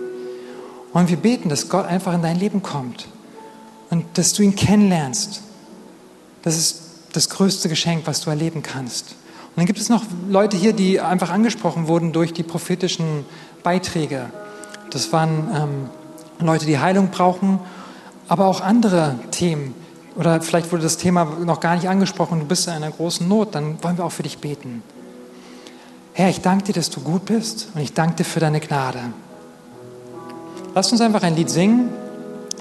Und 0.94 1.10
wir 1.10 1.18
beten, 1.18 1.50
dass 1.50 1.68
Gott 1.68 1.84
einfach 1.84 2.14
in 2.14 2.22
dein 2.22 2.38
Leben 2.38 2.62
kommt. 2.62 3.06
Und 3.90 4.06
dass 4.14 4.32
du 4.32 4.42
ihn 4.42 4.56
kennenlernst. 4.56 5.42
Das 6.40 6.56
ist 6.56 6.84
das 7.12 7.28
größte 7.28 7.68
Geschenk, 7.68 8.06
was 8.06 8.22
du 8.22 8.30
erleben 8.30 8.62
kannst. 8.62 9.10
Und 9.10 9.58
dann 9.58 9.66
gibt 9.66 9.78
es 9.78 9.90
noch 9.90 10.04
Leute 10.30 10.56
hier, 10.56 10.72
die 10.72 11.02
einfach 11.02 11.28
angesprochen 11.28 11.86
wurden 11.86 12.12
durch 12.12 12.32
die 12.32 12.44
prophetischen 12.44 13.26
Beiträge. 13.62 14.30
Das 14.88 15.12
waren 15.12 15.50
ähm, 15.54 15.90
Leute, 16.46 16.66
die 16.66 16.78
Heilung 16.78 17.08
brauchen, 17.08 17.58
aber 18.28 18.46
auch 18.46 18.60
andere 18.60 19.16
Themen. 19.30 19.74
Oder 20.16 20.40
vielleicht 20.40 20.70
wurde 20.70 20.84
das 20.84 20.96
Thema 20.96 21.24
noch 21.44 21.60
gar 21.60 21.74
nicht 21.74 21.88
angesprochen, 21.88 22.40
du 22.40 22.46
bist 22.46 22.66
in 22.68 22.74
einer 22.74 22.90
großen 22.90 23.26
Not, 23.26 23.54
dann 23.54 23.82
wollen 23.82 23.98
wir 23.98 24.04
auch 24.04 24.12
für 24.12 24.22
dich 24.22 24.38
beten. 24.38 24.82
Herr, 26.12 26.28
ich 26.28 26.40
danke 26.40 26.64
dir, 26.64 26.74
dass 26.74 26.90
du 26.90 27.00
gut 27.00 27.24
bist 27.24 27.68
und 27.74 27.80
ich 27.80 27.92
danke 27.92 28.16
dir 28.16 28.24
für 28.24 28.38
deine 28.38 28.60
Gnade. 28.60 29.00
Lass 30.74 30.92
uns 30.92 31.00
einfach 31.00 31.22
ein 31.22 31.34
Lied 31.34 31.50
singen 31.50 31.88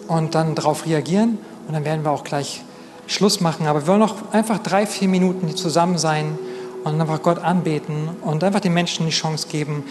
und 0.08 0.34
dann 0.34 0.56
darauf 0.56 0.86
reagieren 0.86 1.38
und 1.68 1.74
dann 1.74 1.86
werden 1.86 2.04
wir 2.04 2.12
auch 2.12 2.24
gleich 2.24 2.64
Schluss 3.06 3.42
machen. 3.42 3.68
Aber 3.68 3.82
wir 3.82 3.88
wollen 3.88 4.00
noch 4.00 4.32
einfach 4.32 4.58
drei, 4.58 4.88
vier 4.88 5.08
Minuten 5.08 5.56
zusammen 5.56 5.98
sein 5.98 6.38
und 6.84 7.00
einfach 7.00 7.22
Gott 7.22 7.40
anbeten 7.40 8.10
und 8.22 8.44
einfach 8.44 8.60
den 8.60 8.74
Menschen 8.74 9.06
die 9.06 9.12
Chance 9.12 9.48
geben, 9.48 9.84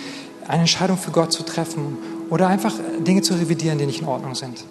eine 0.48 0.62
Entscheidung 0.62 0.98
für 0.98 1.12
Gott 1.12 1.32
zu 1.32 1.44
treffen 1.44 1.96
oder 2.32 2.48
einfach 2.48 2.72
Dinge 3.06 3.20
zu 3.20 3.34
revidieren, 3.34 3.76
die 3.76 3.84
nicht 3.84 4.00
in 4.00 4.08
Ordnung 4.08 4.34
sind. 4.34 4.64